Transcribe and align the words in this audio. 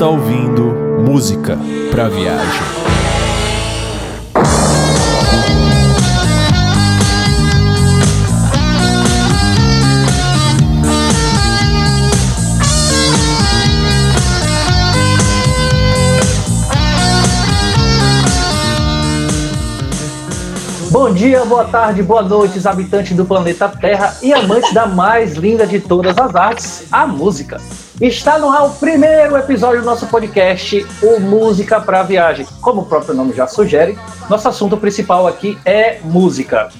Está 0.00 0.08
ouvindo 0.08 0.62
música 1.06 1.58
para 1.90 2.08
viagem. 2.08 2.62
Bom 20.90 21.12
dia, 21.12 21.44
boa 21.44 21.66
tarde, 21.66 22.02
boa 22.02 22.22
noite, 22.22 22.66
habitantes 22.66 23.14
do 23.14 23.26
planeta 23.26 23.68
Terra 23.68 24.16
e 24.22 24.32
amantes 24.32 24.72
da 24.72 24.86
mais 24.86 25.34
linda 25.34 25.66
de 25.66 25.78
todas 25.78 26.16
as 26.16 26.34
artes, 26.34 26.86
a 26.90 27.06
música. 27.06 27.60
Está 28.00 28.38
no 28.38 28.48
ar 28.48 28.64
o 28.64 28.70
primeiro 28.70 29.36
episódio 29.36 29.80
do 29.80 29.84
nosso 29.84 30.06
podcast, 30.06 30.86
o 31.02 31.20
Música 31.20 31.78
para 31.82 32.02
Viagem. 32.02 32.46
Como 32.62 32.80
o 32.80 32.86
próprio 32.86 33.14
nome 33.14 33.34
já 33.34 33.46
sugere, 33.46 33.98
nosso 34.26 34.48
assunto 34.48 34.74
principal 34.78 35.26
aqui 35.26 35.58
é 35.66 36.00
música. 36.02 36.70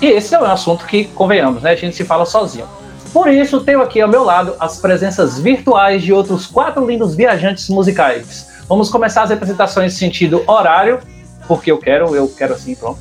E 0.00 0.06
esse 0.06 0.32
é 0.36 0.38
um 0.38 0.44
assunto 0.44 0.86
que, 0.86 1.06
convenhamos, 1.06 1.64
né, 1.64 1.72
a 1.72 1.74
gente 1.74 1.96
se 1.96 2.04
fala 2.04 2.24
sozinho. 2.24 2.68
Por 3.12 3.26
isso, 3.26 3.64
tenho 3.64 3.82
aqui 3.82 4.00
ao 4.00 4.08
meu 4.08 4.22
lado 4.22 4.54
as 4.60 4.78
presenças 4.78 5.36
virtuais 5.36 6.00
de 6.00 6.12
outros 6.12 6.46
quatro 6.46 6.86
lindos 6.86 7.16
viajantes 7.16 7.68
musicais. 7.68 8.46
Vamos 8.68 8.88
começar 8.88 9.24
as 9.24 9.32
apresentações 9.32 9.92
em 9.92 9.96
sentido 9.96 10.44
horário, 10.46 11.00
porque 11.48 11.72
eu 11.72 11.78
quero, 11.78 12.14
eu 12.14 12.28
quero 12.28 12.54
assim, 12.54 12.76
pronto. 12.76 13.00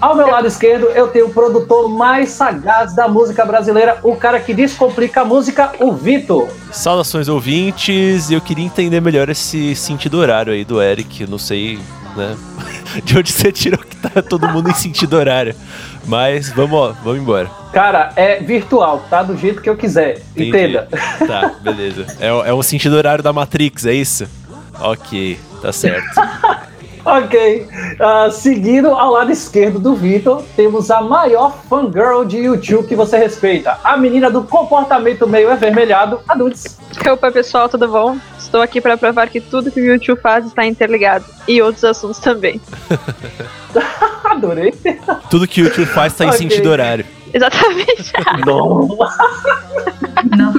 Ao 0.00 0.14
meu 0.14 0.28
lado 0.28 0.46
esquerdo, 0.46 0.86
eu 0.86 1.08
tenho 1.08 1.26
o 1.26 1.30
produtor 1.34 1.88
mais 1.88 2.30
sagaz 2.30 2.94
da 2.94 3.08
música 3.08 3.44
brasileira, 3.44 3.98
o 4.04 4.14
cara 4.14 4.38
que 4.38 4.54
descomplica 4.54 5.22
a 5.22 5.24
música, 5.24 5.72
o 5.80 5.92
Vitor. 5.92 6.48
Saudações 6.70 7.28
ouvintes, 7.28 8.30
eu 8.30 8.40
queria 8.40 8.64
entender 8.64 9.00
melhor 9.00 9.28
esse 9.28 9.74
sentido 9.74 10.18
horário 10.18 10.52
aí 10.52 10.64
do 10.64 10.80
Eric, 10.80 11.28
não 11.28 11.36
sei, 11.36 11.80
né, 12.14 12.36
de 13.02 13.18
onde 13.18 13.32
você 13.32 13.50
tirou 13.50 13.80
que 13.80 13.96
tá 13.96 14.22
todo 14.22 14.46
mundo 14.46 14.70
em 14.70 14.74
sentido 14.74 15.16
horário. 15.16 15.56
Mas 16.06 16.48
vamos, 16.48 16.78
ó, 16.78 16.92
vamos 17.02 17.20
embora. 17.20 17.50
Cara, 17.72 18.12
é 18.14 18.36
virtual, 18.38 19.04
tá 19.10 19.24
do 19.24 19.36
jeito 19.36 19.60
que 19.60 19.68
eu 19.68 19.76
quiser, 19.76 20.22
Entendi. 20.30 20.48
entenda. 20.48 20.88
Tá, 21.26 21.56
beleza. 21.60 22.06
É, 22.20 22.28
é 22.28 22.54
um 22.54 22.62
sentido 22.62 22.94
horário 22.94 23.24
da 23.24 23.32
Matrix, 23.32 23.84
é 23.84 23.94
isso? 23.94 24.28
Ok, 24.80 25.40
tá 25.60 25.72
certo. 25.72 26.08
Ok. 27.08 27.66
Uh, 27.98 28.30
seguindo 28.30 28.88
ao 28.88 29.10
lado 29.12 29.32
esquerdo 29.32 29.78
do 29.78 29.94
Vitor, 29.94 30.42
temos 30.54 30.90
a 30.90 31.00
maior 31.00 31.56
fangirl 31.68 32.22
de 32.22 32.36
YouTube 32.36 32.86
que 32.86 32.94
você 32.94 33.16
respeita. 33.16 33.78
A 33.82 33.96
menina 33.96 34.30
do 34.30 34.42
comportamento 34.44 35.26
meio 35.26 35.50
avermelhado, 35.50 36.20
a 36.28 36.34
Dudes. 36.34 36.78
Opa, 37.10 37.32
pessoal, 37.32 37.66
tudo 37.66 37.88
bom? 37.88 38.18
Estou 38.38 38.60
aqui 38.60 38.78
para 38.78 38.98
provar 38.98 39.28
que 39.30 39.40
tudo 39.40 39.70
que 39.70 39.80
o 39.80 39.84
YouTube 39.84 40.20
faz 40.20 40.44
está 40.44 40.66
interligado. 40.66 41.24
E 41.46 41.62
outros 41.62 41.82
assuntos 41.82 42.18
também. 42.18 42.60
Adorei. 44.24 44.74
Tudo 45.30 45.48
que 45.48 45.62
o 45.62 45.64
YouTube 45.64 45.86
faz 45.86 46.12
tá 46.14 46.24
em 46.24 46.28
Ok. 46.28 46.38
sentido 46.40 46.68
horário. 46.68 47.06
Exatamente. 47.32 48.12
Não. 48.46 48.88
Não. 50.36 50.54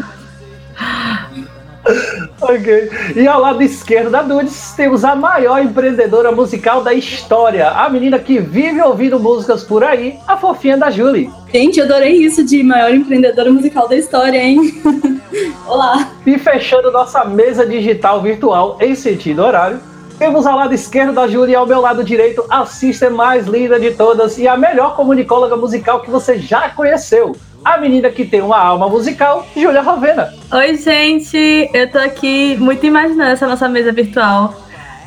Ok. 2.42 2.90
E 3.16 3.28
ao 3.28 3.42
lado 3.42 3.62
esquerdo 3.62 4.10
da 4.10 4.22
Dudes, 4.22 4.74
temos 4.76 5.04
a 5.04 5.16
maior 5.16 5.62
empreendedora 5.62 6.32
musical 6.32 6.84
da 6.84 6.94
história. 6.94 7.70
A 7.70 7.90
menina 7.90 8.20
que 8.20 8.40
vive 8.40 8.82
ouvindo 8.82 9.20
músicas 9.20 9.64
por 9.64 9.84
aí, 9.84 10.18
a 10.28 10.38
fofinha 10.38 10.78
da 10.78 10.90
Julie. 10.90 11.30
Gente, 11.52 11.80
eu 11.80 11.86
adorei 11.86 12.14
isso 12.14 12.44
de 12.44 12.64
maior 12.64 12.94
empreendedora 12.94 13.52
musical 13.52 13.88
da 13.88 13.96
história, 13.96 14.38
hein? 14.38 14.82
Olá. 15.68 16.12
E 16.26 16.38
fechando 16.38 16.92
nossa 16.92 17.26
mesa 17.26 17.66
digital 17.66 18.22
virtual 18.22 18.78
em 18.82 18.96
sentido 18.96 19.44
horário, 19.44 19.80
temos 20.18 20.46
ao 20.46 20.58
lado 20.58 20.74
esquerdo 20.74 21.14
da 21.14 21.28
Júlia 21.28 21.54
e 21.54 21.56
ao 21.56 21.66
meu 21.66 21.80
lado 21.80 22.04
direito 22.04 22.44
a 22.50 22.66
sister 22.66 23.10
mais 23.10 23.48
linda 23.48 23.80
de 23.80 23.92
todas 23.92 24.38
e 24.38 24.48
a 24.48 24.58
melhor 24.58 24.96
comunicóloga 24.96 25.56
musical 25.56 26.02
que 26.02 26.12
você 26.12 26.38
já 26.38 26.70
conheceu. 26.70 27.36
A 27.64 27.78
menina 27.78 28.10
que 28.10 28.26
tem 28.26 28.42
uma 28.42 28.58
alma 28.58 28.88
musical, 28.88 29.48
Júlia 29.56 29.82
Ravena. 29.82 30.34
Oi, 30.52 30.78
gente. 30.78 31.70
Eu 31.74 31.92
tô 31.92 31.98
aqui 31.98 32.56
muito 32.58 32.86
imaginando 32.86 33.32
essa 33.32 33.48
nossa 33.48 33.68
mesa 33.68 33.92
virtual. 33.92 34.56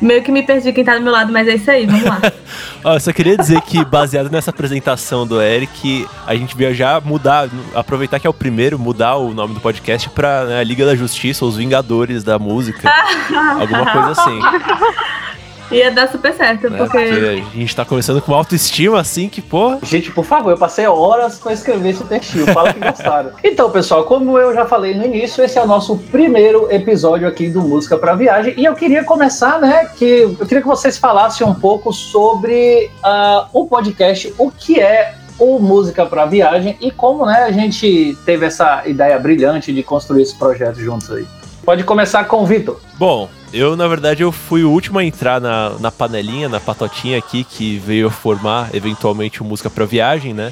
Meio 0.01 0.21
que 0.21 0.31
me 0.31 0.43
perdi 0.43 0.73
quem 0.73 0.83
tá 0.83 0.95
do 0.95 1.01
meu 1.01 1.13
lado, 1.13 1.31
mas 1.31 1.47
é 1.47 1.55
isso 1.55 1.71
aí, 1.71 1.85
vamos 1.85 2.03
lá. 2.03 2.21
Ó, 2.83 2.93
eu 2.95 2.99
só 2.99 3.13
queria 3.13 3.37
dizer 3.37 3.61
que, 3.61 3.83
baseado 3.85 4.29
nessa 4.29 4.49
apresentação 4.49 5.25
do 5.25 5.41
Eric, 5.41 6.05
a 6.27 6.35
gente 6.35 6.57
veio 6.57 6.73
já 6.75 6.99
mudar, 6.99 7.47
aproveitar 7.73 8.19
que 8.19 8.27
é 8.27 8.29
o 8.29 8.33
primeiro, 8.33 8.77
mudar 8.77 9.15
o 9.15 9.33
nome 9.33 9.53
do 9.53 9.61
podcast 9.61 10.09
pra 10.09 10.43
né, 10.43 10.63
Liga 10.63 10.85
da 10.85 10.93
Justiça, 10.93 11.45
os 11.45 11.55
Vingadores 11.55 12.23
da 12.23 12.37
Música. 12.37 12.91
alguma 13.59 13.91
coisa 13.91 14.11
assim. 14.11 14.39
Ia 15.73 15.91
dar 15.91 16.09
super 16.09 16.33
certo, 16.33 16.69
né? 16.69 16.77
porque. 16.77 16.97
Porque 16.97 17.43
a 17.53 17.59
gente 17.59 17.75
tá 17.75 17.85
começando 17.85 18.21
com 18.21 18.31
uma 18.31 18.37
autoestima 18.37 18.99
assim 18.99 19.29
que, 19.29 19.41
pô. 19.41 19.77
Gente, 19.83 20.11
por 20.11 20.25
favor, 20.25 20.51
eu 20.51 20.57
passei 20.57 20.87
horas 20.87 21.39
para 21.39 21.53
escrever 21.53 21.89
esse 21.89 22.03
textinho. 22.03 22.47
Fala 22.47 22.73
que 22.73 22.79
gostaram. 22.79 23.31
Então, 23.43 23.69
pessoal, 23.69 24.05
como 24.05 24.39
eu 24.39 24.53
já 24.53 24.65
falei 24.65 24.95
no 24.95 25.05
início, 25.05 25.43
esse 25.43 25.59
é 25.59 25.61
o 25.61 25.67
nosso 25.67 25.97
primeiro 26.11 26.71
episódio 26.71 27.27
aqui 27.27 27.49
do 27.49 27.61
Música 27.61 27.97
para 27.97 28.15
Viagem. 28.15 28.53
E 28.57 28.65
eu 28.65 28.73
queria 28.73 29.03
começar, 29.03 29.59
né? 29.59 29.85
Que 29.95 30.21
eu 30.21 30.45
queria 30.45 30.61
que 30.61 30.67
vocês 30.67 30.97
falassem 30.97 31.45
um 31.45 31.53
pouco 31.53 31.93
sobre 31.93 32.89
ah, 33.03 33.47
o 33.53 33.67
podcast, 33.67 34.33
o 34.37 34.49
que 34.49 34.79
é 34.79 35.15
o 35.37 35.59
Música 35.59 36.05
para 36.05 36.25
Viagem 36.25 36.77
e 36.79 36.91
como 36.91 37.25
né, 37.25 37.43
a 37.43 37.51
gente 37.51 38.17
teve 38.25 38.45
essa 38.45 38.83
ideia 38.85 39.17
brilhante 39.19 39.73
de 39.73 39.83
construir 39.83 40.23
esse 40.23 40.35
projeto 40.35 40.79
juntos 40.79 41.11
aí. 41.11 41.25
Pode 41.65 41.83
começar 41.83 42.25
com 42.25 42.43
o 42.43 42.45
Vitor. 42.45 42.79
Bom, 42.97 43.29
eu 43.53 43.77
na 43.77 43.87
verdade 43.87 44.23
eu 44.23 44.31
fui 44.31 44.63
o 44.63 44.71
último 44.71 44.97
a 44.99 45.03
entrar 45.03 45.39
na, 45.39 45.77
na 45.79 45.91
panelinha, 45.91 46.49
na 46.49 46.59
patotinha 46.59 47.19
aqui, 47.19 47.43
que 47.43 47.77
veio 47.77 48.09
formar 48.09 48.73
eventualmente 48.73 49.41
o 49.41 49.45
Música 49.45 49.69
pra 49.69 49.85
Viagem, 49.85 50.33
né? 50.33 50.51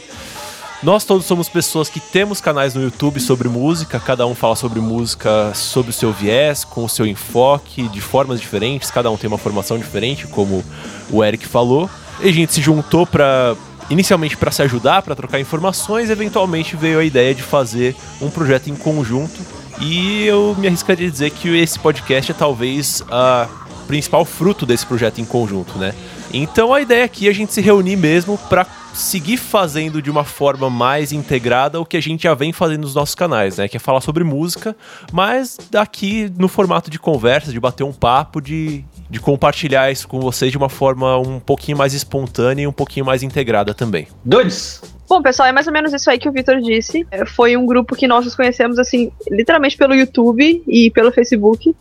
Nós 0.83 1.03
todos 1.03 1.25
somos 1.25 1.47
pessoas 1.47 1.89
que 1.89 1.99
temos 1.99 2.41
canais 2.41 2.73
no 2.73 2.81
YouTube 2.81 3.19
sobre 3.19 3.47
música, 3.47 3.99
cada 3.99 4.25
um 4.25 4.33
fala 4.33 4.55
sobre 4.55 4.79
música 4.79 5.51
sob 5.53 5.89
o 5.89 5.93
seu 5.93 6.11
viés, 6.11 6.63
com 6.63 6.83
o 6.83 6.89
seu 6.89 7.05
enfoque, 7.05 7.87
de 7.87 8.01
formas 8.01 8.39
diferentes, 8.39 8.89
cada 8.89 9.09
um 9.11 9.17
tem 9.17 9.27
uma 9.27 9.37
formação 9.37 9.77
diferente, 9.77 10.25
como 10.25 10.63
o 11.11 11.23
Eric 11.23 11.45
falou. 11.45 11.87
E 12.19 12.29
a 12.29 12.31
gente 12.31 12.53
se 12.53 12.61
juntou 12.61 13.05
para 13.05 13.55
inicialmente 13.91 14.37
para 14.37 14.51
se 14.51 14.61
ajudar, 14.61 15.01
para 15.01 15.15
trocar 15.15 15.39
informações, 15.39 16.09
eventualmente 16.09 16.75
veio 16.75 16.99
a 16.99 17.03
ideia 17.03 17.35
de 17.35 17.43
fazer 17.43 17.95
um 18.21 18.29
projeto 18.29 18.69
em 18.69 18.75
conjunto. 18.75 19.39
E 19.81 20.25
eu 20.25 20.55
me 20.57 20.67
arriscaria 20.67 21.07
a 21.07 21.11
dizer 21.11 21.31
que 21.31 21.49
esse 21.57 21.77
podcast 21.77 22.31
é 22.31 22.35
talvez 22.35 23.03
a 23.09 23.49
principal 23.87 24.23
fruto 24.23 24.65
desse 24.65 24.85
projeto 24.85 25.19
em 25.19 25.25
conjunto, 25.25 25.77
né? 25.77 25.93
Então 26.33 26.73
a 26.73 26.81
ideia 26.81 27.03
aqui 27.03 27.27
é 27.27 27.31
a 27.31 27.33
gente 27.33 27.53
se 27.53 27.59
reunir 27.59 27.97
mesmo 27.97 28.37
para 28.37 28.65
seguir 28.93 29.37
fazendo 29.37 30.01
de 30.01 30.09
uma 30.09 30.23
forma 30.23 30.69
mais 30.69 31.11
integrada 31.11 31.79
o 31.79 31.85
que 31.85 31.97
a 31.97 32.01
gente 32.01 32.23
já 32.23 32.33
vem 32.33 32.53
fazendo 32.53 32.81
nos 32.81 32.95
nossos 32.95 33.15
canais, 33.15 33.57
né? 33.57 33.67
Que 33.67 33.77
é 33.77 33.79
falar 33.79 34.01
sobre 34.01 34.23
música, 34.23 34.75
mas 35.11 35.57
aqui 35.75 36.31
no 36.37 36.47
formato 36.47 36.89
de 36.89 36.99
conversa, 36.99 37.51
de 37.51 37.59
bater 37.59 37.83
um 37.83 37.93
papo, 37.93 38.39
de, 38.39 38.85
de 39.11 39.19
compartilhar 39.19 39.91
isso 39.91 40.07
com 40.07 40.21
vocês 40.21 40.51
de 40.51 40.57
uma 40.57 40.69
forma 40.69 41.17
um 41.17 41.37
pouquinho 41.37 41.77
mais 41.77 41.93
espontânea 41.93 42.63
e 42.63 42.67
um 42.67 42.71
pouquinho 42.71 43.05
mais 43.05 43.21
integrada 43.21 43.73
também. 43.73 44.07
Dudes. 44.23 44.81
Bom, 45.07 45.21
pessoal, 45.21 45.49
é 45.49 45.51
mais 45.51 45.67
ou 45.67 45.73
menos 45.73 45.91
isso 45.91 46.09
aí 46.09 46.17
que 46.17 46.29
o 46.29 46.31
Vitor 46.31 46.61
disse. 46.61 47.05
É, 47.11 47.25
Foi 47.25 47.57
um 47.57 47.65
grupo 47.65 47.93
que 47.93 48.07
nós 48.07 48.23
nos 48.23 48.33
conhecemos, 48.33 48.79
assim, 48.79 49.11
literalmente 49.29 49.75
pelo 49.75 49.93
YouTube 49.93 50.63
e 50.65 50.89
pelo 50.91 51.11
Facebook. 51.11 51.75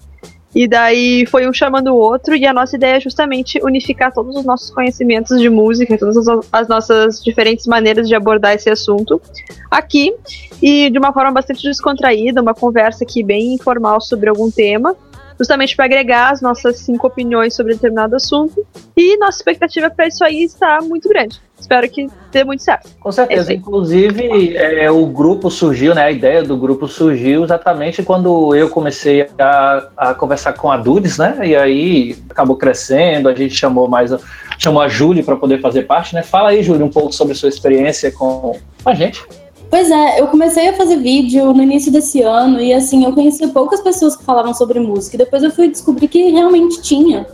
E 0.53 0.67
daí 0.67 1.25
foi 1.27 1.49
um 1.49 1.53
chamando 1.53 1.93
o 1.93 1.97
outro, 1.97 2.35
e 2.35 2.45
a 2.45 2.53
nossa 2.53 2.75
ideia 2.75 2.97
é 2.97 3.01
justamente 3.01 3.61
unificar 3.63 4.13
todos 4.13 4.35
os 4.35 4.45
nossos 4.45 4.71
conhecimentos 4.71 5.41
de 5.41 5.49
música, 5.49 5.97
todas 5.97 6.17
as, 6.17 6.49
as 6.51 6.67
nossas 6.67 7.23
diferentes 7.23 7.69
maneiras 7.69 8.09
de 8.09 8.17
abordar 8.17 8.55
esse 8.55 8.69
assunto 8.69 9.23
aqui, 9.71 10.13
e 10.61 10.91
de 10.91 10.99
uma 10.99 11.13
forma 11.13 11.31
bastante 11.31 11.63
descontraída, 11.63 12.43
uma 12.43 12.53
conversa 12.53 13.05
aqui 13.05 13.23
bem 13.23 13.55
informal 13.55 14.01
sobre 14.01 14.29
algum 14.29 14.51
tema, 14.51 14.97
justamente 15.41 15.75
para 15.75 15.87
agregar 15.87 16.31
as 16.31 16.43
nossas 16.43 16.81
cinco 16.81 17.07
opiniões 17.07 17.55
sobre 17.55 17.73
determinado 17.73 18.15
assunto. 18.15 18.63
E 18.95 19.17
nossa 19.17 19.39
expectativa 19.39 19.89
para 19.89 20.07
isso 20.07 20.23
aí 20.23 20.43
está 20.45 20.81
muito 20.83 21.09
grande. 21.09 21.41
Espero 21.59 21.89
que 21.89 22.09
dê 22.31 22.45
muito 22.45 22.63
certo. 22.63 22.91
Com 23.01 23.11
certeza. 23.11 23.51
É. 23.51 23.57
Inclusive, 23.57 24.55
é, 24.55 24.91
o 24.91 25.07
grupo 25.07 25.51
surgiu, 25.51 25.95
né? 25.95 26.05
A 26.05 26.11
ideia 26.11 26.43
do 26.43 26.59
grupo 26.59 26.87
surgiu 26.87 27.43
exatamente 27.45 28.03
quando 28.03 28.55
eu 28.55 28.69
comecei 28.69 29.29
a, 29.39 29.89
a 29.97 30.15
conversar 30.15 30.53
com 30.53 30.71
a 30.71 30.77
Dudes, 30.77 31.17
né? 31.17 31.39
E 31.43 31.57
aí 31.57 32.17
acabou 32.29 32.57
crescendo, 32.57 33.29
a 33.29 33.35
gente 33.35 33.55
chamou 33.55 33.89
mais 33.89 34.11
chamou 34.59 34.83
a 34.83 34.89
Júlia 34.89 35.25
para 35.25 35.37
poder 35.37 35.61
fazer 35.63 35.85
parte, 35.85 36.15
né? 36.15 36.23
Fala 36.23 36.51
aí, 36.51 36.63
Júlia, 36.63 36.85
um 36.85 36.91
pouco 36.91 37.13
sobre 37.13 37.33
a 37.33 37.37
sua 37.37 37.49
experiência 37.49 38.13
com 38.13 38.59
a 38.85 38.95
gente. 38.95 39.25
Pois 39.71 39.89
é, 39.89 40.21
eu 40.21 40.27
comecei 40.27 40.69
a 40.69 40.73
fazer 40.73 40.97
vídeo 40.97 41.55
no 41.55 41.63
início 41.63 41.93
desse 41.93 42.21
ano 42.23 42.61
e 42.61 42.75
assim, 42.75 43.05
eu 43.05 43.13
conhecia 43.13 43.47
poucas 43.49 43.81
pessoas 43.81 44.17
que 44.17 44.25
falavam 44.25 44.53
sobre 44.53 44.81
música. 44.81 45.15
E 45.15 45.19
depois 45.19 45.45
eu 45.45 45.53
fui 45.53 45.69
descobrir 45.69 46.09
que 46.09 46.29
realmente 46.31 46.83
tinha. 46.83 47.25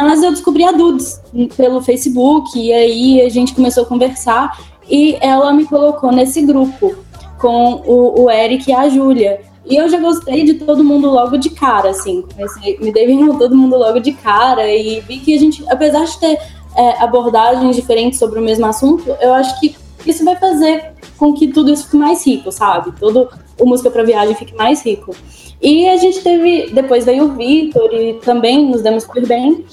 Mas 0.00 0.22
eu 0.22 0.30
descobri 0.30 0.64
a 0.64 0.72
Dudes 0.72 1.20
pelo 1.56 1.82
Facebook 1.82 2.58
e 2.58 2.72
aí 2.72 3.20
a 3.20 3.28
gente 3.28 3.54
começou 3.54 3.82
a 3.82 3.86
conversar 3.86 4.58
e 4.88 5.18
ela 5.20 5.52
me 5.52 5.66
colocou 5.66 6.10
nesse 6.10 6.40
grupo 6.40 6.94
com 7.38 7.82
o, 7.86 8.22
o 8.22 8.30
Eric 8.30 8.70
e 8.70 8.72
a 8.72 8.88
Júlia. 8.88 9.40
E 9.66 9.76
eu 9.76 9.88
já 9.88 9.98
gostei 9.98 10.44
de 10.44 10.54
todo 10.54 10.82
mundo 10.82 11.10
logo 11.10 11.36
de 11.36 11.50
cara, 11.50 11.90
assim. 11.90 12.22
Comecei, 12.22 12.78
me 12.80 12.90
dei 12.90 13.06
bem 13.06 13.26
com 13.26 13.36
todo 13.36 13.54
mundo 13.54 13.76
logo 13.76 14.00
de 14.00 14.12
cara 14.12 14.66
e 14.66 15.00
vi 15.00 15.18
que 15.18 15.34
a 15.34 15.38
gente, 15.38 15.62
apesar 15.68 16.04
de 16.04 16.18
ter 16.18 16.38
é, 16.76 17.02
abordagens 17.02 17.76
diferentes 17.76 18.18
sobre 18.18 18.38
o 18.38 18.42
mesmo 18.42 18.64
assunto, 18.64 19.14
eu 19.20 19.34
acho 19.34 19.60
que 19.60 19.76
isso 20.06 20.24
vai 20.24 20.36
fazer 20.36 20.92
com 21.18 21.34
que 21.34 21.48
tudo 21.48 21.70
isso 21.70 21.84
fique 21.84 21.96
mais 21.96 22.26
rico, 22.26 22.50
sabe? 22.50 22.92
Todo 22.98 23.28
o 23.58 23.66
Música 23.66 23.90
para 23.90 24.02
Viagem 24.02 24.34
fique 24.34 24.54
mais 24.54 24.82
rico. 24.82 25.14
E 25.60 25.86
a 25.88 25.96
gente 25.96 26.20
teve, 26.20 26.70
depois 26.72 27.04
veio 27.04 27.24
o 27.24 27.34
Vitor 27.34 27.92
e 27.92 28.14
também 28.14 28.66
nos 28.66 28.80
demos 28.80 29.04
super 29.04 29.26
bem. 29.26 29.64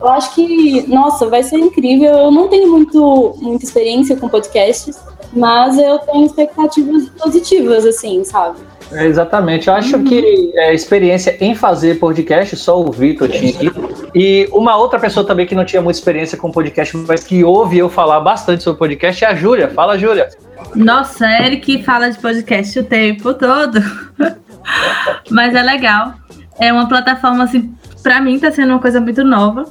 Eu 0.00 0.08
acho 0.08 0.34
que, 0.34 0.86
nossa, 0.88 1.26
vai 1.26 1.42
ser 1.42 1.58
incrível. 1.58 2.10
Eu 2.10 2.30
não 2.30 2.48
tenho 2.48 2.70
muito, 2.70 3.34
muita 3.38 3.64
experiência 3.64 4.16
com 4.16 4.28
podcasts, 4.28 4.98
mas 5.32 5.76
eu 5.76 5.98
tenho 5.98 6.24
expectativas 6.24 7.08
positivas, 7.10 7.84
assim, 7.84 8.24
sabe? 8.24 8.58
É, 8.92 9.06
exatamente. 9.06 9.68
Eu 9.68 9.74
acho 9.74 10.02
que 10.04 10.52
é, 10.54 10.74
experiência 10.74 11.36
em 11.40 11.54
fazer 11.54 11.98
podcast, 11.98 12.56
só 12.56 12.80
o 12.80 12.90
Vitor 12.90 13.28
tinha 13.28 13.50
aqui. 13.50 13.70
E 14.14 14.48
uma 14.52 14.76
outra 14.76 14.98
pessoa 14.98 15.26
também 15.26 15.46
que 15.46 15.54
não 15.54 15.64
tinha 15.64 15.82
muita 15.82 15.98
experiência 15.98 16.38
com 16.38 16.50
podcast, 16.50 16.96
mas 16.96 17.24
que 17.24 17.44
ouve 17.44 17.78
eu 17.78 17.88
falar 17.88 18.20
bastante 18.20 18.62
sobre 18.62 18.78
podcast 18.78 19.24
é 19.24 19.28
a 19.28 19.34
Júlia. 19.34 19.68
Fala, 19.68 19.98
Júlia. 19.98 20.28
Nossa, 20.74 21.26
Eric 21.42 21.82
fala 21.82 22.10
de 22.10 22.18
podcast 22.18 22.78
o 22.78 22.84
tempo 22.84 23.34
todo. 23.34 23.80
mas 25.30 25.54
é 25.54 25.62
legal. 25.62 26.14
É 26.58 26.72
uma 26.72 26.88
plataforma, 26.88 27.44
assim, 27.44 27.72
pra 28.02 28.20
mim 28.20 28.38
tá 28.38 28.50
sendo 28.50 28.70
uma 28.70 28.80
coisa 28.80 29.00
muito 29.00 29.22
nova. 29.22 29.66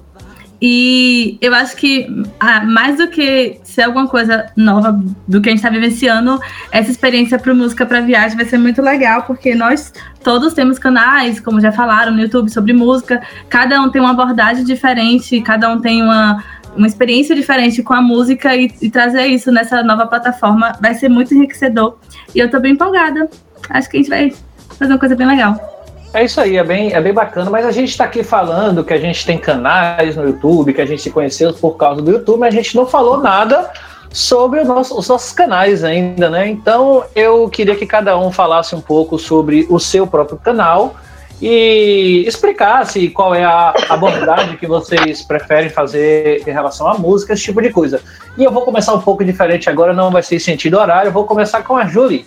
E 0.61 1.37
eu 1.39 1.53
acho 1.53 1.75
que 1.75 2.07
ah, 2.39 2.65
mais 2.65 2.97
do 2.97 3.07
que 3.07 3.59
ser 3.63 3.83
alguma 3.83 4.07
coisa 4.07 4.47
nova 4.55 4.99
do 5.27 5.39
que 5.39 5.49
a 5.49 5.51
gente 5.51 5.59
está 5.59 5.69
vivenciando, 5.69 6.39
essa 6.71 6.89
experiência 6.89 7.37
para 7.37 7.53
música 7.53 7.85
para 7.85 8.01
viagem 8.01 8.35
vai 8.35 8.45
ser 8.45 8.57
muito 8.57 8.81
legal, 8.81 9.23
porque 9.23 9.53
nós 9.53 9.93
todos 10.23 10.53
temos 10.53 10.79
canais, 10.79 11.39
como 11.39 11.61
já 11.61 11.71
falaram, 11.71 12.11
no 12.11 12.21
YouTube 12.21 12.49
sobre 12.49 12.73
música, 12.73 13.21
cada 13.49 13.79
um 13.81 13.89
tem 13.89 14.01
uma 14.01 14.11
abordagem 14.11 14.63
diferente, 14.63 15.39
cada 15.41 15.71
um 15.71 15.79
tem 15.79 16.01
uma, 16.01 16.43
uma 16.75 16.87
experiência 16.87 17.35
diferente 17.35 17.83
com 17.83 17.93
a 17.93 18.01
música 18.01 18.55
e, 18.55 18.71
e 18.81 18.89
trazer 18.89 19.27
isso 19.27 19.51
nessa 19.51 19.83
nova 19.83 20.07
plataforma 20.07 20.75
vai 20.81 20.95
ser 20.95 21.07
muito 21.07 21.35
enriquecedor. 21.35 21.97
E 22.33 22.39
eu 22.39 22.47
estou 22.47 22.59
bem 22.59 22.73
empolgada. 22.73 23.29
Acho 23.69 23.89
que 23.89 23.97
a 23.97 23.99
gente 23.99 24.09
vai 24.09 24.33
fazer 24.77 24.91
uma 24.91 24.99
coisa 24.99 25.15
bem 25.15 25.27
legal. 25.27 25.76
É 26.13 26.23
isso 26.23 26.39
aí, 26.39 26.57
é 26.57 26.63
bem, 26.63 26.93
é 26.93 27.01
bem 27.01 27.13
bacana, 27.13 27.49
mas 27.49 27.65
a 27.65 27.71
gente 27.71 27.89
está 27.89 28.05
aqui 28.05 28.23
falando 28.23 28.83
que 28.83 28.93
a 28.93 28.99
gente 28.99 29.25
tem 29.25 29.37
canais 29.37 30.15
no 30.15 30.25
YouTube, 30.25 30.73
que 30.73 30.81
a 30.81 30.85
gente 30.85 31.01
se 31.01 31.11
conheceu 31.11 31.53
por 31.53 31.75
causa 31.75 32.01
do 32.01 32.11
YouTube, 32.11 32.39
mas 32.39 32.53
a 32.53 32.57
gente 32.57 32.75
não 32.75 32.85
falou 32.85 33.17
nada 33.17 33.69
sobre 34.09 34.63
nosso, 34.63 34.97
os 34.97 35.07
nossos 35.07 35.31
canais 35.33 35.83
ainda, 35.83 36.29
né? 36.29 36.47
Então 36.47 37.03
eu 37.13 37.49
queria 37.49 37.75
que 37.75 37.85
cada 37.85 38.17
um 38.17 38.31
falasse 38.31 38.73
um 38.73 38.81
pouco 38.81 39.19
sobre 39.19 39.67
o 39.69 39.79
seu 39.79 40.07
próprio 40.07 40.37
canal 40.37 40.95
e 41.41 42.23
explicasse 42.25 43.09
qual 43.09 43.35
é 43.35 43.43
a 43.43 43.73
abordagem 43.89 44.57
que 44.57 44.65
vocês 44.65 45.21
preferem 45.21 45.69
fazer 45.69 46.41
em 46.47 46.51
relação 46.51 46.87
à 46.87 46.97
música, 46.97 47.33
esse 47.33 47.43
tipo 47.43 47.61
de 47.61 47.69
coisa. 47.69 48.01
E 48.37 48.43
eu 48.43 48.51
vou 48.51 48.63
começar 48.63 48.93
um 48.93 49.01
pouco 49.01 49.23
diferente 49.23 49.69
agora, 49.69 49.93
não 49.93 50.09
vai 50.09 50.23
ser 50.23 50.39
sentido 50.39 50.79
horário, 50.79 51.09
eu 51.09 51.13
vou 51.13 51.25
começar 51.25 51.61
com 51.63 51.75
a 51.75 51.85
Julie. 51.85 52.25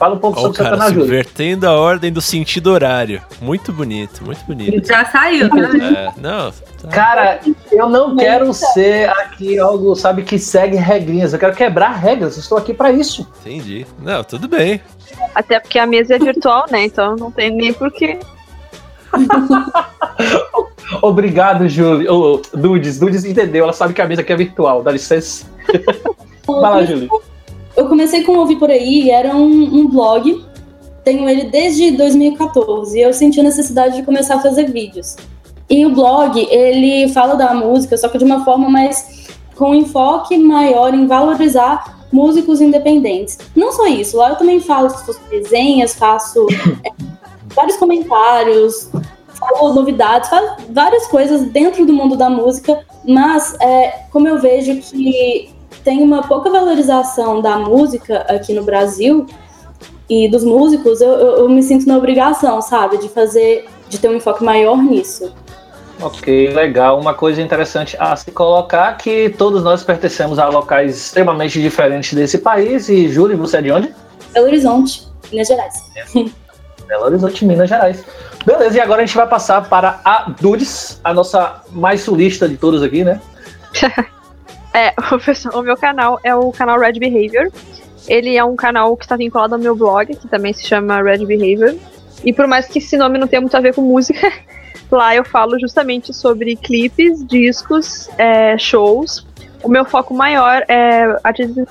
Fala 0.00 0.14
um 0.14 0.18
pouco 0.18 0.38
oh, 0.38 0.42
sobre 0.44 0.56
cara, 0.56 0.70
Satanás 0.70 0.94
Júlio. 0.94 1.08
Invertendo 1.08 1.68
a 1.68 1.78
ordem 1.78 2.10
do 2.10 2.22
sentido 2.22 2.68
horário. 2.68 3.20
Muito 3.38 3.70
bonito, 3.70 4.24
muito 4.24 4.42
bonito. 4.46 4.88
Já 4.88 5.04
saiu, 5.04 5.54
né? 5.54 6.14
É, 6.16 6.18
não. 6.18 6.50
Tá. 6.50 6.88
Cara, 6.88 7.40
eu 7.70 7.86
não 7.86 8.16
quero 8.16 8.50
ser 8.54 9.10
aqui 9.10 9.58
algo, 9.58 9.94
sabe, 9.94 10.22
que 10.22 10.38
segue 10.38 10.76
regrinhas. 10.78 11.34
Eu 11.34 11.38
quero 11.38 11.54
quebrar 11.54 11.90
regras. 11.90 12.38
estou 12.38 12.56
aqui 12.56 12.72
para 12.72 12.90
isso. 12.90 13.30
Entendi. 13.44 13.86
Não, 13.98 14.24
tudo 14.24 14.48
bem. 14.48 14.80
Até 15.34 15.60
porque 15.60 15.78
a 15.78 15.86
mesa 15.86 16.14
é 16.14 16.18
virtual, 16.18 16.64
né? 16.70 16.86
Então 16.86 17.14
não 17.14 17.30
tem 17.30 17.50
nem 17.50 17.74
porquê. 17.74 18.18
Obrigado, 21.02 21.68
Júlio. 21.68 22.10
Oh, 22.10 22.40
Dudes, 22.56 22.98
Dudes 22.98 23.26
entendeu. 23.26 23.64
Ela 23.64 23.74
sabe 23.74 23.92
que 23.92 24.00
a 24.00 24.06
mesa 24.06 24.22
aqui 24.22 24.32
é 24.32 24.36
virtual. 24.36 24.82
Dá 24.82 24.92
licença. 24.92 25.44
Vai 26.48 26.70
lá, 26.70 26.82
Júlio. 26.84 27.10
Eu 27.80 27.88
comecei 27.88 28.22
com 28.24 28.36
Ouvir 28.36 28.56
Por 28.56 28.70
Aí, 28.70 29.10
era 29.10 29.34
um, 29.34 29.62
um 29.80 29.88
blog, 29.88 30.44
tenho 31.02 31.26
ele 31.26 31.44
desde 31.44 31.92
2014, 31.92 32.98
e 32.98 33.00
eu 33.00 33.10
senti 33.14 33.40
a 33.40 33.42
necessidade 33.42 33.96
de 33.96 34.02
começar 34.02 34.34
a 34.34 34.40
fazer 34.42 34.70
vídeos. 34.70 35.16
E 35.70 35.86
o 35.86 35.94
blog, 35.94 36.38
ele 36.50 37.08
fala 37.08 37.36
da 37.36 37.54
música, 37.54 37.96
só 37.96 38.06
que 38.08 38.18
de 38.18 38.24
uma 38.24 38.44
forma 38.44 38.68
mais 38.68 39.30
com 39.56 39.70
um 39.70 39.74
enfoque 39.74 40.36
maior 40.36 40.92
em 40.92 41.06
valorizar 41.06 42.06
músicos 42.12 42.60
independentes. 42.60 43.38
Não 43.56 43.72
só 43.72 43.86
isso, 43.86 44.18
lá 44.18 44.28
eu 44.28 44.36
também 44.36 44.60
falo 44.60 44.90
sobre 44.90 45.38
resenhas, 45.38 45.94
faço 45.94 46.46
é, 46.84 46.90
vários 47.56 47.78
comentários, 47.78 48.90
falo 49.32 49.72
novidades, 49.72 50.28
falo 50.28 50.48
várias 50.68 51.06
coisas 51.06 51.50
dentro 51.50 51.86
do 51.86 51.94
mundo 51.94 52.14
da 52.14 52.28
música, 52.28 52.84
mas 53.08 53.56
é, 53.58 54.02
como 54.12 54.28
eu 54.28 54.38
vejo 54.38 54.76
que 54.82 55.58
tem 55.84 56.02
uma 56.02 56.22
pouca 56.22 56.50
valorização 56.50 57.40
da 57.40 57.58
música 57.58 58.24
aqui 58.28 58.52
no 58.52 58.62
Brasil 58.62 59.26
e 60.08 60.28
dos 60.28 60.42
músicos, 60.42 61.00
eu, 61.00 61.12
eu, 61.12 61.36
eu, 61.38 61.48
me 61.48 61.62
sinto 61.62 61.86
na 61.86 61.96
obrigação, 61.96 62.60
sabe, 62.60 62.98
de 62.98 63.08
fazer, 63.08 63.66
de 63.88 63.96
ter 63.96 64.08
um 64.08 64.16
enfoque 64.16 64.42
maior 64.42 64.76
nisso. 64.76 65.32
Ok, 66.02 66.52
legal. 66.52 66.98
Uma 66.98 67.14
coisa 67.14 67.40
interessante 67.40 67.96
a 67.98 68.16
se 68.16 68.30
colocar 68.32 68.96
que 68.96 69.30
todos 69.30 69.62
nós 69.62 69.84
pertencemos 69.84 70.38
a 70.38 70.48
locais 70.48 70.96
extremamente 70.96 71.60
diferentes 71.60 72.12
desse 72.14 72.38
país. 72.38 72.88
E 72.88 73.08
Júlio, 73.08 73.36
você 73.38 73.58
é 73.58 73.62
de 73.62 73.70
onde? 73.70 73.94
Belo 74.32 74.46
Horizonte, 74.46 75.06
Minas 75.30 75.46
Gerais. 75.46 75.74
Belo 76.88 77.04
Horizonte, 77.04 77.44
Minas 77.44 77.68
Gerais. 77.68 78.04
Beleza, 78.44 78.78
e 78.78 78.80
agora 78.80 79.02
a 79.02 79.06
gente 79.06 79.16
vai 79.16 79.28
passar 79.28 79.68
para 79.68 80.00
a 80.04 80.34
Dudes, 80.40 80.98
a 81.04 81.14
nossa 81.14 81.62
mais 81.70 82.00
sulista 82.00 82.48
de 82.48 82.56
todos 82.56 82.82
aqui, 82.82 83.04
né? 83.04 83.20
É, 84.72 84.94
o, 85.54 85.62
meu 85.62 85.76
canal 85.76 86.20
é 86.22 86.34
o 86.34 86.50
canal 86.52 86.78
Red 86.78 86.94
Behavior. 86.94 87.50
Ele 88.08 88.36
é 88.36 88.44
um 88.44 88.56
canal 88.56 88.96
que 88.96 89.04
está 89.04 89.16
vinculado 89.16 89.54
ao 89.54 89.60
meu 89.60 89.76
blog, 89.76 90.14
que 90.14 90.28
também 90.28 90.52
se 90.52 90.66
chama 90.66 91.02
Red 91.02 91.24
Behavior. 91.26 91.74
E 92.24 92.32
por 92.32 92.46
mais 92.46 92.66
que 92.66 92.78
esse 92.78 92.96
nome 92.96 93.18
não 93.18 93.26
tenha 93.26 93.40
muito 93.40 93.56
a 93.56 93.60
ver 93.60 93.74
com 93.74 93.82
música, 93.82 94.32
lá 94.90 95.14
eu 95.14 95.24
falo 95.24 95.58
justamente 95.58 96.12
sobre 96.12 96.56
clipes, 96.56 97.24
discos, 97.26 98.08
é, 98.18 98.56
shows. 98.58 99.26
O 99.62 99.68
meu 99.68 99.84
foco 99.84 100.14
maior 100.14 100.64
é 100.68 101.04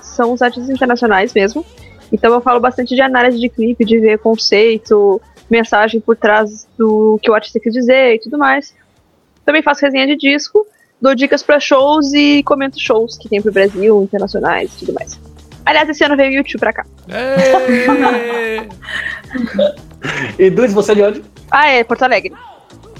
são 0.01 0.33
os 0.33 0.41
artistas 0.41 0.69
internacionais 0.69 1.33
mesmo. 1.33 1.65
Então 2.11 2.33
eu 2.33 2.41
falo 2.41 2.59
bastante 2.59 2.95
de 2.95 3.01
análise 3.01 3.39
de 3.39 3.49
clipe, 3.49 3.85
de 3.85 3.99
ver 3.99 4.19
conceito, 4.19 5.21
mensagem 5.49 5.99
por 5.99 6.15
trás 6.15 6.67
do 6.77 7.19
que 7.21 7.29
o 7.29 7.33
artista 7.33 7.59
quer 7.59 7.69
dizer 7.69 8.15
e 8.15 8.19
tudo 8.19 8.37
mais. 8.37 8.75
Também 9.45 9.63
faço 9.63 9.81
resenha 9.81 10.05
de 10.05 10.15
disco 10.15 10.65
dou 11.01 11.15
dicas 11.15 11.41
para 11.43 11.59
shows 11.59 12.13
e 12.13 12.41
comento 12.43 12.79
shows 12.79 13.17
que 13.17 13.27
tem 13.29 13.41
pro 13.41 13.51
Brasil, 13.51 14.03
internacionais 14.03 14.71
e 14.75 14.85
tudo 14.85 14.93
mais. 14.93 15.19
Aliás, 15.65 15.89
esse 15.89 16.03
ano 16.03 16.17
veio 16.17 16.31
o 16.31 16.35
YouTube 16.35 16.59
pra 16.59 16.73
cá. 16.73 16.85
e 20.39 20.49
Dudes, 20.49 20.73
você 20.73 20.93
é 20.93 20.95
de 20.95 21.03
onde? 21.03 21.23
Ah, 21.51 21.67
é, 21.67 21.83
Porto 21.83 22.01
Alegre. 22.03 22.33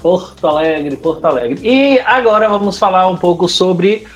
Porto 0.00 0.46
Alegre, 0.46 0.96
Porto 0.96 1.24
Alegre. 1.24 1.58
E 1.62 1.98
agora 2.00 2.48
vamos 2.48 2.78
falar 2.78 3.08
um 3.08 3.16
pouco 3.16 3.48
sobre 3.48 4.06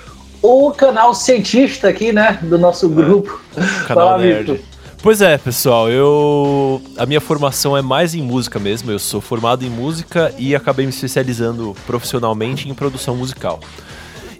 o 0.40 0.70
canal 0.72 1.14
cientista 1.14 1.88
aqui, 1.88 2.12
né, 2.12 2.38
do 2.42 2.58
nosso 2.58 2.88
grupo. 2.88 3.40
Canal 3.86 4.10
Fala, 4.10 4.18
Nerd. 4.18 4.62
Pois 5.04 5.20
é, 5.20 5.36
pessoal, 5.36 5.90
eu 5.90 6.80
a 6.96 7.04
minha 7.04 7.20
formação 7.20 7.76
é 7.76 7.82
mais 7.82 8.14
em 8.14 8.22
música 8.22 8.58
mesmo. 8.58 8.90
Eu 8.90 8.98
sou 8.98 9.20
formado 9.20 9.62
em 9.62 9.68
música 9.68 10.34
e 10.38 10.56
acabei 10.56 10.86
me 10.86 10.90
especializando 10.90 11.76
profissionalmente 11.84 12.70
em 12.70 12.72
produção 12.72 13.14
musical. 13.14 13.60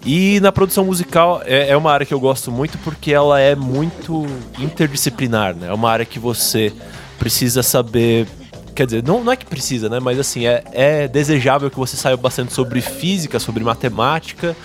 E 0.06 0.40
na 0.40 0.50
produção 0.50 0.86
musical 0.86 1.42
é, 1.44 1.68
é 1.68 1.76
uma 1.76 1.92
área 1.92 2.06
que 2.06 2.14
eu 2.14 2.18
gosto 2.18 2.50
muito 2.50 2.78
porque 2.78 3.12
ela 3.12 3.38
é 3.38 3.54
muito 3.54 4.24
interdisciplinar, 4.58 5.54
né? 5.54 5.68
É 5.68 5.72
uma 5.74 5.90
área 5.90 6.06
que 6.06 6.18
você 6.18 6.72
precisa 7.18 7.62
saber 7.62 8.26
quer 8.74 8.86
dizer, 8.86 9.04
não, 9.04 9.22
não 9.22 9.32
é 9.32 9.36
que 9.36 9.44
precisa, 9.44 9.90
né? 9.90 10.00
Mas 10.00 10.18
assim, 10.18 10.46
é, 10.46 10.64
é 10.72 11.06
desejável 11.06 11.70
que 11.70 11.76
você 11.76 11.94
saiba 11.94 12.16
bastante 12.16 12.54
sobre 12.54 12.80
física, 12.80 13.38
sobre 13.38 13.62
matemática, 13.62 14.56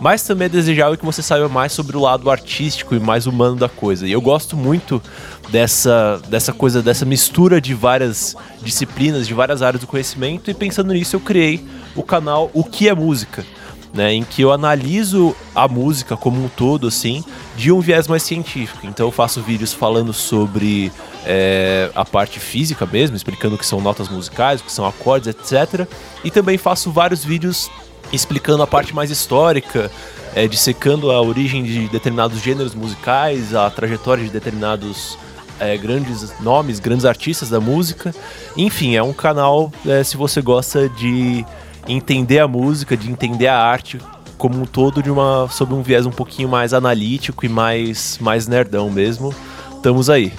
mas 0.00 0.22
também 0.22 0.46
é 0.46 0.48
desejável 0.48 0.96
que 0.96 1.04
você 1.04 1.22
saiba 1.22 1.48
mais 1.48 1.72
sobre 1.72 1.96
o 1.96 2.00
lado 2.00 2.30
artístico 2.30 2.94
e 2.94 3.00
mais 3.00 3.26
humano 3.26 3.56
da 3.56 3.68
coisa. 3.68 4.06
E 4.06 4.12
eu 4.12 4.20
gosto 4.20 4.56
muito 4.56 5.02
dessa, 5.50 6.20
dessa 6.28 6.52
coisa, 6.52 6.82
dessa 6.82 7.04
mistura 7.04 7.60
de 7.60 7.74
várias 7.74 8.36
disciplinas, 8.62 9.26
de 9.26 9.34
várias 9.34 9.62
áreas 9.62 9.80
do 9.80 9.86
conhecimento, 9.86 10.50
e 10.50 10.54
pensando 10.54 10.92
nisso 10.92 11.16
eu 11.16 11.20
criei 11.20 11.64
o 11.96 12.02
canal 12.02 12.50
O 12.54 12.64
Que 12.64 12.88
é 12.88 12.94
Música. 12.94 13.44
Né, 13.90 14.12
em 14.12 14.22
que 14.22 14.42
eu 14.42 14.52
analiso 14.52 15.34
a 15.54 15.66
música 15.66 16.14
como 16.14 16.44
um 16.44 16.48
todo, 16.48 16.86
assim, 16.86 17.24
de 17.56 17.72
um 17.72 17.80
viés 17.80 18.06
mais 18.06 18.22
científico. 18.22 18.86
Então 18.86 19.06
eu 19.06 19.10
faço 19.10 19.40
vídeos 19.40 19.72
falando 19.72 20.12
sobre 20.12 20.92
é, 21.24 21.90
a 21.94 22.04
parte 22.04 22.38
física 22.38 22.84
mesmo, 22.84 23.16
explicando 23.16 23.54
o 23.54 23.58
que 23.58 23.64
são 23.64 23.80
notas 23.80 24.06
musicais, 24.10 24.60
o 24.60 24.64
que 24.64 24.72
são 24.72 24.84
acordes, 24.84 25.28
etc. 25.28 25.88
E 26.22 26.30
também 26.30 26.58
faço 26.58 26.92
vários 26.92 27.24
vídeos 27.24 27.70
explicando 28.12 28.62
a 28.62 28.66
parte 28.66 28.94
mais 28.94 29.10
histórica, 29.10 29.90
é, 30.34 30.46
dissecando 30.46 31.10
a 31.10 31.20
origem 31.20 31.62
de 31.62 31.88
determinados 31.88 32.40
gêneros 32.40 32.74
musicais, 32.74 33.54
a 33.54 33.70
trajetória 33.70 34.24
de 34.24 34.30
determinados 34.30 35.18
é, 35.60 35.76
grandes 35.76 36.38
nomes, 36.40 36.78
grandes 36.78 37.04
artistas 37.04 37.50
da 37.50 37.60
música. 37.60 38.14
Enfim, 38.56 38.96
é 38.96 39.02
um 39.02 39.12
canal 39.12 39.72
é, 39.86 40.02
se 40.04 40.16
você 40.16 40.40
gosta 40.40 40.88
de 40.88 41.44
entender 41.86 42.38
a 42.38 42.48
música, 42.48 42.96
de 42.96 43.10
entender 43.10 43.46
a 43.46 43.58
arte 43.58 43.98
como 44.36 44.60
um 44.60 44.64
todo 44.64 45.02
de 45.02 45.10
uma 45.10 45.48
sob 45.50 45.74
um 45.74 45.82
viés 45.82 46.06
um 46.06 46.10
pouquinho 46.10 46.48
mais 46.48 46.72
analítico 46.72 47.44
e 47.44 47.48
mais 47.48 48.18
mais 48.20 48.46
nerdão 48.46 48.88
mesmo. 48.88 49.34
Estamos 49.74 50.08
aí. 50.08 50.32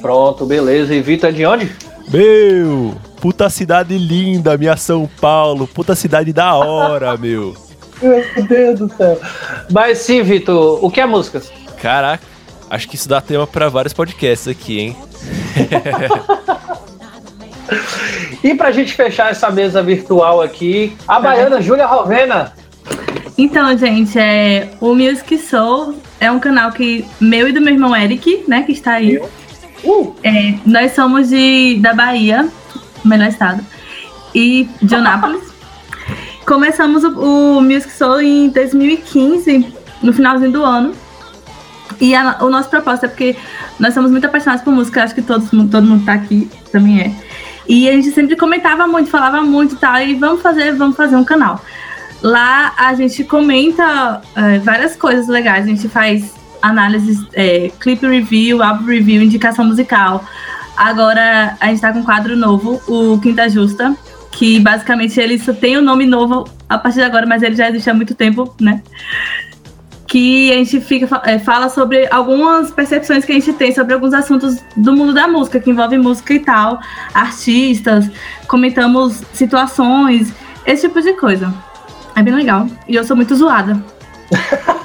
Pronto, 0.00 0.44
beleza. 0.44 0.94
E 0.94 1.00
Vitor 1.00 1.30
é 1.30 1.32
de 1.32 1.46
onde? 1.46 1.70
Meu, 2.08 2.94
puta 3.20 3.48
cidade 3.50 3.96
linda, 3.96 4.56
minha 4.56 4.76
São 4.76 5.08
Paulo, 5.20 5.66
puta 5.66 5.94
cidade 5.94 6.32
da 6.32 6.54
hora, 6.54 7.16
meu. 7.16 7.56
Meu 8.02 8.22
Deus 8.46 8.78
do 8.78 8.88
céu. 8.94 9.18
Mas 9.70 9.98
sim, 9.98 10.22
Vitor, 10.22 10.84
o 10.84 10.90
que 10.90 11.00
é 11.00 11.06
música? 11.06 11.42
Caraca, 11.80 12.24
acho 12.70 12.88
que 12.88 12.96
isso 12.96 13.08
dá 13.08 13.20
tema 13.20 13.46
para 13.46 13.68
vários 13.68 13.94
podcasts 13.94 14.48
aqui, 14.48 14.80
hein? 14.80 14.96
e 18.44 18.54
pra 18.54 18.70
gente 18.70 18.92
fechar 18.92 19.30
essa 19.30 19.50
mesa 19.50 19.82
virtual 19.82 20.42
aqui, 20.42 20.96
a 21.08 21.18
baiana 21.18 21.60
Júlia 21.60 21.86
Rovena. 21.86 22.52
Então, 23.38 23.76
gente, 23.76 24.18
é, 24.18 24.70
o 24.80 24.94
Music 24.94 25.38
Soul 25.38 25.94
é 26.18 26.30
um 26.30 26.38
canal 26.38 26.72
que 26.72 27.04
meu 27.20 27.48
e 27.48 27.52
do 27.52 27.60
meu 27.60 27.74
irmão 27.74 27.94
Eric, 27.94 28.44
né, 28.48 28.62
que 28.62 28.72
está 28.72 28.92
aí. 28.92 29.18
Uh. 29.84 30.14
É, 30.22 30.54
nós 30.64 30.92
somos 30.92 31.28
de, 31.28 31.78
da 31.80 31.92
Bahia, 31.92 32.48
melhor 33.08 33.28
estado, 33.28 33.64
e 34.34 34.68
de 34.82 34.94
Anápolis. 34.94 35.42
Começamos 36.46 37.02
o, 37.02 37.58
o 37.58 37.60
Music 37.60 37.92
Soul 37.92 38.20
em 38.20 38.48
2015, 38.50 39.74
no 40.02 40.12
finalzinho 40.12 40.52
do 40.52 40.62
ano. 40.62 40.94
E 42.00 42.14
a, 42.14 42.38
o 42.40 42.50
nosso 42.50 42.68
propósito 42.68 43.06
é 43.06 43.08
porque 43.08 43.36
nós 43.78 43.94
somos 43.94 44.10
muito 44.10 44.26
apaixonados 44.26 44.62
por 44.62 44.72
música, 44.72 45.02
acho 45.02 45.14
que 45.14 45.22
todos, 45.22 45.50
todo 45.50 45.82
mundo 45.82 46.04
tá 46.04 46.12
aqui 46.12 46.50
também 46.70 47.00
é. 47.00 47.14
E 47.68 47.88
a 47.88 47.92
gente 47.92 48.10
sempre 48.12 48.36
comentava 48.36 48.86
muito, 48.86 49.10
falava 49.10 49.42
muito 49.42 49.74
e 49.74 49.78
tal, 49.78 50.00
e 50.00 50.14
vamos 50.14 50.40
fazer, 50.40 50.72
vamos 50.74 50.96
fazer 50.96 51.16
um 51.16 51.24
canal. 51.24 51.60
Lá 52.22 52.72
a 52.76 52.94
gente 52.94 53.24
comenta 53.24 54.20
é, 54.34 54.58
várias 54.58 54.96
coisas 54.96 55.28
legais, 55.28 55.64
a 55.64 55.68
gente 55.68 55.88
faz 55.88 56.32
análises, 56.62 57.26
é, 57.34 57.70
clip 57.80 58.06
review, 58.06 58.62
álbum 58.62 58.86
review, 58.86 59.22
indicação 59.22 59.64
musical. 59.64 60.24
Agora 60.76 61.56
a 61.58 61.66
gente 61.68 61.80
tá 61.80 61.92
com 61.92 62.00
um 62.00 62.04
quadro 62.04 62.36
novo, 62.36 62.80
o 62.86 63.18
Quinta 63.20 63.48
Justa, 63.48 63.96
que 64.30 64.60
basicamente 64.60 65.18
ele 65.18 65.38
só 65.38 65.52
tem 65.52 65.78
um 65.78 65.82
nome 65.82 66.04
novo 66.04 66.44
a 66.68 66.76
partir 66.76 66.98
de 66.98 67.04
agora, 67.04 67.26
mas 67.26 67.42
ele 67.42 67.56
já 67.56 67.68
existe 67.70 67.88
há 67.88 67.94
muito 67.94 68.14
tempo, 68.14 68.54
né? 68.60 68.82
Que 70.06 70.52
a 70.52 70.56
gente 70.56 70.80
fica, 70.80 71.22
é, 71.24 71.38
fala 71.38 71.68
sobre 71.68 72.06
algumas 72.10 72.70
percepções 72.70 73.24
que 73.24 73.32
a 73.32 73.34
gente 73.34 73.52
tem 73.54 73.72
sobre 73.72 73.94
alguns 73.94 74.12
assuntos 74.12 74.62
do 74.76 74.92
mundo 74.92 75.14
da 75.14 75.26
música, 75.26 75.58
que 75.58 75.70
envolve 75.70 75.96
música 75.96 76.34
e 76.34 76.40
tal, 76.40 76.78
artistas, 77.14 78.08
comentamos 78.46 79.22
situações, 79.32 80.32
esse 80.66 80.86
tipo 80.86 81.00
de 81.00 81.14
coisa. 81.14 81.52
É 82.14 82.22
bem 82.22 82.34
legal. 82.34 82.66
E 82.86 82.94
eu 82.94 83.04
sou 83.04 83.16
muito 83.16 83.34
zoada. 83.34 83.82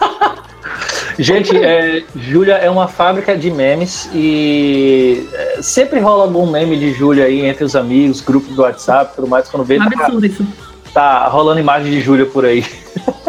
Gente, 1.21 1.55
é, 1.55 2.03
Júlia 2.15 2.55
é 2.55 2.67
uma 2.67 2.87
fábrica 2.87 3.37
de 3.37 3.51
memes 3.51 4.09
e 4.11 5.29
é, 5.33 5.61
sempre 5.61 5.99
rola 5.99 6.23
algum 6.23 6.49
meme 6.49 6.77
de 6.77 6.93
Júlia 6.93 7.25
aí 7.25 7.45
entre 7.45 7.63
os 7.63 7.75
amigos, 7.75 8.21
grupos 8.21 8.55
do 8.55 8.63
WhatsApp, 8.63 9.15
tudo 9.15 9.27
mais, 9.27 9.47
quando 9.47 9.63
vê. 9.63 9.77
Um 9.77 9.87
tá, 9.87 10.05
absurdo 10.05 10.25
isso. 10.25 10.47
Tá 10.91 11.27
rolando 11.27 11.59
imagem 11.59 11.91
de 11.91 12.01
Júlia 12.01 12.25
por 12.25 12.45
aí. 12.45 12.65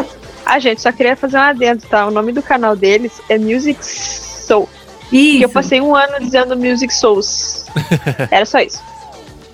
Ah, 0.45 0.59
gente, 0.59 0.81
só 0.81 0.91
queria 0.91 1.15
fazer 1.15 1.37
um 1.37 1.41
adendo, 1.41 1.83
tá? 1.89 2.05
O 2.05 2.11
nome 2.11 2.33
do 2.33 2.43
canal 2.43 2.75
deles 2.75 3.13
é 3.29 3.37
Music 3.37 3.79
Soul. 3.81 4.67
Isso. 5.11 5.37
Que 5.37 5.45
eu 5.45 5.49
passei 5.49 5.79
um 5.79 5.95
ano 5.95 6.19
dizendo 6.19 6.55
Music 6.57 6.93
Souls. 6.93 7.65
Era 8.29 8.45
só 8.45 8.59
isso. 8.59 8.81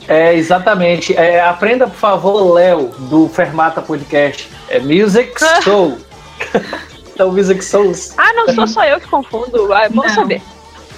É, 0.08 0.34
exatamente. 0.36 1.15
É, 1.15 1.39
aprenda, 1.39 1.86
por 1.86 1.96
favor, 1.96 2.53
Léo, 2.53 2.89
do 3.01 3.29
Fermata 3.29 3.81
Podcast. 3.84 4.50
É 4.67 4.79
Music 4.79 5.31
Soul. 5.63 6.00
Então, 7.20 7.34
Music 7.34 7.62
Souls. 7.66 8.14
Ah, 8.18 8.32
não 8.34 8.54
sou 8.56 8.66
só 8.66 8.86
eu 8.86 8.98
que 8.98 9.08
confundo. 9.08 9.74
Ah, 9.74 9.90
vamos 9.90 10.14
saber. 10.14 10.42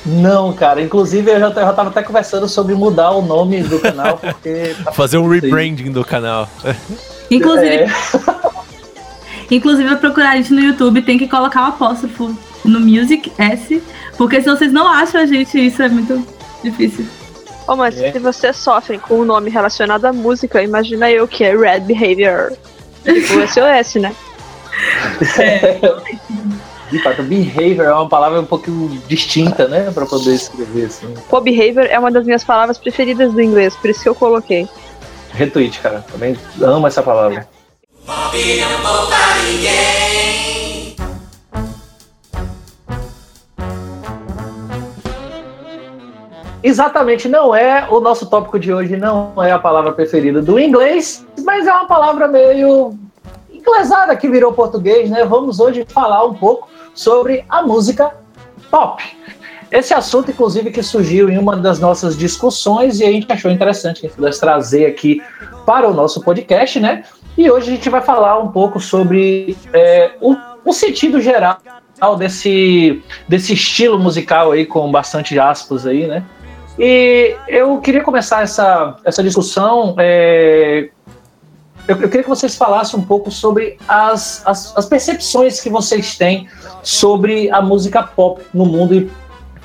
Não, 0.06 0.54
cara. 0.54 0.80
Inclusive, 0.80 1.32
eu 1.32 1.40
já, 1.40 1.48
eu 1.48 1.54
já 1.54 1.74
tava 1.74 1.90
até 1.90 2.04
conversando 2.04 2.48
sobre 2.48 2.76
mudar 2.76 3.10
o 3.10 3.24
nome 3.24 3.64
do 3.64 3.80
canal, 3.80 4.20
porque. 4.20 4.76
Tá 4.86 4.92
Fazer 4.92 5.18
um 5.18 5.28
rebranding 5.28 5.92
do 5.92 6.06
canal. 6.06 6.48
Inclusive. 7.32 7.68
É. 7.68 7.88
Inclusive, 9.50 9.96
procurar 9.96 10.34
a 10.34 10.36
gente 10.38 10.54
no 10.54 10.62
YouTube, 10.62 11.02
tem 11.02 11.18
que 11.18 11.28
colocar 11.28 11.64
o 11.64 11.66
apóstrofo 11.70 12.38
no 12.64 12.80
Music 12.80 13.32
S, 13.38 13.82
porque 14.16 14.42
se 14.42 14.50
vocês 14.50 14.72
não 14.72 14.88
acham 14.88 15.22
a 15.22 15.26
gente, 15.26 15.58
isso 15.58 15.82
é 15.82 15.90
muito 15.90 16.26
difícil. 16.64 17.06
Oh, 17.68 17.76
mas 17.76 18.00
é. 18.00 18.12
se 18.12 18.20
vocês 18.20 18.56
sofrem 18.58 19.00
com 19.00 19.20
um 19.20 19.26
nome 19.26 19.50
relacionado 19.50 20.06
à 20.06 20.14
música, 20.14 20.62
imagina 20.62 21.10
eu 21.10 21.28
que 21.28 21.44
é 21.44 21.56
Red 21.56 21.82
Behavior. 21.82 22.54
Tipo 23.04 23.48
SOS, 23.48 23.96
né? 23.96 24.16
É. 25.40 25.80
De 26.92 27.02
fato, 27.02 27.24
behavior 27.24 27.86
é 27.86 27.94
uma 27.94 28.10
palavra 28.10 28.42
um 28.42 28.46
pouco 28.46 28.70
distinta, 29.08 29.66
né? 29.66 29.90
Pra 29.92 30.06
poder 30.06 30.34
escrever 30.34 30.88
assim. 30.88 31.14
Pô, 31.30 31.40
behavior 31.40 31.86
é 31.90 31.98
uma 31.98 32.12
das 32.12 32.26
minhas 32.26 32.44
palavras 32.44 32.78
preferidas 32.78 33.32
do 33.32 33.42
inglês, 33.42 33.74
por 33.78 33.90
isso 33.90 34.04
que 34.04 34.10
eu 34.10 34.16
coloquei. 34.16 34.68
Retweet, 35.32 35.80
cara. 35.80 36.04
Também 36.12 36.38
amo 36.62 36.86
essa 36.86 37.02
palavra. 37.02 37.48
Exatamente, 46.64 47.28
não 47.28 47.56
é 47.56 47.88
o 47.90 48.00
nosso 48.00 48.30
tópico 48.30 48.60
de 48.60 48.72
hoje, 48.72 48.96
não 48.96 49.34
é 49.38 49.52
a 49.52 49.58
palavra 49.58 49.94
preferida 49.94 50.42
do 50.42 50.60
inglês, 50.60 51.26
mas 51.44 51.66
é 51.66 51.72
uma 51.72 51.88
palavra 51.88 52.28
meio 52.28 52.94
inglesada 53.62 54.16
que 54.16 54.28
virou 54.28 54.52
português, 54.52 55.10
né? 55.10 55.24
Vamos 55.24 55.60
hoje 55.60 55.86
falar 55.88 56.26
um 56.26 56.34
pouco 56.34 56.68
sobre 56.94 57.46
a 57.48 57.62
música 57.62 58.12
pop. 58.70 59.02
Esse 59.72 59.94
assunto, 59.94 60.32
inclusive, 60.32 60.70
que 60.70 60.84
surgiu 60.84 61.30
em 61.30 61.38
uma 61.38 61.56
das 61.56 61.80
nossas 61.80 62.18
discussões 62.18 63.00
e 63.00 63.06
a 63.06 63.12
gente 63.12 63.32
achou 63.32 63.50
interessante 63.50 64.02
que 64.02 64.10
pudesse 64.10 64.40
trazer 64.40 64.86
aqui 64.86 65.22
para 65.66 65.90
o 65.90 65.94
nosso 65.94 66.22
podcast, 66.22 66.80
né? 66.80 67.04
E 67.38 67.50
hoje 67.50 67.72
a 67.72 67.76
gente 67.76 67.90
vai 67.90 68.02
falar 68.02 68.38
um 68.40 68.50
pouco 68.50 68.82
sobre 68.82 69.56
é, 69.72 70.12
o, 70.20 70.36
o 70.66 70.74
sentido 70.74 71.22
geral 71.22 71.58
desse, 72.18 73.02
desse 73.30 73.54
estilo 73.54 73.98
musical 73.98 74.52
aí, 74.52 74.66
com 74.66 74.92
bastante 74.92 75.40
aspas 75.40 75.86
aí, 75.86 76.06
né? 76.06 76.26
E 76.78 77.36
eu 77.48 77.78
queria 77.80 78.02
começar 78.02 78.42
essa, 78.42 78.98
essa 79.06 79.24
discussão. 79.24 79.96
É, 79.98 80.90
eu, 81.92 82.02
eu, 82.02 82.10
queria 82.10 82.24
que 82.24 82.30
vocês 82.30 82.56
falassem 82.56 82.98
um 82.98 83.04
pouco 83.04 83.30
sobre 83.30 83.78
as, 83.88 84.46
as, 84.46 84.78
as, 84.78 84.86
percepções 84.86 85.60
que 85.60 85.70
vocês 85.70 86.18
têm 86.18 86.48
sobre 86.82 87.52
a 87.52 87.62
música 87.62 88.02
pop 88.02 88.42
no 88.54 88.66
mundo. 88.66 88.96
E 88.96 89.10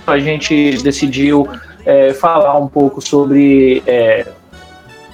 a 0.07 0.19
gente 0.19 0.79
decidiu 0.83 1.49
é, 1.85 2.13
falar 2.13 2.59
um 2.59 2.67
pouco 2.67 3.01
sobre, 3.01 3.83
é, 3.87 4.27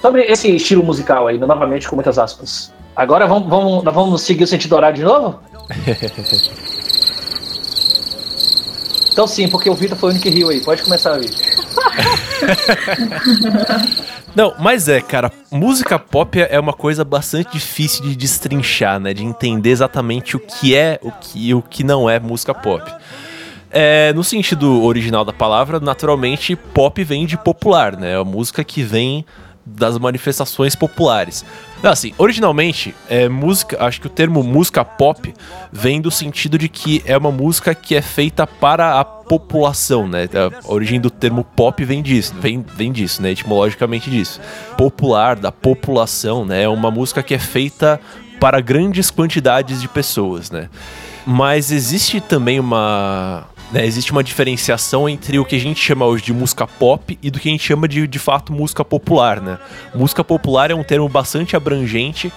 sobre 0.01 0.23
esse 0.23 0.55
estilo 0.55 0.83
musical 0.83 1.27
aí, 1.27 1.37
novamente 1.37 1.87
com 1.87 1.95
muitas 1.95 2.17
aspas. 2.17 2.73
Agora 2.95 3.27
vamos, 3.27 3.47
vamos, 3.47 3.83
vamos 3.83 4.21
seguir 4.21 4.43
o 4.43 4.47
sentido 4.47 4.75
horário 4.75 4.97
de 4.97 5.03
novo? 5.03 5.39
Então 9.13 9.25
sim, 9.27 9.47
porque 9.47 9.69
o 9.69 9.75
Vitor 9.75 9.97
foi 9.97 10.09
o 10.09 10.11
único 10.11 10.23
que 10.23 10.31
riu 10.31 10.49
aí. 10.49 10.59
Pode 10.59 10.83
começar, 10.83 11.17
Vitor. 11.19 11.39
Não, 14.35 14.55
mas 14.59 14.89
é, 14.89 14.99
cara, 14.99 15.31
música 15.51 15.99
pop 15.99 16.39
é 16.39 16.59
uma 16.59 16.73
coisa 16.73 17.05
bastante 17.05 17.53
difícil 17.53 18.03
de 18.03 18.15
destrinchar, 18.15 18.99
né? 18.99 19.13
De 19.13 19.23
entender 19.23 19.69
exatamente 19.69 20.35
o 20.35 20.39
que 20.39 20.75
é 20.75 20.99
o 21.03 21.11
que 21.11 21.53
o 21.53 21.61
que 21.61 21.83
não 21.83 22.09
é 22.09 22.19
música 22.19 22.51
pop. 22.51 22.91
É, 23.69 24.11
no 24.13 24.23
sentido 24.23 24.83
original 24.83 25.23
da 25.23 25.31
palavra, 25.31 25.79
naturalmente, 25.79 26.55
pop 26.55 27.03
vem 27.03 27.27
de 27.27 27.37
popular, 27.37 27.95
né? 27.95 28.13
É 28.13 28.15
a 28.15 28.23
música 28.23 28.63
que 28.63 28.81
vem 28.81 29.23
das 29.65 29.97
manifestações 29.97 30.75
populares. 30.75 31.45
Assim, 31.81 32.13
originalmente, 32.17 32.95
é, 33.09 33.27
música, 33.27 33.83
acho 33.83 33.99
que 33.99 34.07
o 34.07 34.09
termo 34.09 34.41
música 34.43 34.85
pop 34.85 35.33
vem 35.71 36.01
do 36.01 36.09
sentido 36.09 36.57
de 36.57 36.69
que 36.69 37.01
é 37.05 37.17
uma 37.17 37.31
música 37.31 37.75
que 37.75 37.95
é 37.95 38.01
feita 38.01 38.47
para 38.47 38.99
a 38.99 39.03
população, 39.03 40.07
né? 40.07 40.29
A 40.33 40.71
origem 40.71 40.99
do 40.99 41.09
termo 41.09 41.43
pop 41.43 41.83
vem 41.83 42.01
disso, 42.01 42.33
vem, 42.39 42.63
vem 42.75 42.91
disso, 42.91 43.21
né? 43.21 43.31
Etimologicamente 43.31 44.09
disso. 44.09 44.39
Popular, 44.77 45.35
da 45.35 45.51
população, 45.51 46.45
né? 46.45 46.63
É 46.63 46.69
uma 46.69 46.89
música 46.89 47.21
que 47.21 47.33
é 47.33 47.39
feita 47.39 47.99
para 48.39 48.61
grandes 48.61 49.09
quantidades 49.09 49.81
de 49.81 49.87
pessoas, 49.87 50.51
né? 50.51 50.69
Mas 51.25 51.71
existe 51.71 52.19
também 52.19 52.59
uma 52.59 53.45
né, 53.73 53.83
existe 53.87 54.11
uma 54.11 54.23
diferenciação 54.23 55.09
entre 55.09 55.39
o 55.39 55.43
que 55.43 55.55
a 55.55 55.59
gente 55.59 55.79
chama 55.83 56.05
hoje 56.05 56.23
de 56.23 56.31
música 56.31 56.67
pop 56.67 57.17
e 57.19 57.31
do 57.31 57.39
que 57.39 57.49
a 57.49 57.51
gente 57.51 57.63
chama 57.63 57.87
de, 57.87 58.07
de 58.07 58.19
fato, 58.19 58.53
música 58.53 58.85
popular, 58.85 59.41
né? 59.41 59.57
Música 59.95 60.23
popular 60.23 60.69
é 60.69 60.75
um 60.75 60.83
termo 60.83 61.09
bastante 61.09 61.55
abrangente 61.55 62.31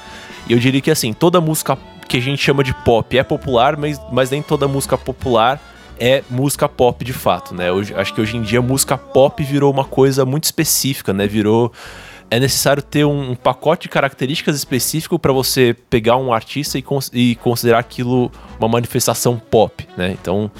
e 0.48 0.54
eu 0.54 0.58
diria 0.58 0.80
que, 0.80 0.90
assim, 0.90 1.12
toda 1.12 1.38
música 1.38 1.76
que 2.08 2.16
a 2.16 2.20
gente 2.20 2.42
chama 2.42 2.64
de 2.64 2.72
pop 2.72 3.18
é 3.18 3.22
popular, 3.22 3.76
mas, 3.76 4.00
mas 4.10 4.30
nem 4.30 4.40
toda 4.40 4.66
música 4.66 4.96
popular 4.96 5.60
é 6.00 6.22
música 6.30 6.66
pop 6.70 7.04
de 7.04 7.12
fato, 7.12 7.54
né? 7.54 7.70
Hoje, 7.70 7.94
acho 7.94 8.14
que 8.14 8.20
hoje 8.20 8.38
em 8.38 8.42
dia 8.42 8.62
música 8.62 8.96
pop 8.96 9.44
virou 9.44 9.70
uma 9.70 9.84
coisa 9.84 10.24
muito 10.24 10.44
específica, 10.44 11.12
né? 11.12 11.26
Virou 11.26 11.70
é 12.30 12.40
necessário 12.40 12.82
ter 12.82 13.04
um, 13.04 13.32
um 13.32 13.34
pacote 13.34 13.82
de 13.82 13.88
características 13.88 14.56
específico 14.56 15.18
para 15.18 15.32
você 15.32 15.76
pegar 15.88 16.16
um 16.16 16.32
artista 16.32 16.76
e, 16.78 16.82
cons 16.82 17.10
e, 17.12 17.36
considerar 17.36 17.78
aquilo 17.78 18.32
uma 18.58 18.68
manifestação 18.68 19.38
pop, 19.38 19.86
né? 19.96 20.16
Então, 20.20 20.50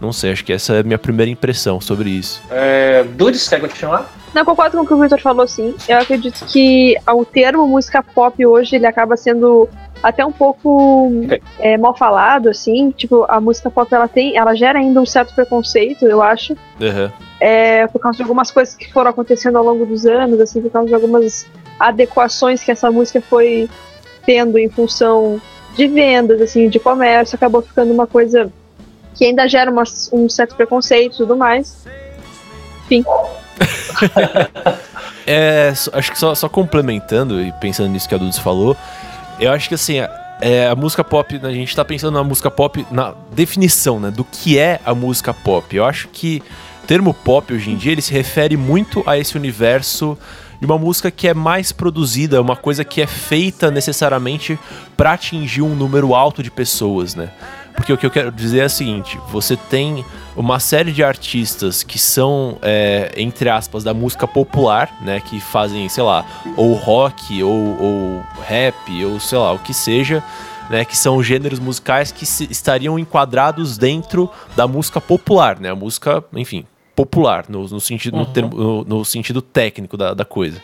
não 0.00 0.12
sei, 0.12 0.32
acho 0.32 0.44
que 0.44 0.52
essa 0.52 0.74
é 0.74 0.80
a 0.80 0.82
minha 0.82 0.98
primeira 0.98 1.30
impressão 1.30 1.80
sobre 1.80 2.10
isso. 2.10 2.42
É, 2.50 3.04
Dudes, 3.04 3.48
quer 3.48 3.60
continuar? 3.60 4.10
Não, 4.34 4.44
concordo 4.44 4.76
com 4.76 4.84
o 4.84 4.86
que 4.86 4.94
o 4.94 4.98
Victor 5.00 5.20
falou, 5.20 5.46
sim. 5.46 5.74
Eu 5.88 5.98
acredito 5.98 6.44
que 6.46 6.96
o 7.08 7.24
termo 7.24 7.66
música 7.66 8.02
pop 8.02 8.46
hoje 8.46 8.76
ele 8.76 8.86
acaba 8.86 9.16
sendo 9.16 9.68
até 10.02 10.24
um 10.24 10.32
pouco 10.32 11.10
é, 11.58 11.76
mal 11.76 11.96
falado, 11.96 12.48
assim. 12.48 12.90
Tipo, 12.92 13.26
a 13.28 13.40
música 13.40 13.70
pop 13.70 13.92
ela 13.92 14.08
tem, 14.08 14.36
ela 14.36 14.54
gera 14.54 14.78
ainda 14.78 15.00
um 15.00 15.06
certo 15.06 15.34
preconceito, 15.34 16.06
eu 16.06 16.22
acho. 16.22 16.54
Uhum. 16.80 17.10
É, 17.40 17.86
por 17.88 18.00
causa 18.00 18.16
de 18.16 18.22
algumas 18.22 18.50
coisas 18.50 18.74
que 18.74 18.90
foram 18.92 19.10
acontecendo 19.10 19.58
ao 19.58 19.64
longo 19.64 19.84
dos 19.84 20.06
anos, 20.06 20.40
assim, 20.40 20.60
por 20.60 20.70
causa 20.70 20.88
de 20.88 20.94
algumas 20.94 21.46
adequações 21.78 22.62
que 22.62 22.70
essa 22.70 22.90
música 22.90 23.20
foi 23.20 23.68
tendo 24.24 24.58
em 24.58 24.68
função 24.68 25.40
de 25.74 25.88
vendas, 25.88 26.40
assim, 26.40 26.68
de 26.68 26.78
comércio, 26.78 27.36
acabou 27.36 27.62
ficando 27.62 27.92
uma 27.92 28.06
coisa 28.06 28.52
que 29.14 29.24
ainda 29.24 29.46
gera 29.48 29.70
uma, 29.70 29.84
um 30.12 30.28
certo 30.28 30.54
preconceito 30.54 31.14
e 31.14 31.16
tudo 31.18 31.36
mais. 31.36 31.84
Enfim. 32.84 33.04
é, 35.26 35.72
acho 35.92 36.12
que 36.12 36.18
só, 36.18 36.34
só, 36.34 36.48
complementando 36.48 37.40
e 37.40 37.52
pensando 37.52 37.90
nisso 37.90 38.08
que 38.08 38.14
a 38.14 38.18
Dudes 38.18 38.38
falou, 38.38 38.76
eu 39.38 39.52
acho 39.52 39.68
que 39.68 39.74
assim, 39.74 39.98
é, 40.40 40.66
a 40.66 40.74
música 40.74 41.04
pop, 41.04 41.40
a 41.42 41.52
gente 41.52 41.74
tá 41.76 41.84
pensando 41.84 42.14
na 42.14 42.24
música 42.24 42.50
pop 42.50 42.86
na 42.90 43.14
definição, 43.32 44.00
né, 44.00 44.10
do 44.10 44.24
que 44.24 44.58
é 44.58 44.80
a 44.84 44.94
música 44.94 45.34
pop. 45.34 45.74
Eu 45.74 45.84
acho 45.84 46.08
que 46.08 46.42
o 46.82 46.86
termo 46.86 47.12
pop 47.12 47.52
hoje 47.52 47.70
em 47.70 47.76
dia 47.76 47.92
ele 47.92 48.02
se 48.02 48.12
refere 48.12 48.56
muito 48.56 49.02
a 49.06 49.18
esse 49.18 49.36
universo 49.36 50.18
de 50.58 50.66
uma 50.66 50.78
música 50.78 51.10
que 51.10 51.26
é 51.26 51.32
mais 51.32 51.72
produzida, 51.72 52.40
uma 52.40 52.56
coisa 52.56 52.84
que 52.84 53.00
é 53.00 53.06
feita 53.06 53.70
necessariamente 53.70 54.58
para 54.96 55.12
atingir 55.12 55.62
um 55.62 55.74
número 55.74 56.14
alto 56.14 56.42
de 56.42 56.50
pessoas, 56.50 57.14
né? 57.14 57.30
Porque 57.74 57.92
o 57.92 57.98
que 57.98 58.06
eu 58.06 58.10
quero 58.10 58.30
dizer 58.30 58.60
é 58.60 58.66
o 58.66 58.70
seguinte: 58.70 59.18
você 59.30 59.56
tem 59.56 60.04
uma 60.36 60.60
série 60.60 60.92
de 60.92 61.02
artistas 61.02 61.82
que 61.82 61.98
são, 61.98 62.58
é, 62.62 63.12
entre 63.16 63.48
aspas, 63.48 63.84
da 63.84 63.94
música 63.94 64.26
popular, 64.26 64.90
né? 65.02 65.20
Que 65.20 65.40
fazem, 65.40 65.88
sei 65.88 66.02
lá, 66.02 66.24
ou 66.56 66.74
rock, 66.74 67.42
ou, 67.42 67.80
ou 67.80 68.22
rap, 68.46 69.04
ou 69.04 69.18
sei 69.20 69.38
lá, 69.38 69.52
o 69.52 69.58
que 69.58 69.74
seja. 69.74 70.22
Né, 70.68 70.84
que 70.84 70.96
são 70.96 71.20
gêneros 71.20 71.58
musicais 71.58 72.12
que 72.12 72.24
se, 72.24 72.46
estariam 72.48 72.96
enquadrados 72.96 73.76
dentro 73.76 74.30
da 74.54 74.68
música 74.68 75.00
popular, 75.00 75.58
né? 75.58 75.68
A 75.68 75.74
música, 75.74 76.22
enfim, 76.32 76.64
popular, 76.94 77.46
no, 77.48 77.66
no 77.66 77.80
sentido, 77.80 78.14
uhum. 78.14 78.20
no, 78.20 78.26
termo, 78.26 78.56
no, 78.56 78.84
no, 78.84 79.04
sentido 79.04 79.42
técnico 79.42 79.96
da, 79.96 80.14
da 80.14 80.24
coisa 80.24 80.62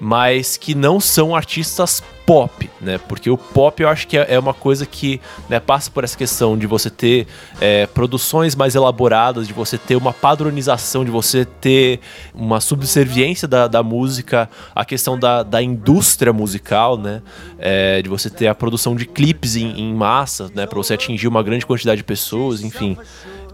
mas 0.00 0.56
que 0.56 0.74
não 0.74 1.00
são 1.00 1.34
artistas 1.34 2.02
pop, 2.28 2.68
né? 2.78 2.98
Porque 3.08 3.30
o 3.30 3.38
pop 3.38 3.82
eu 3.82 3.88
acho 3.88 4.06
que 4.06 4.18
é, 4.18 4.34
é 4.34 4.38
uma 4.38 4.52
coisa 4.52 4.84
que 4.84 5.18
né, 5.48 5.58
passa 5.58 5.90
por 5.90 6.04
essa 6.04 6.16
questão 6.16 6.58
de 6.58 6.66
você 6.66 6.90
ter 6.90 7.26
é, 7.58 7.86
produções 7.86 8.54
mais 8.54 8.74
elaboradas, 8.74 9.48
de 9.48 9.54
você 9.54 9.78
ter 9.78 9.96
uma 9.96 10.12
padronização, 10.12 11.06
de 11.06 11.10
você 11.10 11.46
ter 11.46 12.00
uma 12.34 12.60
subserviência 12.60 13.48
da, 13.48 13.66
da 13.66 13.82
música, 13.82 14.48
a 14.74 14.84
questão 14.84 15.18
da, 15.18 15.42
da 15.42 15.62
indústria 15.62 16.32
musical, 16.32 16.98
né? 16.98 17.22
É, 17.58 18.02
de 18.02 18.10
você 18.10 18.28
ter 18.28 18.46
a 18.46 18.54
produção 18.54 18.94
de 18.94 19.06
clipes 19.06 19.56
em, 19.56 19.80
em 19.80 19.94
massa, 19.94 20.50
né? 20.54 20.66
Para 20.66 20.76
você 20.76 20.92
atingir 20.94 21.28
uma 21.28 21.42
grande 21.42 21.64
quantidade 21.64 21.96
de 21.96 22.04
pessoas, 22.04 22.62
enfim. 22.62 22.96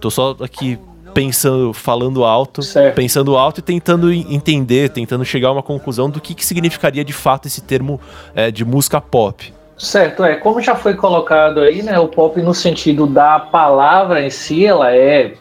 Tô 0.00 0.10
só 0.10 0.36
aqui 0.40 0.78
pensando, 1.14 1.72
falando 1.72 2.24
alto, 2.24 2.62
certo. 2.62 2.96
pensando 2.96 3.36
alto 3.36 3.60
e 3.60 3.62
tentando 3.62 4.12
entender, 4.12 4.90
tentando 4.90 5.24
chegar 5.24 5.48
a 5.48 5.52
uma 5.52 5.62
conclusão 5.62 6.10
do 6.10 6.20
que, 6.20 6.34
que 6.34 6.44
significaria 6.44 7.04
de 7.04 7.12
fato 7.12 7.46
esse 7.46 7.62
termo 7.62 8.00
é, 8.34 8.50
de 8.50 8.64
música 8.64 9.00
pop. 9.00 9.54
Certo, 9.78 10.24
é. 10.24 10.34
Como 10.36 10.60
já 10.60 10.74
foi 10.74 10.94
colocado 10.94 11.60
aí, 11.60 11.82
né? 11.82 11.98
O 11.98 12.08
pop 12.08 12.40
no 12.42 12.52
sentido 12.52 13.06
da 13.06 13.38
palavra 13.38 14.24
em 14.24 14.30
si, 14.30 14.66
ela 14.66 14.94
é 14.94 15.34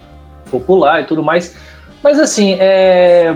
popular 0.49 1.01
e 1.01 1.05
tudo 1.05 1.23
mais. 1.23 1.55
Mas 2.03 2.19
assim, 2.19 2.55
é, 2.59 3.35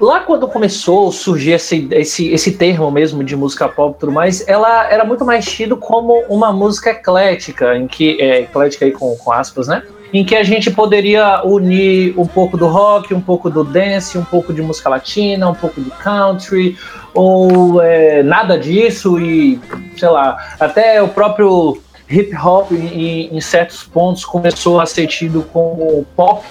lá 0.00 0.20
quando 0.20 0.46
começou 0.48 1.08
a 1.08 1.12
surgir 1.12 1.52
esse, 1.52 1.88
esse, 1.92 2.28
esse 2.32 2.52
termo 2.52 2.90
mesmo 2.90 3.24
de 3.24 3.36
música 3.36 3.68
pop 3.68 3.96
e 3.96 4.00
tudo 4.00 4.12
mais, 4.12 4.46
ela 4.48 4.90
era 4.90 5.04
muito 5.04 5.24
mais 5.24 5.44
tido 5.44 5.76
como 5.76 6.24
uma 6.28 6.52
música 6.52 6.90
eclética, 6.90 7.76
em 7.76 7.86
que 7.86 8.20
é 8.20 8.42
eclética 8.42 8.84
aí 8.84 8.92
com, 8.92 9.16
com 9.16 9.32
aspas, 9.32 9.68
né? 9.68 9.82
Em 10.12 10.24
que 10.24 10.34
a 10.34 10.42
gente 10.42 10.70
poderia 10.70 11.42
unir 11.44 12.14
um 12.18 12.26
pouco 12.26 12.56
do 12.56 12.66
rock, 12.66 13.12
um 13.12 13.20
pouco 13.20 13.50
do 13.50 13.64
dance, 13.64 14.16
um 14.16 14.24
pouco 14.24 14.52
de 14.52 14.62
música 14.62 14.88
latina, 14.88 15.48
um 15.48 15.54
pouco 15.54 15.80
de 15.80 15.90
country, 15.90 16.76
ou 17.12 17.82
é, 17.82 18.22
nada 18.22 18.58
disso 18.58 19.18
e, 19.18 19.60
sei 19.96 20.08
lá, 20.08 20.54
até 20.60 21.02
o 21.02 21.08
próprio 21.08 21.80
hip 22.08 22.34
hop 22.36 22.70
em, 22.72 23.34
em 23.36 23.40
certos 23.40 23.82
pontos 23.82 24.24
começou 24.24 24.80
a 24.80 24.86
ser 24.86 25.06
tido 25.06 25.42
como 25.52 26.04
pop. 26.14 26.44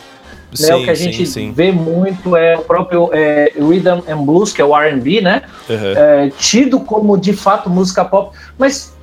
Sim, 0.54 0.68
né? 0.68 0.76
O 0.76 0.84
que 0.84 0.90
a 0.90 0.96
gente 0.96 1.26
sim, 1.26 1.48
sim. 1.48 1.52
vê 1.52 1.72
muito 1.72 2.36
é 2.36 2.58
o 2.58 2.62
próprio 2.62 3.10
é, 3.12 3.52
rhythm 3.58 4.02
and 4.08 4.24
blues, 4.24 4.54
que 4.54 4.62
é 4.62 4.66
o 4.66 4.76
R&B, 4.76 5.20
né? 5.20 5.44
Uhum. 5.70 5.76
É, 5.96 6.32
tido 6.38 6.80
como 6.80 7.18
de 7.18 7.34
fato 7.34 7.70
música 7.70 8.06
pop, 8.06 8.36
mas 8.58 8.96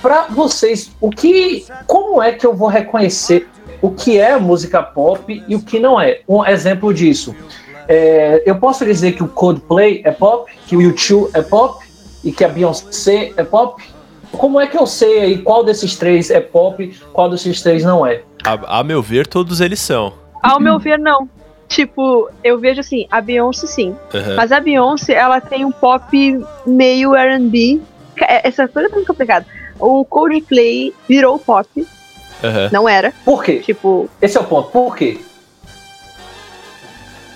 para 0.00 0.26
vocês, 0.28 0.92
o 1.00 1.10
que, 1.10 1.66
como 1.86 2.22
é 2.22 2.30
que 2.30 2.46
eu 2.46 2.54
vou 2.54 2.68
reconhecer 2.68 3.48
o 3.80 3.90
que 3.90 4.18
é 4.18 4.36
música 4.38 4.82
pop 4.82 5.44
e 5.46 5.54
o 5.54 5.62
que 5.62 5.78
não 5.78 6.00
é. 6.00 6.20
Um 6.28 6.44
exemplo 6.44 6.92
disso. 6.92 7.34
É, 7.88 8.42
eu 8.44 8.56
posso 8.56 8.84
dizer 8.84 9.12
que 9.12 9.22
o 9.22 9.28
Coldplay 9.28 10.02
é 10.04 10.10
pop, 10.10 10.50
que 10.66 10.76
o 10.76 10.80
U2 10.80 11.30
é 11.34 11.42
pop 11.42 11.84
e 12.24 12.32
que 12.32 12.44
a 12.44 12.48
Beyoncé 12.48 13.32
é 13.36 13.44
pop? 13.44 13.82
Como 14.32 14.60
é 14.60 14.66
que 14.66 14.76
eu 14.76 14.86
sei 14.86 15.20
aí 15.20 15.38
qual 15.38 15.64
desses 15.64 15.96
três 15.96 16.30
é 16.30 16.40
pop, 16.40 16.92
qual 17.12 17.30
desses 17.30 17.62
três 17.62 17.84
não 17.84 18.04
é? 18.04 18.22
A, 18.44 18.80
a 18.80 18.84
meu 18.84 19.00
ver, 19.00 19.26
todos 19.26 19.60
eles 19.60 19.80
são. 19.80 20.12
Ao 20.42 20.60
meu 20.60 20.78
ver, 20.78 20.98
não. 20.98 21.28
Tipo, 21.68 22.30
eu 22.44 22.58
vejo 22.58 22.80
assim, 22.80 23.06
a 23.10 23.20
Beyoncé 23.20 23.66
sim. 23.66 23.90
Uhum. 23.90 24.36
Mas 24.36 24.52
a 24.52 24.60
Beyoncé, 24.60 25.14
ela 25.14 25.40
tem 25.40 25.64
um 25.64 25.72
pop 25.72 26.44
meio 26.66 27.14
R&B. 27.14 27.80
É, 28.20 28.46
essa 28.46 28.68
coisa 28.68 28.88
é 28.88 28.92
muito 28.92 29.06
complicada. 29.06 29.46
O 29.78 30.04
Coldplay 30.04 30.94
virou 31.08 31.38
pop, 31.38 31.68
Uhum. 32.42 32.68
Não 32.72 32.88
era. 32.88 33.12
Por 33.24 33.42
quê? 33.42 33.60
Tipo. 33.60 34.08
Esse 34.20 34.36
é 34.36 34.40
o 34.40 34.44
ponto. 34.44 34.70
Por 34.70 34.96
quê? 34.96 35.18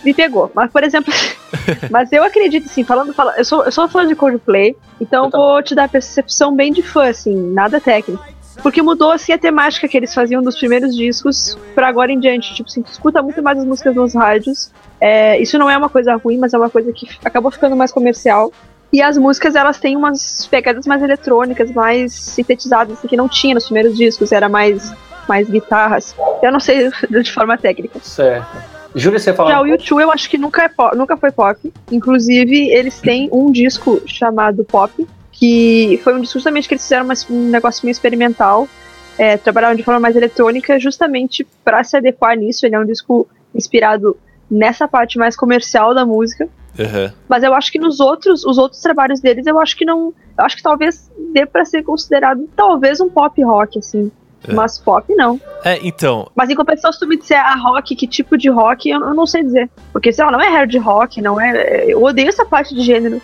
Me 0.04 0.14
pegou. 0.14 0.50
Mas, 0.54 0.70
por 0.70 0.82
exemplo. 0.82 1.12
mas 1.90 2.12
eu 2.12 2.22
acredito, 2.22 2.66
assim, 2.66 2.84
falando. 2.84 3.12
falando 3.12 3.36
eu, 3.36 3.44
sou, 3.44 3.64
eu 3.64 3.72
sou 3.72 3.88
fã 3.88 4.06
de 4.06 4.14
Coldplay, 4.14 4.76
então 5.00 5.24
eu 5.24 5.30
vou 5.30 5.62
te 5.62 5.74
dar 5.74 5.84
a 5.84 5.88
percepção 5.88 6.54
bem 6.54 6.72
de 6.72 6.82
fã, 6.82 7.08
assim, 7.08 7.34
nada 7.34 7.80
técnico. 7.80 8.24
Porque 8.62 8.82
mudou 8.82 9.10
assim 9.10 9.32
a 9.32 9.38
temática 9.38 9.88
que 9.88 9.96
eles 9.96 10.12
faziam 10.12 10.42
dos 10.42 10.58
primeiros 10.58 10.94
discos 10.94 11.56
para 11.74 11.88
agora 11.88 12.12
em 12.12 12.20
diante. 12.20 12.54
Tipo 12.54 12.68
assim, 12.68 12.82
tu 12.82 12.90
escuta 12.90 13.22
muito 13.22 13.42
mais 13.42 13.58
as 13.58 13.64
músicas 13.64 13.94
nos 13.94 14.14
rádios. 14.14 14.70
É, 15.00 15.40
isso 15.40 15.58
não 15.58 15.70
é 15.70 15.76
uma 15.76 15.88
coisa 15.88 16.14
ruim, 16.16 16.36
mas 16.36 16.52
é 16.52 16.58
uma 16.58 16.68
coisa 16.68 16.92
que 16.92 17.08
acabou 17.24 17.50
ficando 17.50 17.74
mais 17.74 17.90
comercial. 17.90 18.52
E 18.92 19.00
as 19.00 19.16
músicas, 19.16 19.54
elas 19.54 19.78
têm 19.78 19.96
umas 19.96 20.46
pegadas 20.46 20.86
mais 20.86 21.02
eletrônicas, 21.02 21.70
mais 21.70 22.12
sintetizadas, 22.12 22.98
assim, 22.98 23.06
que 23.06 23.16
não 23.16 23.28
tinha 23.28 23.54
nos 23.54 23.64
primeiros 23.64 23.96
discos, 23.96 24.32
era 24.32 24.48
mais, 24.48 24.92
mais 25.28 25.48
guitarras. 25.48 26.14
Eu 26.42 26.50
não 26.50 26.58
sei 26.58 26.90
de 27.08 27.32
forma 27.32 27.56
técnica. 27.56 28.00
Certo. 28.02 28.80
Júlia, 28.94 29.18
você 29.18 29.32
fala. 29.32 29.50
Já 29.50 29.60
o 29.60 29.66
YouTube 29.66 30.02
eu 30.02 30.10
acho 30.10 30.28
que 30.28 30.36
nunca, 30.36 30.64
é 30.64 30.68
pop, 30.68 30.96
nunca 30.96 31.16
foi 31.16 31.30
pop. 31.30 31.72
Inclusive, 31.90 32.70
eles 32.70 33.00
têm 33.00 33.28
um 33.32 33.52
disco 33.52 34.02
chamado 34.06 34.64
Pop, 34.64 35.06
que 35.30 36.00
foi 36.02 36.14
um 36.14 36.20
disco 36.20 36.34
justamente 36.34 36.66
que 36.66 36.74
eles 36.74 36.82
fizeram 36.82 37.06
um 37.30 37.48
negócio 37.48 37.84
meio 37.84 37.92
experimental. 37.92 38.68
É, 39.16 39.36
trabalharam 39.36 39.76
de 39.76 39.82
forma 39.82 40.00
mais 40.00 40.16
eletrônica, 40.16 40.78
justamente 40.80 41.46
para 41.64 41.84
se 41.84 41.96
adequar 41.96 42.36
nisso. 42.36 42.66
Ele 42.66 42.74
é 42.74 42.80
um 42.80 42.84
disco 42.84 43.28
inspirado 43.54 44.16
nessa 44.50 44.88
parte 44.88 45.18
mais 45.18 45.36
comercial 45.36 45.94
da 45.94 46.04
música. 46.04 46.48
Uhum. 46.78 47.10
Mas 47.28 47.42
eu 47.42 47.54
acho 47.54 47.70
que 47.72 47.78
nos 47.78 48.00
outros, 48.00 48.44
os 48.44 48.58
outros 48.58 48.80
trabalhos 48.80 49.20
deles, 49.20 49.46
eu 49.46 49.58
acho 49.58 49.76
que 49.76 49.84
não. 49.84 50.14
Eu 50.38 50.44
acho 50.44 50.56
que 50.56 50.62
talvez 50.62 51.10
dê 51.32 51.44
para 51.44 51.64
ser 51.64 51.82
considerado 51.82 52.48
talvez 52.56 53.00
um 53.00 53.08
pop 53.08 53.42
rock, 53.42 53.78
assim. 53.78 54.10
É. 54.46 54.54
Mas 54.54 54.78
pop 54.78 55.14
não. 55.14 55.40
É, 55.64 55.78
então. 55.82 56.30
Mas 56.34 56.48
em 56.48 56.54
compensação, 56.54 56.92
se 56.92 56.98
tu 56.98 57.06
me 57.06 57.16
disser 57.16 57.38
a 57.38 57.54
rock, 57.56 57.94
que 57.94 58.06
tipo 58.06 58.38
de 58.38 58.48
rock, 58.48 58.88
eu, 58.88 59.00
eu 59.00 59.14
não 59.14 59.26
sei 59.26 59.42
dizer. 59.42 59.70
Porque, 59.92 60.12
sei 60.12 60.24
lá, 60.24 60.30
não 60.30 60.40
é 60.40 60.48
hard 60.48 60.74
rock, 60.76 61.20
não 61.20 61.40
é. 61.40 61.84
Eu 61.86 62.02
odeio 62.02 62.28
essa 62.28 62.44
parte 62.44 62.74
de 62.74 62.82
gênero. 62.82 63.20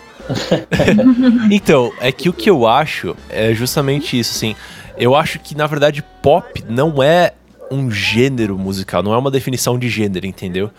então, 1.51 1.91
é 1.99 2.11
que 2.11 2.29
o 2.29 2.33
que 2.33 2.49
eu 2.49 2.67
acho 2.67 3.15
é 3.29 3.53
justamente 3.53 4.19
isso, 4.19 4.35
assim. 4.35 4.55
Eu 4.97 5.15
acho 5.15 5.39
que, 5.39 5.55
na 5.55 5.65
verdade, 5.65 6.03
pop 6.21 6.63
não 6.67 7.01
é 7.01 7.33
um 7.71 7.91
gênero 7.91 8.57
musical, 8.57 9.03
não 9.03 9.13
é 9.13 9.17
uma 9.17 9.31
definição 9.31 9.77
de 9.77 9.89
gênero, 9.89 10.25
entendeu? 10.25 10.71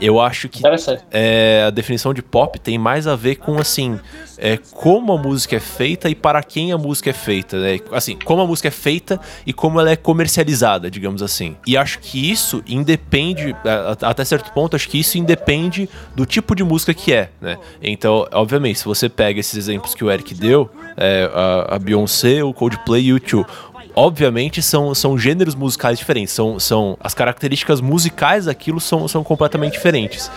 Eu 0.00 0.20
acho 0.20 0.48
que 0.48 0.62
é, 1.10 1.64
a 1.66 1.70
definição 1.70 2.12
de 2.12 2.22
pop 2.22 2.58
tem 2.58 2.78
mais 2.78 3.06
a 3.06 3.16
ver 3.16 3.36
com 3.36 3.58
assim 3.58 3.98
é, 4.38 4.58
como 4.72 5.12
a 5.12 5.18
música 5.18 5.56
é 5.56 5.60
feita 5.60 6.08
e 6.08 6.14
para 6.14 6.42
quem 6.42 6.72
a 6.72 6.78
música 6.78 7.10
é 7.10 7.12
feita, 7.12 7.58
né? 7.58 7.78
Assim, 7.92 8.16
como 8.24 8.42
a 8.42 8.46
música 8.46 8.68
é 8.68 8.70
feita 8.70 9.20
e 9.46 9.52
como 9.52 9.80
ela 9.80 9.90
é 9.90 9.96
comercializada, 9.96 10.90
digamos 10.90 11.22
assim. 11.22 11.56
E 11.66 11.76
acho 11.76 11.98
que 12.00 12.30
isso 12.30 12.62
independe, 12.66 13.54
até 14.02 14.24
certo 14.24 14.52
ponto, 14.52 14.76
acho 14.76 14.88
que 14.88 14.98
isso 14.98 15.18
independe 15.18 15.88
do 16.14 16.26
tipo 16.26 16.54
de 16.54 16.64
música 16.64 16.92
que 16.92 17.12
é, 17.12 17.30
né? 17.40 17.58
Então, 17.82 18.26
obviamente, 18.32 18.78
se 18.78 18.84
você 18.84 19.08
pega 19.08 19.40
esses 19.40 19.56
exemplos 19.56 19.94
que 19.94 20.04
o 20.04 20.10
Eric 20.10 20.34
deu, 20.34 20.70
é, 20.96 21.30
a, 21.32 21.76
a 21.76 21.78
Beyoncé, 21.78 22.42
o 22.42 22.52
Coldplay 22.52 23.04
e 23.04 23.12
o 23.12 23.20
U2, 23.20 23.46
obviamente 23.94 24.62
são, 24.62 24.94
são 24.94 25.18
gêneros 25.18 25.54
musicais 25.54 25.98
diferentes, 25.98 26.34
são, 26.34 26.58
são 26.58 26.96
as 27.00 27.14
características 27.14 27.80
musicais 27.80 28.46
daquilo 28.46 28.80
são, 28.80 29.06
são 29.08 29.22
completamente 29.22 29.72
diferentes. 29.72 30.30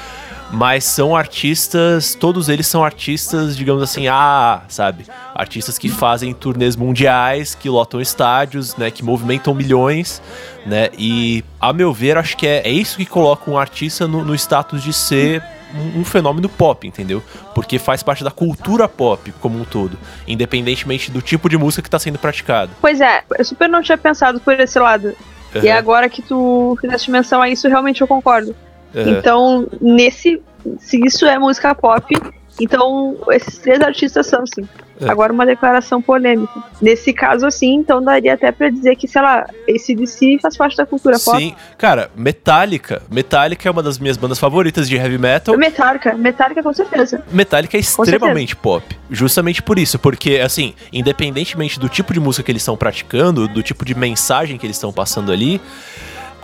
Mas 0.49 0.85
são 0.85 1.13
artistas, 1.13 2.15
todos 2.15 2.47
eles 2.47 2.65
são 2.67 2.81
artistas, 2.81 3.57
digamos 3.57 3.83
assim, 3.83 4.07
ah, 4.07 4.61
sabe? 4.69 5.05
Artistas 5.35 5.77
que 5.77 5.89
fazem 5.89 6.33
turnês 6.33 6.73
mundiais, 6.73 7.53
que 7.53 7.69
lotam 7.69 7.99
estádios, 7.99 8.73
né? 8.77 8.89
Que 8.89 9.03
movimentam 9.03 9.53
milhões, 9.53 10.21
né? 10.65 10.87
E, 10.97 11.43
a 11.59 11.73
meu 11.73 11.91
ver, 11.93 12.17
acho 12.17 12.37
que 12.37 12.47
é, 12.47 12.65
é 12.65 12.69
isso 12.69 12.95
que 12.95 13.05
coloca 13.05 13.51
um 13.51 13.57
artista 13.57 14.07
no, 14.07 14.23
no 14.23 14.33
status 14.33 14.81
de 14.81 14.93
ser 14.93 15.43
um, 15.75 16.01
um 16.01 16.05
fenômeno 16.05 16.47
pop, 16.49 16.87
entendeu? 16.87 17.21
Porque 17.53 17.79
faz 17.79 18.03
parte 18.03 18.23
da 18.23 18.31
cultura 18.31 18.87
pop 18.87 19.31
como 19.41 19.59
um 19.59 19.63
todo, 19.63 19.97
independentemente 20.27 21.11
do 21.11 21.21
tipo 21.21 21.49
de 21.49 21.57
música 21.57 21.81
que 21.81 21.87
está 21.87 21.99
sendo 21.99 22.17
praticado. 22.19 22.71
Pois 22.81 23.01
é, 23.01 23.23
eu 23.37 23.45
super 23.45 23.67
não 23.67 23.81
tinha 23.81 23.97
pensado 23.97 24.39
por 24.39 24.59
esse 24.59 24.79
lado. 24.79 25.13
E 25.55 25.69
Aham, 25.69 25.77
agora 25.77 26.09
que 26.09 26.21
tu 26.21 26.77
fizeste 26.81 27.09
menção 27.09 27.41
a 27.41 27.49
isso, 27.49 27.67
realmente 27.67 28.01
eu 28.01 28.07
concordo. 28.07 28.55
aham. 28.95 29.09
Então, 29.11 29.67
nesse. 29.81 30.41
Se 30.79 30.99
isso 31.05 31.25
é 31.25 31.39
música 31.39 31.73
pop, 31.73 32.13
então 32.59 33.15
esses 33.31 33.57
três 33.57 33.79
artistas 33.79 34.27
são 34.27 34.45
sim. 34.45 34.67
É. 34.99 35.09
Agora 35.09 35.31
uma 35.31 35.45
declaração 35.45 36.01
polêmica. 36.01 36.63
Nesse 36.81 37.13
caso, 37.13 37.45
assim, 37.45 37.75
então 37.75 38.01
daria 38.01 38.33
até 38.33 38.51
pra 38.51 38.69
dizer 38.69 38.95
que, 38.95 39.07
sei 39.07 39.21
lá, 39.21 39.45
esse 39.67 39.95
DC 39.95 40.39
faz 40.41 40.57
parte 40.57 40.75
da 40.75 40.85
cultura 40.85 41.17
pop. 41.19 41.37
Sim, 41.37 41.55
cara, 41.77 42.09
Metallica. 42.15 43.01
Metallica 43.09 43.67
é 43.67 43.71
uma 43.71 43.83
das 43.83 43.99
minhas 43.99 44.17
bandas 44.17 44.39
favoritas 44.39 44.89
de 44.89 44.95
heavy 44.95 45.17
metal. 45.17 45.57
Metallica, 45.57 46.13
Metallica 46.13 46.63
com 46.63 46.73
certeza. 46.73 47.23
Metallica 47.31 47.77
é 47.77 47.79
extremamente 47.79 48.55
pop. 48.55 48.83
Justamente 49.09 49.61
por 49.61 49.77
isso. 49.77 49.99
Porque, 49.99 50.39
assim, 50.43 50.73
independentemente 50.91 51.79
do 51.79 51.89
tipo 51.89 52.13
de 52.13 52.19
música 52.19 52.43
que 52.43 52.51
eles 52.51 52.61
estão 52.61 52.77
praticando, 52.77 53.47
do 53.47 53.61
tipo 53.61 53.85
de 53.85 53.95
mensagem 53.95 54.57
que 54.57 54.65
eles 54.65 54.77
estão 54.77 54.91
passando 54.91 55.31
ali, 55.31 55.61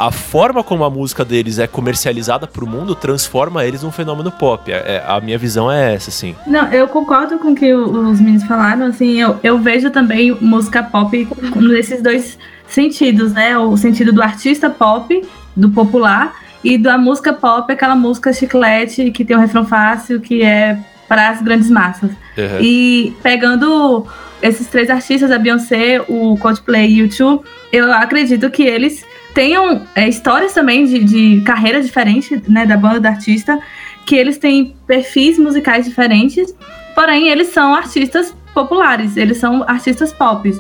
a 0.08 0.12
forma 0.12 0.64
como 0.64 0.84
a 0.84 0.90
música 0.90 1.24
deles 1.24 1.60
é 1.60 1.66
comercializada 1.66 2.46
pro 2.46 2.68
mundo 2.68 2.94
transforma 2.94 3.64
eles 3.64 3.84
num 3.84 3.92
fenômeno 3.92 4.32
pop. 4.32 4.70
É- 4.70 4.76
é- 4.76 5.04
a 5.08 5.22
minha 5.22 5.38
visão 5.38 5.72
é 5.72 5.94
essa, 5.94 6.10
assim. 6.10 6.36
Não, 6.46 6.68
eu 6.74 6.90
concordo 6.90 7.40
com 7.40 7.52
o 7.52 7.56
que 7.56 7.74
os 7.74 8.20
meninos 8.20 8.44
falaram, 8.44 8.88
assim, 8.88 9.22
eu, 9.22 9.40
eu 9.42 9.58
vejo 9.60 9.90
também 9.92 10.36
música 10.42 10.84
pop 10.84 11.28
nesses 11.56 12.02
dois 12.02 12.38
sentidos, 12.68 13.32
né? 13.32 13.58
O 13.58 13.78
sentido 13.78 14.12
do 14.12 14.22
artista 14.22 14.70
pop, 14.70 15.26
do 15.56 15.70
popular, 15.70 16.34
e 16.64 16.78
da 16.78 16.98
música 16.98 17.32
pop, 17.32 17.72
aquela 17.72 17.96
música 17.96 18.34
chiclete 18.34 19.10
que 19.12 19.24
tem 19.24 19.38
um 19.38 19.40
refrão 19.40 19.66
fácil, 19.66 20.20
que 20.20 20.42
é 20.42 20.78
para 21.08 21.30
as 21.30 21.42
grandes 21.42 21.70
massas. 21.70 22.12
Uhum. 22.38 22.60
E 22.62 23.16
pegando 23.24 24.06
esses 24.42 24.68
três 24.68 24.90
artistas, 24.90 25.32
a 25.32 25.38
Beyoncé, 25.38 26.04
o 26.10 26.38
Coldplay 26.38 26.92
e 26.92 27.04
o 27.04 27.08
U2, 27.08 27.42
eu 27.72 27.94
acredito 27.94 28.50
que 28.50 28.64
eles 28.64 29.06
tenham 29.34 29.82
é, 29.96 30.08
histórias 30.08 30.54
também 30.54 30.86
de, 30.86 31.04
de 31.04 31.42
carreira 31.42 31.82
diferente, 31.82 32.42
né, 32.48 32.66
da 32.66 32.78
banda, 32.78 33.00
da 33.00 33.10
artista, 33.10 33.60
que 34.06 34.16
eles 34.16 34.38
têm 34.38 34.76
perfis 34.86 35.38
musicais 35.40 35.86
diferentes, 35.86 36.54
porém 36.94 37.30
eles 37.30 37.48
são 37.48 37.74
artistas 37.74 38.36
populares, 38.54 39.18
eles 39.18 39.38
são 39.38 39.64
artistas 39.68 40.12
pop. 40.14 40.54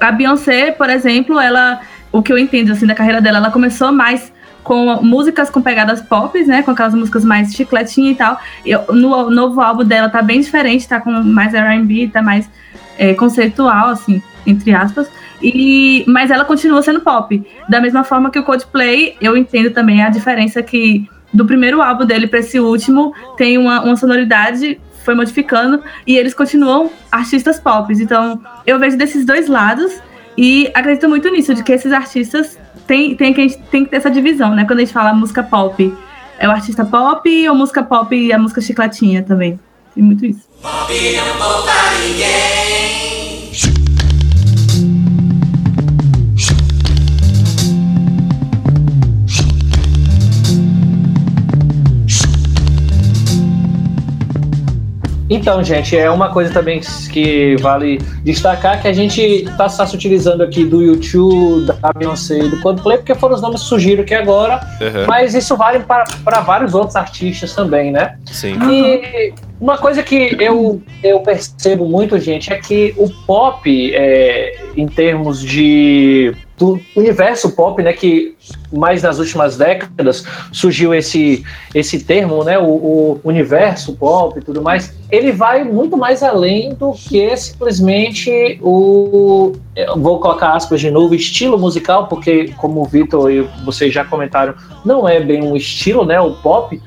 A 0.00 0.12
Beyoncé, 0.12 0.72
por 0.72 0.90
exemplo, 0.90 1.38
ela, 1.38 1.80
o 2.10 2.22
que 2.22 2.32
eu 2.32 2.38
entendo 2.38 2.72
assim 2.72 2.86
da 2.86 2.94
carreira 2.94 3.20
dela, 3.20 3.38
ela 3.38 3.50
começou 3.50 3.92
mais 3.92 4.32
com 4.62 5.00
músicas 5.00 5.48
com 5.48 5.62
pegadas 5.62 6.02
pop, 6.02 6.42
né, 6.44 6.62
com 6.62 6.72
aquelas 6.72 6.92
músicas 6.94 7.24
mais 7.24 7.54
chicletinha 7.54 8.10
e 8.10 8.14
tal. 8.16 8.38
Eu- 8.64 8.84
no 8.92 9.30
novo 9.30 9.60
álbum 9.60 9.84
dela 9.84 10.08
tá 10.08 10.20
bem 10.20 10.40
diferente, 10.40 10.88
tá 10.88 11.00
com 11.00 11.10
mais 11.22 11.54
R&B, 11.54 12.10
tá 12.12 12.20
mais 12.20 12.50
é, 12.98 13.14
conceitual, 13.14 13.90
assim, 13.90 14.20
entre 14.44 14.74
aspas. 14.74 15.08
E, 15.42 16.04
mas 16.06 16.30
ela 16.30 16.44
continua 16.44 16.82
sendo 16.82 17.00
pop. 17.00 17.42
Da 17.68 17.80
mesma 17.80 18.04
forma 18.04 18.30
que 18.30 18.38
o 18.38 18.42
Coldplay, 18.42 19.16
eu 19.20 19.36
entendo 19.36 19.70
também 19.70 20.02
a 20.02 20.08
diferença 20.08 20.62
que 20.62 21.08
do 21.32 21.44
primeiro 21.44 21.82
álbum 21.82 22.06
dele 22.06 22.26
para 22.26 22.38
esse 22.38 22.58
último 22.58 23.12
tem 23.36 23.58
uma, 23.58 23.82
uma 23.82 23.96
sonoridade 23.96 24.80
foi 25.04 25.14
modificando 25.14 25.82
e 26.06 26.16
eles 26.16 26.34
continuam 26.34 26.90
artistas 27.12 27.60
pop. 27.60 27.92
Então 27.92 28.40
eu 28.66 28.78
vejo 28.78 28.96
desses 28.96 29.24
dois 29.24 29.46
lados 29.46 29.92
e 30.36 30.70
acredito 30.74 31.08
muito 31.08 31.28
nisso, 31.30 31.54
de 31.54 31.62
que 31.62 31.72
esses 31.72 31.92
artistas 31.92 32.58
tem, 32.86 33.14
tem, 33.14 33.32
que, 33.32 33.56
tem 33.70 33.84
que 33.84 33.90
ter 33.90 33.96
essa 33.96 34.10
divisão, 34.10 34.54
né? 34.54 34.64
Quando 34.64 34.80
a 34.80 34.82
gente 34.82 34.92
fala 34.92 35.14
música 35.14 35.42
pop, 35.42 35.94
é 36.38 36.48
o 36.48 36.50
artista 36.50 36.84
pop 36.84 37.48
ou 37.48 37.54
música 37.54 37.82
pop 37.82 38.14
e 38.14 38.32
a 38.32 38.38
música 38.38 38.60
chicletinha 38.60 39.22
também. 39.22 39.58
Tem 39.94 40.02
muito 40.02 40.26
isso. 40.26 40.46
Então, 55.28 55.62
gente, 55.62 55.96
é 55.96 56.08
uma 56.10 56.30
coisa 56.30 56.52
também 56.52 56.80
que 57.12 57.56
vale 57.56 57.98
destacar 58.22 58.80
que 58.80 58.86
a 58.86 58.92
gente 58.92 59.20
está 59.20 59.68
se 59.68 59.94
utilizando 59.94 60.42
aqui 60.42 60.64
do 60.64 60.80
YouTube, 60.82 61.66
da 61.66 61.92
Beyoncé 61.92 62.38
e 62.38 62.48
do 62.48 62.60
Coldplay, 62.60 62.98
porque 62.98 63.14
foram 63.14 63.34
os 63.34 63.42
nomes 63.42 63.62
que 63.62 63.68
surgiram 63.68 64.02
aqui 64.02 64.14
agora, 64.14 64.60
Uhum. 64.80 65.06
mas 65.08 65.34
isso 65.34 65.56
vale 65.56 65.80
para 65.80 66.40
vários 66.40 66.74
outros 66.74 66.94
artistas 66.94 67.54
também, 67.54 67.90
né? 67.90 68.16
Sim. 68.26 68.56
E 68.70 69.32
uma 69.60 69.78
coisa 69.78 70.02
que 70.02 70.36
eu, 70.38 70.80
eu 71.02 71.20
percebo 71.20 71.86
muito, 71.86 72.18
gente, 72.20 72.52
é 72.52 72.56
que 72.58 72.94
o 72.96 73.08
pop, 73.26 73.92
é, 73.94 74.54
em 74.76 74.86
termos 74.86 75.42
de 75.42 76.34
do 76.56 76.80
universo 76.96 77.50
pop, 77.50 77.82
né, 77.82 77.92
que 77.92 78.34
mais 78.72 79.02
nas 79.02 79.18
últimas 79.18 79.56
décadas 79.56 80.24
surgiu 80.52 80.94
esse, 80.94 81.44
esse 81.74 82.02
termo, 82.04 82.42
né, 82.44 82.58
o, 82.58 82.64
o 82.64 83.20
universo 83.24 83.94
pop 83.94 84.38
e 84.38 84.42
tudo 84.42 84.62
mais, 84.62 84.94
ele 85.10 85.32
vai 85.32 85.64
muito 85.64 85.96
mais 85.96 86.22
além 86.22 86.74
do 86.74 86.92
que 86.92 87.36
simplesmente 87.36 88.58
o, 88.62 89.52
vou 89.96 90.18
colocar 90.18 90.52
aspas 90.52 90.80
de 90.80 90.90
novo, 90.90 91.14
estilo 91.14 91.58
musical, 91.58 92.06
porque 92.06 92.52
como 92.56 92.80
o 92.80 92.84
Vitor 92.84 93.30
e 93.30 93.42
vocês 93.64 93.92
já 93.92 94.04
comentaram, 94.04 94.54
não 94.84 95.08
é 95.08 95.20
bem 95.20 95.42
um 95.42 95.56
estilo, 95.56 96.04
né, 96.04 96.18
o 96.20 96.34
pop, 96.36 96.80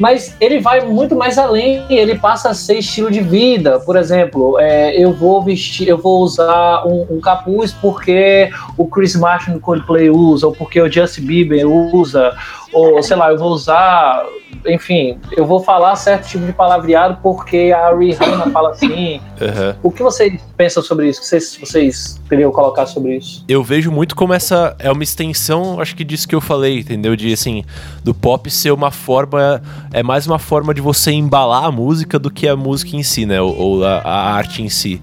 mas 0.00 0.34
ele 0.40 0.58
vai 0.58 0.80
muito 0.80 1.14
mais 1.14 1.36
além, 1.36 1.84
ele 1.90 2.18
passa 2.18 2.48
a 2.48 2.54
ser 2.54 2.78
estilo 2.78 3.10
de 3.10 3.20
vida. 3.20 3.78
Por 3.80 3.96
exemplo, 3.96 4.58
é, 4.58 4.96
eu 4.96 5.12
vou 5.12 5.42
vestir, 5.42 5.88
eu 5.88 5.98
vou 5.98 6.22
usar 6.22 6.86
um, 6.86 7.06
um 7.10 7.20
capuz 7.20 7.70
porque 7.72 8.50
o 8.78 8.86
Chris 8.86 9.14
Martin 9.14 9.52
do 9.52 9.60
Coldplay 9.60 10.08
usa, 10.08 10.46
ou 10.46 10.52
porque 10.54 10.80
o 10.80 10.90
Justin 10.90 11.26
Bieber 11.26 11.68
usa, 11.68 12.34
ou 12.72 13.02
sei 13.02 13.16
lá, 13.16 13.30
eu 13.30 13.38
vou 13.38 13.50
usar, 13.50 14.24
enfim, 14.66 15.18
eu 15.36 15.44
vou 15.44 15.60
falar 15.60 15.96
certo 15.96 16.28
tipo 16.28 16.46
de 16.46 16.52
palavreado 16.52 17.18
porque 17.22 17.72
a 17.74 17.94
Rihanna 17.94 18.50
fala 18.50 18.70
assim. 18.70 19.20
Uhum. 19.40 19.74
O 19.82 19.90
que 19.90 20.02
vocês 20.02 20.40
pensam 20.56 20.82
sobre 20.82 21.08
isso? 21.08 21.22
Vocês, 21.22 21.56
vocês 21.56 22.20
queriam 22.28 22.52
colocar 22.52 22.86
sobre 22.86 23.16
isso? 23.16 23.44
eu 23.48 23.62
vejo 23.62 23.90
muito 23.90 24.14
como 24.14 24.32
essa 24.32 24.76
é 24.78 24.90
uma 24.90 25.02
extensão, 25.02 25.80
acho 25.80 25.96
que 25.96 26.04
disso 26.04 26.28
que 26.28 26.34
eu 26.34 26.40
falei, 26.40 26.80
entendeu? 26.80 27.16
De 27.16 27.32
assim, 27.32 27.64
do 28.04 28.14
pop 28.14 28.48
ser 28.50 28.70
uma 28.70 28.90
forma, 28.90 29.62
é 29.92 30.02
mais 30.02 30.26
uma 30.26 30.38
forma 30.38 30.72
de 30.72 30.80
você 30.80 31.10
embalar 31.10 31.64
a 31.64 31.72
música 31.72 32.18
do 32.18 32.30
que 32.30 32.46
a 32.46 32.56
música 32.56 32.96
em 32.96 33.02
si, 33.02 33.26
né? 33.26 33.40
Ou, 33.40 33.56
ou 33.56 33.84
a, 33.84 33.98
a 33.98 34.34
arte 34.34 34.62
em 34.62 34.68
si. 34.68 35.02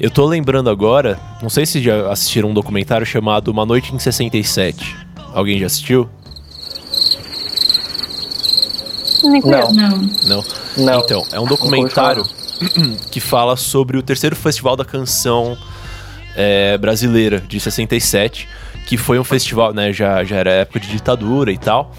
Eu 0.00 0.10
tô 0.10 0.26
lembrando 0.26 0.68
agora, 0.68 1.18
não 1.40 1.48
sei 1.48 1.64
se 1.64 1.80
já 1.80 2.10
assistiram 2.10 2.48
um 2.48 2.54
documentário 2.54 3.06
chamado 3.06 3.48
Uma 3.48 3.64
Noite 3.64 3.94
em 3.94 3.98
67. 3.98 4.96
Alguém 5.32 5.60
já 5.60 5.66
assistiu? 5.66 6.00
Nem 6.00 6.22
conheço. 7.12 7.42
Não, 9.22 9.72
Não. 9.72 10.10
Não? 10.24 10.44
não. 10.76 11.00
Então, 11.00 11.26
é 11.32 11.40
um 11.40 11.46
documentário 11.46 12.24
que 13.10 13.20
fala 13.20 13.56
sobre 13.56 13.96
o 13.96 14.02
terceiro 14.02 14.36
festival 14.36 14.76
da 14.76 14.84
canção 14.84 15.56
é, 16.36 16.76
brasileira 16.78 17.40
de 17.40 17.58
67, 17.60 18.48
que 18.86 18.96
foi 18.96 19.18
um 19.18 19.24
festival, 19.24 19.72
né? 19.72 19.92
Já, 19.92 20.24
já 20.24 20.36
era 20.36 20.50
época 20.50 20.80
de 20.80 20.88
ditadura 20.88 21.52
e 21.52 21.58
tal. 21.58 21.92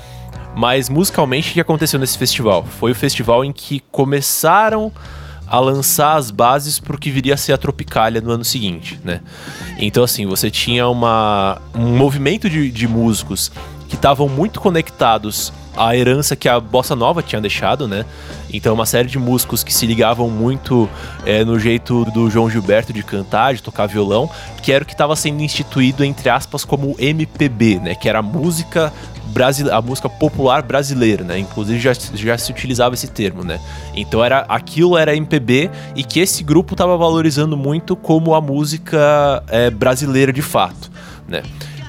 Mas 0.55 0.87
musicalmente, 0.87 1.49
o 1.49 1.53
que 1.53 1.61
aconteceu 1.61 1.99
nesse 1.99 2.17
festival? 2.17 2.63
Foi 2.79 2.91
o 2.91 2.95
festival 2.95 3.43
em 3.43 3.51
que 3.51 3.81
começaram 3.91 4.91
a 5.47 5.59
lançar 5.59 6.15
as 6.15 6.31
bases 6.31 6.79
para 6.79 6.95
o 6.95 6.99
que 6.99 7.09
viria 7.11 7.33
a 7.33 7.37
ser 7.37 7.53
a 7.53 7.57
Tropicália 7.57 8.21
no 8.21 8.31
ano 8.31 8.43
seguinte, 8.43 8.99
né? 9.03 9.21
Então, 9.77 10.03
assim, 10.03 10.25
você 10.25 10.49
tinha 10.49 10.87
uma, 10.87 11.61
um 11.75 11.95
movimento 11.95 12.49
de, 12.49 12.71
de 12.71 12.87
músicos 12.87 13.51
que 13.93 13.97
estavam 13.97 14.27
muito 14.27 14.59
conectados 14.59 15.53
à 15.77 15.95
herança 15.95 16.35
que 16.35 16.49
a 16.49 16.59
Bossa 16.59 16.95
Nova 16.95 17.21
tinha 17.21 17.39
deixado, 17.39 17.87
né? 17.87 18.03
Então, 18.51 18.73
uma 18.73 18.87
série 18.87 19.07
de 19.07 19.19
músicos 19.19 19.63
que 19.63 19.71
se 19.71 19.85
ligavam 19.85 20.31
muito 20.31 20.89
é, 21.23 21.45
no 21.45 21.59
jeito 21.59 22.03
do 22.05 22.27
João 22.27 22.49
Gilberto 22.49 22.91
de 22.91 23.03
cantar, 23.03 23.53
de 23.53 23.61
tocar 23.61 23.85
violão, 23.85 24.27
que 24.63 24.71
era 24.71 24.83
o 24.83 24.87
que 24.87 24.93
estava 24.93 25.15
sendo 25.15 25.43
instituído, 25.43 26.03
entre 26.03 26.27
aspas, 26.27 26.65
como 26.65 26.95
MPB, 26.97 27.81
né? 27.81 27.93
Que 27.93 28.09
era 28.09 28.17
a 28.17 28.21
música 28.23 28.91
a 29.71 29.81
música 29.81 30.09
popular 30.09 30.63
brasileira, 30.63 31.23
né? 31.23 31.37
Inclusive 31.37 31.79
já, 31.79 31.93
já 31.93 32.37
se 32.37 32.51
utilizava 32.51 32.95
esse 32.95 33.07
termo, 33.07 33.43
né? 33.43 33.59
Então 33.95 34.23
era 34.23 34.39
aquilo 34.49 34.97
era 34.97 35.15
MPB 35.15 35.69
e 35.95 36.03
que 36.03 36.19
esse 36.19 36.43
grupo 36.43 36.73
estava 36.73 36.95
valorizando 36.97 37.55
muito 37.55 37.95
como 37.95 38.33
a 38.33 38.41
música 38.41 39.43
é, 39.47 39.69
brasileira 39.71 40.33
de 40.33 40.41
fato, 40.41 40.91
né? 41.27 41.43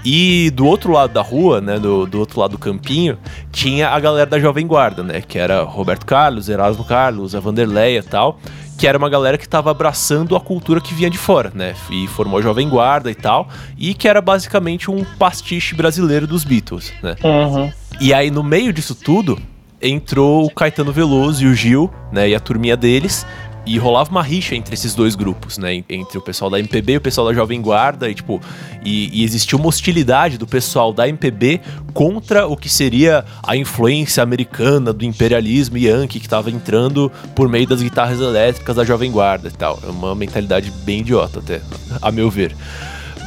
E 0.04 0.50
do 0.50 0.66
outro 0.66 0.92
lado 0.92 1.12
da 1.12 1.22
rua, 1.22 1.60
né, 1.60 1.78
do, 1.78 2.06
do 2.06 2.20
outro 2.20 2.38
lado 2.38 2.52
do 2.52 2.58
campinho, 2.58 3.16
tinha 3.50 3.88
a 3.88 3.98
galera 3.98 4.28
da 4.28 4.38
Jovem 4.38 4.66
Guarda, 4.66 5.02
né, 5.02 5.22
que 5.22 5.38
era 5.38 5.62
Roberto 5.62 6.04
Carlos, 6.04 6.48
Erasmo 6.48 6.84
Carlos, 6.84 7.34
a 7.34 7.40
Vanderleia 7.40 8.00
e 8.00 8.02
tal, 8.02 8.38
que 8.76 8.86
era 8.86 8.98
uma 8.98 9.08
galera 9.08 9.38
que 9.38 9.44
estava 9.44 9.70
abraçando 9.70 10.36
a 10.36 10.40
cultura 10.40 10.80
que 10.80 10.92
vinha 10.92 11.08
de 11.08 11.16
fora, 11.16 11.50
né, 11.54 11.74
e 11.90 12.06
formou 12.08 12.38
a 12.38 12.42
Jovem 12.42 12.68
Guarda 12.68 13.10
e 13.10 13.14
tal, 13.14 13.48
e 13.78 13.94
que 13.94 14.06
era 14.06 14.20
basicamente 14.20 14.90
um 14.90 15.02
pastiche 15.18 15.74
brasileiro 15.74 16.26
dos 16.26 16.44
Beatles, 16.44 16.92
né. 17.02 17.16
Uhum. 17.24 17.72
E 17.98 18.12
aí, 18.12 18.30
no 18.30 18.42
meio 18.42 18.74
disso 18.74 18.94
tudo, 18.94 19.38
entrou 19.80 20.44
o 20.44 20.50
Caetano 20.50 20.92
Veloso 20.92 21.44
e 21.44 21.46
o 21.46 21.54
Gil, 21.54 21.90
né, 22.12 22.28
e 22.28 22.34
a 22.34 22.40
turminha 22.40 22.76
deles, 22.76 23.26
e 23.66 23.78
rolava 23.78 24.10
uma 24.10 24.22
rixa 24.22 24.54
entre 24.54 24.74
esses 24.74 24.94
dois 24.94 25.14
grupos, 25.14 25.56
né? 25.56 25.82
Entre 25.88 26.18
o 26.18 26.20
pessoal 26.20 26.50
da 26.50 26.58
MPB 26.58 26.92
e 26.94 26.96
o 26.98 27.00
pessoal 27.00 27.26
da 27.26 27.32
Jovem 27.32 27.60
Guarda. 27.62 28.10
E, 28.10 28.14
tipo, 28.14 28.40
e, 28.84 29.20
e, 29.20 29.24
existia 29.24 29.58
uma 29.58 29.68
hostilidade 29.68 30.36
do 30.36 30.46
pessoal 30.46 30.92
da 30.92 31.08
MPB 31.08 31.60
contra 31.92 32.46
o 32.46 32.56
que 32.56 32.68
seria 32.68 33.24
a 33.42 33.56
influência 33.56 34.22
americana 34.22 34.92
do 34.92 35.04
imperialismo 35.04 35.78
yankee 35.78 36.20
que 36.20 36.26
estava 36.26 36.50
entrando 36.50 37.10
por 37.34 37.48
meio 37.48 37.66
das 37.66 37.82
guitarras 37.82 38.20
elétricas 38.20 38.76
da 38.76 38.84
Jovem 38.84 39.10
Guarda 39.10 39.48
e 39.48 39.52
tal. 39.52 39.78
É 39.82 39.86
uma 39.86 40.14
mentalidade 40.14 40.70
bem 40.84 41.00
idiota, 41.00 41.38
até, 41.38 41.60
a 42.02 42.12
meu 42.12 42.30
ver. 42.30 42.54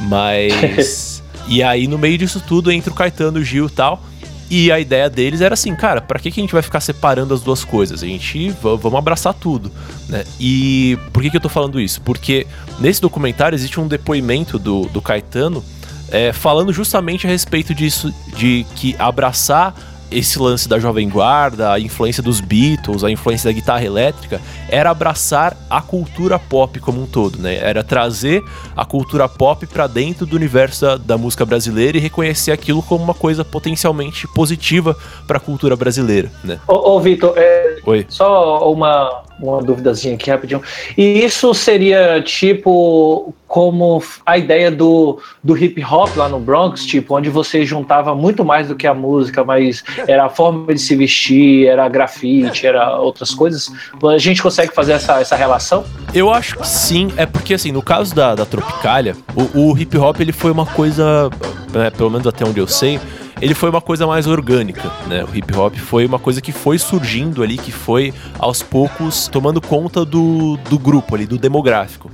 Mas. 0.02 1.22
e 1.48 1.62
aí, 1.62 1.88
no 1.88 1.98
meio 1.98 2.16
disso 2.16 2.40
tudo, 2.46 2.70
entra 2.70 2.92
o 2.92 2.94
Caetano, 2.94 3.40
o 3.40 3.44
Gil 3.44 3.66
e 3.66 3.70
tal. 3.70 4.02
E 4.50 4.72
a 4.72 4.80
ideia 4.80 5.10
deles 5.10 5.40
era 5.40 5.54
assim, 5.54 5.74
cara, 5.74 6.00
para 6.00 6.18
que, 6.18 6.30
que 6.30 6.40
a 6.40 6.42
gente 6.42 6.52
vai 6.52 6.62
ficar 6.62 6.80
separando 6.80 7.34
as 7.34 7.42
duas 7.42 7.64
coisas? 7.64 8.02
A 8.02 8.06
gente 8.06 8.48
vamos 8.62 8.94
abraçar 8.94 9.34
tudo, 9.34 9.70
né? 10.08 10.24
E 10.40 10.98
por 11.12 11.22
que, 11.22 11.30
que 11.30 11.36
eu 11.36 11.40
tô 11.40 11.50
falando 11.50 11.78
isso? 11.78 12.00
Porque 12.00 12.46
nesse 12.80 13.00
documentário 13.00 13.54
existe 13.54 13.78
um 13.78 13.86
depoimento 13.86 14.58
do, 14.58 14.86
do 14.86 15.02
Caetano 15.02 15.62
é, 16.10 16.32
falando 16.32 16.72
justamente 16.72 17.26
a 17.26 17.30
respeito 17.30 17.74
disso, 17.74 18.12
de 18.36 18.66
que 18.74 18.96
abraçar 18.98 19.74
esse 20.10 20.38
lance 20.38 20.68
da 20.68 20.78
Jovem 20.78 21.08
Guarda, 21.08 21.72
a 21.72 21.80
influência 21.80 22.22
dos 22.22 22.40
Beatles, 22.40 23.04
a 23.04 23.10
influência 23.10 23.48
da 23.50 23.52
guitarra 23.52 23.84
elétrica, 23.84 24.40
era 24.68 24.90
abraçar 24.90 25.56
a 25.68 25.80
cultura 25.80 26.38
pop 26.38 26.78
como 26.80 27.02
um 27.02 27.06
todo, 27.06 27.38
né? 27.38 27.56
Era 27.56 27.82
trazer 27.82 28.42
a 28.76 28.84
cultura 28.84 29.28
pop 29.28 29.66
para 29.66 29.86
dentro 29.86 30.26
do 30.26 30.36
universo 30.36 30.82
da, 30.82 30.96
da, 30.96 31.18
música 31.18 31.44
brasileira 31.44 31.98
e 31.98 32.00
reconhecer 32.00 32.52
aquilo 32.52 32.82
como 32.82 33.04
uma 33.04 33.14
coisa 33.14 33.44
potencialmente 33.44 34.26
positiva 34.28 34.96
para 35.26 35.38
a 35.38 35.40
cultura 35.40 35.76
brasileira, 35.76 36.30
né? 36.42 36.58
Ô, 36.66 36.92
ô 36.92 37.00
Vitor, 37.00 37.34
é, 37.36 37.78
só 38.08 38.70
uma, 38.70 39.22
uma 39.40 39.62
duvidazinha 39.62 40.14
aqui 40.14 40.30
rapidinho. 40.30 40.62
E 40.96 41.24
isso 41.24 41.52
seria 41.54 42.20
tipo 42.22 43.34
como 43.46 44.02
a 44.26 44.36
ideia 44.36 44.70
do, 44.70 45.18
do 45.42 45.56
hip 45.56 45.82
hop 45.82 46.14
lá 46.16 46.28
no 46.28 46.38
Bronx, 46.38 46.84
tipo, 46.84 47.16
onde 47.16 47.30
você 47.30 47.64
juntava 47.64 48.14
muito 48.14 48.44
mais 48.44 48.68
do 48.68 48.76
que 48.76 48.86
a 48.86 48.92
música, 48.92 49.42
mas 49.42 49.82
era 50.06 50.26
a 50.26 50.28
forma 50.28 50.74
de 50.74 50.78
se 50.78 50.94
vestir, 50.94 51.66
era 51.66 51.88
grafite, 51.88 52.66
era 52.66 52.98
outras 52.98 53.30
coisas. 53.34 53.72
A 54.04 54.18
gente 54.18 54.42
consegue 54.42 54.74
fazer 54.74 54.92
essa, 54.92 55.18
essa 55.18 55.34
relação? 55.34 55.84
Eu 56.12 56.30
acho 56.30 56.58
que 56.58 56.68
sim, 56.68 57.10
é 57.16 57.24
porque 57.24 57.54
assim, 57.54 57.72
no 57.72 57.82
caso 57.82 58.14
da, 58.14 58.34
da 58.34 58.44
Tropicália, 58.44 59.16
o, 59.34 59.70
o 59.70 59.78
hip 59.78 59.96
hop 59.96 60.20
ele 60.20 60.32
foi 60.32 60.50
uma 60.50 60.66
coisa, 60.66 61.30
né, 61.72 61.90
pelo 61.90 62.10
menos 62.10 62.26
até 62.26 62.44
onde 62.44 62.60
eu 62.60 62.66
sei, 62.66 63.00
ele 63.40 63.54
foi 63.54 63.70
uma 63.70 63.80
coisa 63.80 64.06
mais 64.06 64.26
orgânica, 64.26 64.90
né? 65.06 65.24
O 65.24 65.36
hip 65.36 65.56
hop 65.56 65.76
foi 65.76 66.04
uma 66.06 66.18
coisa 66.18 66.40
que 66.40 66.52
foi 66.52 66.78
surgindo 66.78 67.42
ali, 67.42 67.56
que 67.56 67.70
foi 67.70 68.12
aos 68.38 68.62
poucos 68.62 69.28
tomando 69.28 69.60
conta 69.60 70.04
do, 70.04 70.56
do 70.68 70.78
grupo 70.78 71.14
ali, 71.14 71.26
do 71.26 71.38
demográfico. 71.38 72.10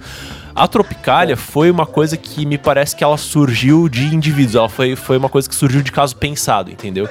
A 0.55 0.69
Tropicália 0.69 1.37
foi 1.37 1.71
uma 1.71 1.87
coisa 1.87 2.17
que 2.17 2.47
me 2.47 2.57
parece 2.57 2.95
que 2.95 3.03
ela 3.03 3.17
surgiu 3.17 3.89
de 3.89 4.15
indivíduos, 4.15 4.55
ela 4.55 4.69
foi, 4.69 4.95
foi 4.95 5.17
uma 5.17 5.29
coisa 5.29 5.49
que 5.49 5.55
surgiu 5.55 5.83
de 5.83 5.91
caso 5.91 6.17
pensado, 6.17 6.71
entendeu? 6.71 7.09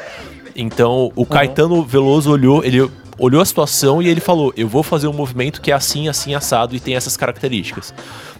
Então 0.55 1.11
o 1.15 1.25
Caetano 1.25 1.83
Veloso 1.83 2.31
olhou, 2.31 2.63
ele 2.63 2.89
olhou 3.17 3.41
a 3.41 3.45
situação 3.45 4.01
e 4.01 4.07
ele 4.07 4.21
falou: 4.21 4.53
Eu 4.55 4.67
vou 4.67 4.83
fazer 4.83 5.07
um 5.07 5.13
movimento 5.13 5.61
que 5.61 5.71
é 5.71 5.73
assim, 5.73 6.07
assim, 6.07 6.35
assado 6.35 6.75
e 6.75 6.79
tem 6.79 6.95
essas 6.95 7.17
características. 7.17 7.93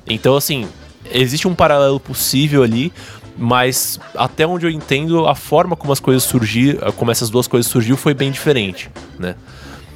Então, 0.08 0.36
assim, 0.36 0.68
existe 1.12 1.48
um 1.48 1.56
paralelo 1.56 2.00
possível 2.00 2.64
ali, 2.64 2.94
mas 3.38 4.00
até 4.16 4.46
onde 4.46 4.66
eu 4.66 4.70
entendo, 4.70 5.28
a 5.28 5.36
forma 5.36 5.76
como 5.76 5.92
as 5.92 6.00
coisas 6.00 6.24
surgiram, 6.24 6.92
como 6.94 7.12
essas 7.12 7.30
duas 7.30 7.48
coisas 7.48 7.72
surgiu 7.72 7.98
foi 7.98 8.14
bem 8.14 8.32
diferente, 8.32 8.90
né? 9.18 9.36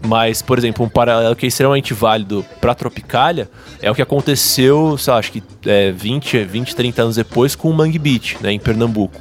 Mas, 0.05 0.41
por 0.41 0.57
exemplo, 0.57 0.85
um 0.85 0.89
paralelo 0.89 1.35
que 1.35 1.45
é 1.45 1.49
extremamente 1.49 1.93
válido 1.93 2.45
para 2.61 2.75
Tropicália 2.75 3.49
é 3.81 3.89
o 3.89 3.95
que 3.95 4.01
aconteceu, 4.01 4.97
sei 4.97 5.11
lá, 5.11 5.19
acho 5.19 5.31
que 5.31 5.43
é, 5.65 5.91
20, 5.91 6.43
20, 6.43 6.75
30 6.75 7.01
anos 7.01 7.15
depois 7.15 7.55
com 7.55 7.69
o 7.69 7.73
Mangue 7.73 7.97
Beach, 7.97 8.37
né, 8.41 8.51
em 8.51 8.59
Pernambuco. 8.59 9.19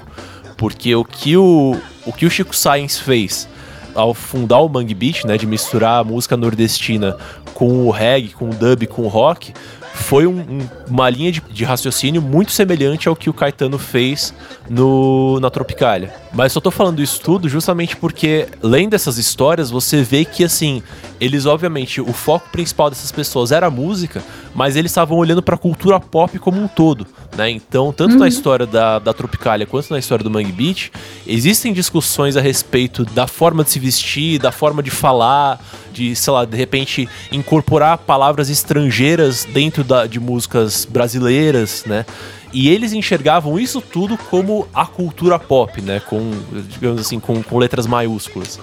Porque 0.57 0.95
o 0.95 1.05
que 1.05 1.37
o, 1.37 1.77
o, 2.05 2.13
que 2.13 2.27
o 2.27 2.31
Chico 2.31 2.55
Science 2.55 3.01
fez 3.01 3.49
ao 3.95 4.13
fundar 4.13 4.61
o 4.61 4.69
Mangue 4.69 4.95
Beach, 4.95 5.27
né, 5.27 5.39
de 5.39 5.47
misturar 5.47 6.01
a 6.01 6.05
música 6.05 6.37
nordestina 6.37 7.17
com 7.55 7.87
o 7.87 7.91
reggae, 7.91 8.29
com 8.29 8.51
o 8.51 8.55
dub, 8.55 8.87
com 8.87 9.03
o 9.03 9.09
rock, 9.09 9.55
foi 9.97 10.27
um, 10.27 10.39
um, 10.39 10.69
uma 10.87 11.09
linha 11.11 11.33
de, 11.33 11.41
de, 11.41 11.65
raciocínio 11.65 12.21
muito 12.21 12.53
semelhante 12.53 13.09
ao 13.09 13.17
que 13.17 13.29
o 13.29 13.33
Caetano 13.33 13.79
fez 13.79 14.33
no, 14.69 15.41
na 15.41 15.51
Tropicália. 15.51 16.15
Mas 16.33 16.53
só 16.53 16.61
tô 16.61 16.71
falando 16.71 17.03
isso 17.03 17.21
tudo 17.21 17.49
justamente 17.49 17.97
porque, 17.97 18.47
lendo 18.63 18.95
essas 18.95 19.17
histórias, 19.17 19.71
você 19.71 20.03
vê 20.03 20.25
que, 20.25 20.45
assim, 20.45 20.83
eles, 21.19 21.47
obviamente, 21.47 22.01
o 22.01 22.13
foco 22.13 22.49
principal 22.51 22.91
dessas 22.91 23.11
pessoas 23.11 23.53
era 23.53 23.67
a 23.67 23.71
música, 23.71 24.23
mas 24.55 24.77
eles 24.77 24.91
estavam 24.91 25.17
olhando 25.17 25.43
para 25.43 25.55
a 25.55 25.59
cultura 25.59 25.99
pop 25.99 26.39
como 26.39 26.63
um 26.63 26.69
todo, 26.69 27.07
né? 27.37 27.51
Então, 27.51 27.93
tanto 27.93 28.13
uhum. 28.13 28.21
na 28.21 28.29
história 28.29 28.67
da, 28.67 28.99
da 28.99 29.13
Tropicália 29.13 29.67
quanto 29.67 29.91
na 29.91 29.99
história 29.99 30.23
do 30.23 30.31
Mangue 30.31 30.53
Beach, 30.53 30.93
existem 31.27 31.73
discussões 31.73 32.37
a 32.37 32.41
respeito 32.41 33.05
da 33.07 33.27
forma 33.27 33.65
de 33.65 33.71
se 33.71 33.79
vestir, 33.79 34.39
da 34.39 34.53
forma 34.53 34.83
de 34.83 34.91
falar, 34.91 35.59
de, 35.93 36.15
sei 36.15 36.33
lá, 36.33 36.45
de 36.45 36.57
repente 36.57 37.09
incorporar 37.33 37.99
palavras 37.99 38.51
estrangeiras 38.51 39.45
dentro 39.45 39.83
da, 39.87 40.07
de 40.07 40.21
músicas 40.21 40.85
brasileiras, 40.85 41.85
né? 41.87 42.05
E 42.53 42.69
eles 42.69 42.93
enxergavam 42.93 43.59
isso 43.59 43.81
tudo 43.81 44.17
como 44.17 44.69
a 44.75 44.87
cultura 44.87 45.39
pop, 45.39 45.81
né? 45.81 46.01
Com, 46.01 46.33
digamos 46.69 47.01
assim, 47.01 47.19
com, 47.21 47.43
com 47.43 47.59
letras 47.59 47.87
maiúsculas. 47.87 48.59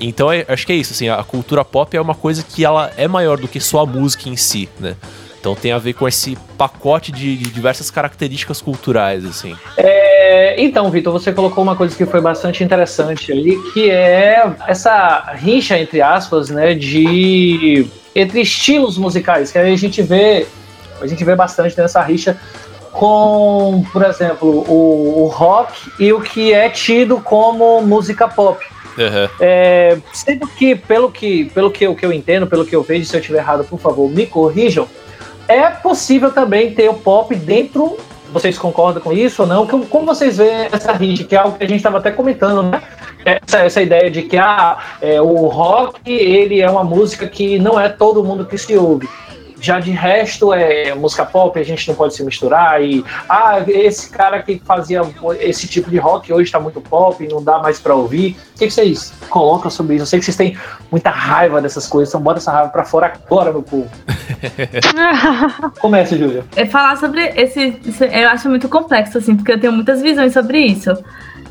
Então, 0.00 0.30
é, 0.30 0.44
acho 0.48 0.66
que 0.66 0.72
é 0.72 0.76
isso, 0.76 0.92
assim, 0.92 1.08
a 1.08 1.22
cultura 1.24 1.64
pop 1.64 1.96
é 1.96 2.00
uma 2.00 2.14
coisa 2.14 2.44
que 2.44 2.64
ela 2.64 2.92
é 2.96 3.08
maior 3.08 3.36
do 3.36 3.48
que 3.48 3.58
só 3.58 3.80
a 3.80 3.86
música 3.86 4.28
em 4.28 4.36
si, 4.36 4.68
né? 4.78 4.96
Então 5.40 5.54
tem 5.54 5.72
a 5.72 5.78
ver 5.78 5.92
com 5.92 6.06
esse 6.06 6.36
pacote 6.56 7.12
de, 7.12 7.36
de 7.36 7.50
diversas 7.50 7.90
características 7.90 8.60
culturais, 8.60 9.24
assim. 9.24 9.56
É, 9.76 10.60
então, 10.60 10.90
Vitor, 10.90 11.12
você 11.12 11.32
colocou 11.32 11.62
uma 11.62 11.76
coisa 11.76 11.96
que 11.96 12.04
foi 12.04 12.20
bastante 12.20 12.62
interessante 12.64 13.30
ali, 13.30 13.56
que 13.72 13.88
é 13.88 14.42
essa 14.66 15.32
rixa, 15.36 15.78
entre 15.78 16.02
aspas, 16.02 16.50
né, 16.50 16.74
de 16.74 17.86
entre 18.14 18.40
estilos 18.40 18.98
musicais, 18.98 19.50
que 19.50 19.58
aí 19.58 19.72
a 19.72 19.76
gente 19.76 20.02
vê, 20.02 20.46
a 21.00 21.06
gente 21.06 21.24
vê 21.24 21.34
bastante 21.34 21.76
nessa 21.76 22.02
rixa 22.02 22.38
com, 22.92 23.84
por 23.92 24.04
exemplo, 24.04 24.48
o, 24.68 25.22
o 25.22 25.26
rock 25.26 25.90
e 26.00 26.12
o 26.12 26.20
que 26.20 26.52
é 26.52 26.68
tido 26.68 27.20
como 27.20 27.80
música 27.82 28.26
pop. 28.26 28.64
Uhum. 28.98 29.28
É, 29.40 29.98
sendo 30.12 30.48
que, 30.48 30.74
pelo 30.74 31.10
que, 31.10 31.44
pelo 31.46 31.70
que 31.70 31.86
eu, 31.86 31.94
que 31.94 32.04
eu 32.04 32.12
entendo, 32.12 32.46
pelo 32.48 32.66
que 32.66 32.74
eu 32.74 32.82
vejo, 32.82 33.04
se 33.04 33.14
eu 33.14 33.20
estiver 33.20 33.38
errado, 33.38 33.64
por 33.64 33.78
favor, 33.78 34.10
me 34.10 34.26
corrijam. 34.26 34.88
É 35.46 35.70
possível 35.70 36.32
também 36.32 36.74
ter 36.74 36.90
o 36.90 36.94
pop 36.94 37.34
dentro. 37.34 37.96
Vocês 38.32 38.58
concordam 38.58 39.00
com 39.00 39.12
isso 39.12 39.42
ou 39.42 39.48
não? 39.48 39.66
Como 39.66 40.04
vocês 40.04 40.36
veem 40.36 40.68
essa 40.72 40.92
rixa, 40.92 41.24
que 41.24 41.36
é 41.36 41.38
algo 41.38 41.56
que 41.56 41.64
a 41.64 41.68
gente 41.68 41.78
estava 41.78 41.98
até 41.98 42.10
comentando, 42.10 42.64
né? 42.64 42.82
Essa, 43.24 43.58
essa 43.60 43.82
ideia 43.82 44.10
de 44.10 44.22
que 44.22 44.36
ah, 44.36 44.78
é, 45.00 45.20
o 45.20 45.46
rock 45.46 46.10
ele 46.10 46.60
é 46.60 46.70
uma 46.70 46.84
música 46.84 47.26
que 47.26 47.58
não 47.58 47.78
é 47.78 47.88
todo 47.88 48.24
mundo 48.24 48.44
que 48.44 48.56
se 48.56 48.76
ouve. 48.76 49.08
Já 49.60 49.80
de 49.80 49.90
resto, 49.90 50.52
é 50.52 50.94
música 50.94 51.26
pop, 51.26 51.58
a 51.58 51.62
gente 51.64 51.88
não 51.88 51.94
pode 51.94 52.14
se 52.14 52.22
misturar. 52.22 52.80
E, 52.82 53.04
ah, 53.28 53.60
esse 53.66 54.08
cara 54.08 54.40
que 54.40 54.62
fazia 54.64 55.02
esse 55.40 55.66
tipo 55.66 55.90
de 55.90 55.98
rock 55.98 56.32
hoje 56.32 56.44
está 56.44 56.60
muito 56.60 56.80
pop, 56.80 57.26
não 57.26 57.42
dá 57.42 57.58
mais 57.58 57.80
para 57.80 57.94
ouvir. 57.94 58.36
O 58.54 58.58
que, 58.58 58.66
que, 58.66 58.70
vocês 58.70 59.12
colocam 59.28 59.68
sobre 59.70 59.96
isso? 59.96 60.04
Eu 60.04 60.06
sei 60.06 60.18
que 60.20 60.24
vocês 60.24 60.36
têm 60.36 60.56
muita 60.92 61.10
raiva 61.10 61.60
dessas 61.60 61.88
coisas, 61.88 62.08
então 62.08 62.20
bota 62.20 62.38
essa 62.38 62.52
raiva 62.52 62.68
para 62.68 62.84
fora 62.84 63.12
agora, 63.12 63.50
meu 63.50 63.62
povo. 63.62 63.88
Comece, 65.80 66.16
Júlia. 66.16 66.44
É 66.54 66.64
falar 66.64 66.96
sobre 66.96 67.26
esse, 67.34 67.80
Eu 68.12 68.28
acho 68.28 68.48
muito 68.48 68.68
complexo, 68.68 69.18
assim, 69.18 69.34
porque 69.34 69.52
eu 69.52 69.60
tenho 69.60 69.72
muitas 69.72 70.00
visões 70.00 70.32
sobre 70.32 70.60
isso. 70.60 70.96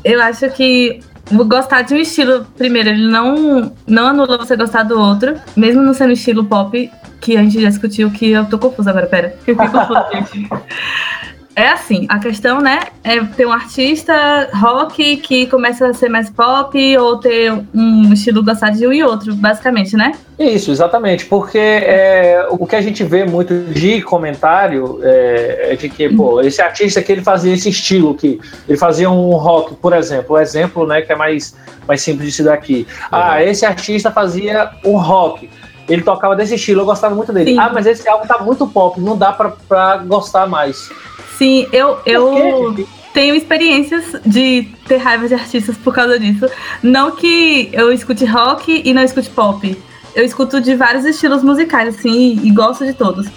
Eu 0.02 0.22
acho 0.22 0.48
que 0.50 1.00
gostar 1.30 1.82
de 1.82 1.94
um 1.94 1.98
estilo, 1.98 2.46
primeiro, 2.56 2.90
ele 2.90 3.08
não, 3.08 3.72
não 3.86 4.06
anula 4.08 4.38
você 4.38 4.56
gostar 4.56 4.82
do 4.82 4.98
outro, 4.98 5.36
mesmo 5.56 5.82
não 5.82 5.94
sendo 5.94 6.12
estilo 6.12 6.44
pop, 6.44 6.90
que 7.20 7.36
a 7.36 7.42
gente 7.42 7.60
já 7.60 7.68
discutiu, 7.68 8.10
que 8.10 8.30
eu 8.30 8.44
tô 8.46 8.58
confusa 8.58 8.90
agora, 8.90 9.06
pera. 9.06 9.34
Eu 9.46 9.56
fico 9.56 9.70
confusa, 9.70 10.06
gente. 10.12 10.48
É 11.58 11.70
assim, 11.70 12.06
a 12.08 12.20
questão, 12.20 12.60
né, 12.60 12.78
é 13.02 13.18
ter 13.18 13.44
um 13.44 13.50
artista 13.50 14.48
rock 14.54 15.16
que 15.16 15.44
começa 15.48 15.88
a 15.88 15.92
ser 15.92 16.08
mais 16.08 16.30
pop 16.30 16.96
ou 16.98 17.16
ter 17.16 17.52
um 17.74 18.12
estilo 18.12 18.44
gostar 18.44 18.70
de 18.70 18.86
um 18.86 18.92
e 18.92 19.02
outro, 19.02 19.34
basicamente, 19.34 19.96
né? 19.96 20.12
Isso, 20.38 20.70
exatamente, 20.70 21.26
porque 21.26 21.58
é, 21.58 22.46
o 22.48 22.64
que 22.64 22.76
a 22.76 22.80
gente 22.80 23.02
vê 23.02 23.24
muito 23.24 23.58
de 23.72 24.00
comentário 24.02 25.00
é, 25.02 25.72
é, 25.72 25.74
de 25.74 25.88
que, 25.88 26.08
pô, 26.08 26.40
esse 26.40 26.62
artista 26.62 27.02
que 27.02 27.10
ele 27.10 27.22
fazia 27.22 27.52
esse 27.52 27.70
estilo, 27.70 28.14
que 28.14 28.38
ele 28.68 28.78
fazia 28.78 29.10
um 29.10 29.30
rock, 29.32 29.74
por 29.74 29.92
exemplo, 29.92 30.36
o 30.36 30.38
exemplo, 30.38 30.86
né, 30.86 31.02
que 31.02 31.12
é 31.12 31.16
mais, 31.16 31.56
mais 31.88 32.00
simples 32.00 32.28
de 32.28 32.36
se 32.36 32.44
dar 32.44 32.54
aqui. 32.54 32.86
Ah, 33.10 33.42
esse 33.42 33.66
artista 33.66 34.12
fazia 34.12 34.70
um 34.84 34.96
rock, 34.96 35.50
ele 35.88 36.02
tocava 36.02 36.36
desse 36.36 36.54
estilo, 36.54 36.82
eu 36.82 36.86
gostava 36.86 37.16
muito 37.16 37.32
dele. 37.32 37.50
Sim. 37.50 37.58
Ah, 37.58 37.72
mas 37.74 37.84
esse 37.84 38.08
álbum 38.08 38.28
tá 38.28 38.38
muito 38.38 38.64
pop, 38.68 39.00
não 39.00 39.18
dá 39.18 39.32
pra, 39.32 39.54
pra 39.68 39.96
gostar 39.96 40.46
mais. 40.46 40.88
Sim, 41.38 41.68
eu, 41.72 42.00
eu 42.04 42.74
tenho 43.14 43.36
experiências 43.36 44.20
de 44.26 44.68
ter 44.88 44.96
raiva 44.96 45.28
de 45.28 45.34
artistas 45.34 45.76
por 45.76 45.94
causa 45.94 46.18
disso. 46.18 46.50
Não 46.82 47.12
que 47.12 47.70
eu 47.72 47.92
escute 47.92 48.24
rock 48.24 48.82
e 48.84 48.92
não 48.92 49.02
escute 49.02 49.30
pop. 49.30 49.80
Eu 50.16 50.24
escuto 50.24 50.60
de 50.60 50.74
vários 50.74 51.04
estilos 51.04 51.44
musicais, 51.44 51.94
assim, 51.94 52.40
e 52.42 52.50
gosto 52.50 52.84
de 52.84 52.92
todos. 52.92 53.28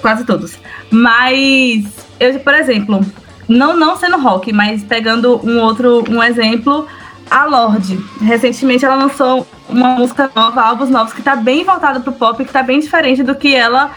Quase 0.00 0.24
todos. 0.24 0.56
Mas, 0.88 1.84
eu, 2.20 2.38
por 2.38 2.54
exemplo, 2.54 3.04
não, 3.48 3.76
não 3.76 3.96
sendo 3.96 4.18
rock, 4.18 4.52
mas 4.52 4.84
pegando 4.84 5.40
um 5.44 5.58
outro 5.60 6.04
um 6.08 6.22
exemplo, 6.22 6.86
a 7.28 7.44
Lorde. 7.44 7.98
Recentemente 8.20 8.84
ela 8.84 8.94
lançou 8.94 9.44
uma 9.68 9.96
música 9.96 10.30
nova, 10.32 10.62
álbuns 10.62 10.90
novos, 10.90 11.12
que 11.12 11.22
tá 11.22 11.34
bem 11.34 11.64
voltada 11.64 11.98
pro 11.98 12.12
pop, 12.12 12.44
que 12.44 12.52
tá 12.52 12.62
bem 12.62 12.78
diferente 12.78 13.24
do 13.24 13.34
que 13.34 13.52
ela 13.52 13.90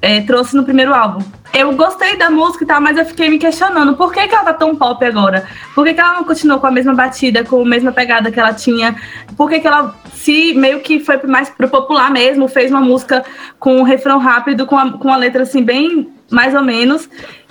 é, 0.00 0.20
trouxe 0.20 0.54
no 0.54 0.62
primeiro 0.62 0.94
álbum. 0.94 1.20
Eu 1.52 1.72
gostei 1.72 2.16
da 2.16 2.30
música 2.30 2.64
e 2.64 2.66
tal, 2.66 2.80
mas 2.80 2.96
eu 2.96 3.04
fiquei 3.04 3.28
me 3.28 3.38
questionando 3.38 3.94
por 3.94 4.10
que, 4.10 4.26
que 4.26 4.34
ela 4.34 4.44
tá 4.44 4.54
tão 4.54 4.74
pop 4.74 5.04
agora? 5.04 5.46
Por 5.74 5.84
que, 5.84 5.92
que 5.92 6.00
ela 6.00 6.14
não 6.14 6.24
continuou 6.24 6.58
com 6.58 6.66
a 6.66 6.70
mesma 6.70 6.94
batida, 6.94 7.44
com 7.44 7.60
a 7.60 7.64
mesma 7.64 7.92
pegada 7.92 8.32
que 8.32 8.40
ela 8.40 8.54
tinha? 8.54 8.96
Por 9.36 9.50
que, 9.50 9.60
que 9.60 9.66
ela 9.66 9.94
se 10.14 10.54
meio 10.54 10.80
que 10.80 11.00
foi 11.00 11.18
mais 11.24 11.50
pro 11.50 11.68
popular 11.68 12.10
mesmo, 12.10 12.48
fez 12.48 12.70
uma 12.70 12.80
música 12.80 13.22
com 13.58 13.76
um 13.76 13.82
refrão 13.82 14.18
rápido, 14.18 14.66
com 14.66 14.78
a, 14.78 14.92
com 14.92 15.08
uma 15.08 15.16
letra 15.16 15.42
assim, 15.42 15.62
bem 15.62 16.10
mais 16.30 16.54
ou 16.54 16.62
menos, 16.62 17.08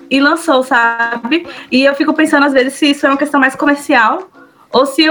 e 0.09 0.19
lançou, 0.19 0.63
sabe? 0.63 1.45
E 1.71 1.83
eu 1.83 1.93
fico 1.93 2.13
pensando 2.13 2.45
às 2.45 2.53
vezes 2.53 2.73
se 2.73 2.89
isso 2.89 3.05
é 3.05 3.09
uma 3.09 3.17
questão 3.17 3.39
mais 3.39 3.55
comercial 3.55 4.29
ou 4.71 4.85
se 4.85 5.05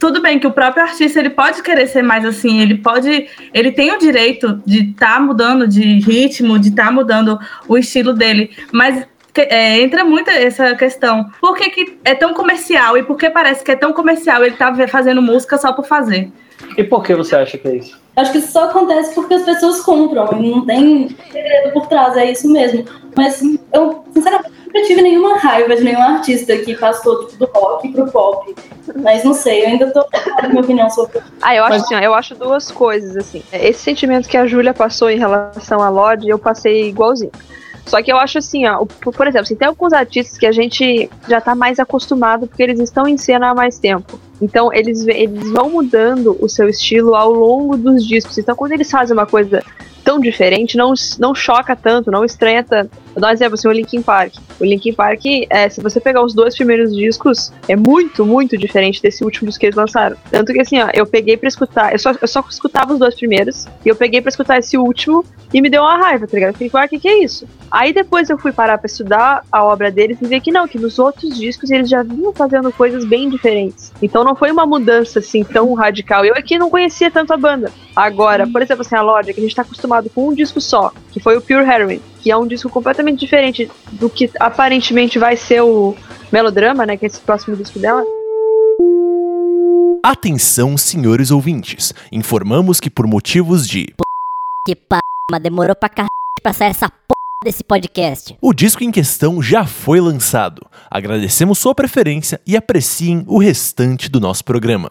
tudo 0.00 0.22
bem 0.22 0.38
que 0.38 0.46
o 0.46 0.50
próprio 0.50 0.82
artista 0.82 1.20
ele 1.20 1.28
pode 1.28 1.62
querer 1.62 1.86
ser 1.86 2.02
mais 2.02 2.24
assim, 2.24 2.60
ele 2.60 2.78
pode, 2.78 3.28
ele 3.52 3.70
tem 3.70 3.92
o 3.92 3.98
direito 3.98 4.60
de 4.64 4.90
estar 4.90 5.14
tá 5.14 5.20
mudando 5.20 5.68
de 5.68 6.00
ritmo, 6.00 6.58
de 6.58 6.70
estar 6.70 6.86
tá 6.86 6.90
mudando 6.90 7.38
o 7.68 7.76
estilo 7.76 8.14
dele, 8.14 8.50
mas 8.72 9.06
é, 9.34 9.78
entra 9.80 10.02
muito 10.02 10.30
essa 10.30 10.74
questão. 10.74 11.30
Por 11.38 11.54
que, 11.54 11.70
que 11.70 11.98
é 12.02 12.14
tão 12.14 12.32
comercial 12.32 12.96
e 12.96 13.02
por 13.02 13.16
que 13.16 13.28
parece 13.28 13.62
que 13.62 13.70
é 13.70 13.76
tão 13.76 13.92
comercial 13.92 14.42
ele 14.42 14.56
tá 14.56 14.74
fazendo 14.88 15.20
música 15.20 15.58
só 15.58 15.70
por 15.72 15.84
fazer? 15.84 16.32
E 16.76 16.82
por 16.82 17.02
que 17.02 17.14
você 17.14 17.36
acha 17.36 17.58
que 17.58 17.68
é 17.68 17.76
isso? 17.76 18.00
Acho 18.16 18.32
que 18.32 18.38
isso 18.38 18.52
só 18.52 18.64
acontece 18.64 19.14
porque 19.14 19.34
as 19.34 19.44
pessoas 19.44 19.80
compram, 19.80 20.30
não 20.32 20.64
tem 20.64 21.14
segredo 21.30 21.72
por 21.72 21.86
trás, 21.86 22.16
é 22.16 22.32
isso 22.32 22.50
mesmo. 22.50 22.84
Mas 23.16 23.40
eu, 23.72 24.04
sinceramente, 24.14 24.59
nunca 24.72 24.86
tive 24.86 25.02
nenhuma 25.02 25.36
raiva 25.36 25.76
de 25.76 25.82
nenhum 25.82 26.00
artista 26.00 26.56
que 26.56 26.76
passou 26.76 27.26
tipo, 27.26 27.44
do 27.44 27.52
rock 27.52 27.88
pro 27.92 28.10
pop. 28.10 28.54
Mas 29.02 29.24
não 29.24 29.34
sei, 29.34 29.64
eu 29.64 29.66
ainda 29.68 29.90
tô 29.92 30.04
com 30.04 30.48
minha 30.48 30.62
opinião 30.62 30.88
sobre 30.88 31.20
Ah, 31.42 31.54
eu 31.54 31.64
acho 31.64 31.72
Mas... 31.72 31.82
assim, 31.82 31.94
eu 31.96 32.14
acho 32.14 32.34
duas 32.34 32.70
coisas, 32.70 33.16
assim. 33.16 33.42
Esse 33.52 33.80
sentimento 33.80 34.28
que 34.28 34.36
a 34.36 34.46
Júlia 34.46 34.72
passou 34.72 35.10
em 35.10 35.18
relação 35.18 35.82
a 35.82 35.88
Lorde, 35.88 36.28
eu 36.28 36.38
passei 36.38 36.88
igualzinho. 36.88 37.32
Só 37.86 38.00
que 38.00 38.12
eu 38.12 38.18
acho 38.18 38.38
assim, 38.38 38.66
ó, 38.66 38.84
por 38.84 39.26
exemplo, 39.26 39.42
assim, 39.42 39.56
tem 39.56 39.66
alguns 39.66 39.92
artistas 39.92 40.38
que 40.38 40.46
a 40.46 40.52
gente 40.52 41.10
já 41.28 41.40
tá 41.40 41.56
mais 41.56 41.80
acostumado 41.80 42.46
porque 42.46 42.62
eles 42.62 42.78
estão 42.78 43.08
em 43.08 43.18
cena 43.18 43.50
há 43.50 43.54
mais 43.54 43.78
tempo. 43.78 44.20
Então 44.40 44.72
eles, 44.72 45.04
eles 45.08 45.50
vão 45.50 45.70
mudando 45.70 46.36
o 46.40 46.48
seu 46.48 46.68
estilo 46.68 47.16
ao 47.16 47.32
longo 47.32 47.76
dos 47.76 48.06
discos. 48.06 48.38
Então 48.38 48.54
quando 48.54 48.72
eles 48.72 48.88
fazem 48.90 49.12
uma 49.12 49.26
coisa 49.26 49.62
tão 50.04 50.20
diferente, 50.20 50.76
não, 50.76 50.92
não 51.18 51.34
choca 51.34 51.74
tanto, 51.74 52.10
não 52.10 52.24
estranha 52.24 52.62
tanto. 52.62 52.90
Vou 53.12 53.20
dar 53.20 53.28
um 53.28 53.32
exemplo, 53.32 53.54
assim, 53.54 53.68
o 53.68 53.72
Linkin 53.72 54.02
Park. 54.02 54.34
O 54.58 54.64
Linkin 54.64 54.92
Park, 54.92 55.22
é, 55.48 55.68
se 55.68 55.80
você 55.80 56.00
pegar 56.00 56.22
os 56.22 56.34
dois 56.34 56.54
primeiros 56.54 56.94
discos, 56.94 57.52
é 57.68 57.76
muito, 57.76 58.24
muito 58.24 58.56
diferente 58.56 59.02
desse 59.02 59.24
último 59.24 59.48
disco 59.48 59.60
que 59.60 59.66
eles 59.66 59.76
lançaram. 59.76 60.16
Tanto 60.30 60.52
que, 60.52 60.60
assim, 60.60 60.80
ó, 60.80 60.88
eu 60.94 61.06
peguei 61.06 61.36
pra 61.36 61.48
escutar, 61.48 61.92
eu 61.92 61.98
só, 61.98 62.12
eu 62.20 62.28
só 62.28 62.44
escutava 62.48 62.92
os 62.92 62.98
dois 62.98 63.14
primeiros, 63.14 63.66
e 63.84 63.88
eu 63.88 63.96
peguei 63.96 64.20
pra 64.20 64.28
escutar 64.28 64.58
esse 64.58 64.76
último, 64.76 65.24
e 65.52 65.60
me 65.60 65.68
deu 65.68 65.82
uma 65.82 65.96
raiva, 65.96 66.26
tá 66.26 66.34
ligado? 66.34 66.50
Eu 66.50 66.58
fiquei, 66.58 66.80
ah, 66.80 66.84
o 66.84 66.88
que, 66.88 66.98
que 66.98 67.08
é 67.08 67.24
isso? 67.24 67.46
Aí 67.70 67.92
depois 67.92 68.28
eu 68.28 68.38
fui 68.38 68.52
parar 68.52 68.78
pra 68.78 68.86
estudar 68.86 69.44
a 69.50 69.64
obra 69.64 69.90
deles 69.90 70.18
e 70.20 70.26
ver 70.26 70.40
que 70.40 70.50
não, 70.50 70.66
que 70.66 70.78
nos 70.78 70.98
outros 70.98 71.36
discos 71.36 71.70
eles 71.70 71.88
já 71.88 72.02
vinham 72.02 72.32
fazendo 72.32 72.72
coisas 72.72 73.04
bem 73.04 73.28
diferentes. 73.28 73.92
Então 74.02 74.24
não 74.24 74.34
foi 74.34 74.50
uma 74.50 74.66
mudança, 74.66 75.20
assim, 75.20 75.44
tão 75.44 75.72
radical. 75.74 76.24
Eu 76.24 76.34
aqui 76.34 76.58
não 76.58 76.70
conhecia 76.70 77.10
tanto 77.10 77.32
a 77.32 77.36
banda. 77.36 77.72
Agora, 77.94 78.46
por 78.46 78.62
exemplo, 78.62 78.82
assim, 78.82 78.96
a 78.96 79.02
Lorde, 79.02 79.32
que 79.32 79.40
a 79.40 79.42
gente 79.42 79.54
tá 79.54 79.62
acostumado 79.62 80.10
com 80.10 80.28
um 80.28 80.34
disco 80.34 80.60
só, 80.60 80.92
que 81.10 81.20
foi 81.20 81.36
o 81.36 81.40
Pure 81.40 81.68
Heroin, 81.68 82.00
que 82.20 82.30
é 82.30 82.36
um 82.36 82.46
disco 82.46 82.68
completamente 82.68 83.20
diferente 83.20 83.70
do 83.92 84.08
que 84.08 84.30
aparentemente 84.38 85.18
vai 85.18 85.36
ser 85.36 85.62
o 85.62 85.96
Melodrama, 86.30 86.86
né, 86.86 86.96
que 86.96 87.04
é 87.04 87.08
esse 87.08 87.20
próximo 87.20 87.56
disco 87.56 87.78
dela. 87.78 88.04
Atenção, 90.02 90.76
senhores 90.78 91.30
ouvintes. 91.30 91.92
Informamos 92.10 92.80
que 92.80 92.88
por 92.88 93.06
motivos 93.06 93.68
de 93.68 93.94
que 94.66 94.74
p... 94.74 94.98
mas 95.30 95.42
demorou 95.42 95.74
pra 95.74 95.88
c... 95.88 96.06
passar 96.42 96.66
essa 96.66 96.88
p... 96.88 96.94
desse 97.44 97.64
podcast. 97.64 98.36
O 98.40 98.54
disco 98.54 98.82
em 98.82 98.90
questão 98.90 99.42
já 99.42 99.64
foi 99.64 100.00
lançado. 100.00 100.66
Agradecemos 100.90 101.58
sua 101.58 101.74
preferência 101.74 102.40
e 102.46 102.56
apreciem 102.56 103.24
o 103.26 103.38
restante 103.38 104.10
do 104.10 104.20
nosso 104.20 104.44
programa. 104.44 104.90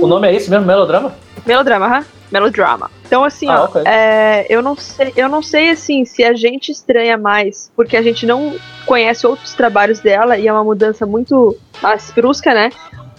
O 0.00 0.06
nome 0.06 0.28
é 0.28 0.34
esse 0.34 0.50
mesmo, 0.50 0.66
Melodrama? 0.66 1.14
Melodrama, 1.46 1.86
aham. 1.86 2.17
Melodrama. 2.30 2.90
Então, 3.06 3.24
assim, 3.24 3.48
ah, 3.48 3.62
ó, 3.62 3.64
okay. 3.64 3.82
é, 3.86 4.46
eu 4.48 4.62
não 4.62 4.76
sei, 4.76 5.12
eu 5.16 5.28
não 5.28 5.42
sei 5.42 5.70
assim 5.70 6.04
se 6.04 6.22
a 6.22 6.34
gente 6.34 6.70
estranha 6.70 7.16
mais, 7.16 7.70
porque 7.74 7.96
a 7.96 8.02
gente 8.02 8.26
não 8.26 8.56
conhece 8.84 9.26
outros 9.26 9.54
trabalhos 9.54 10.00
dela 10.00 10.36
e 10.36 10.46
é 10.46 10.52
uma 10.52 10.64
mudança 10.64 11.06
muito 11.06 11.56
mais 11.82 12.10
brusca, 12.10 12.52
né? 12.52 12.70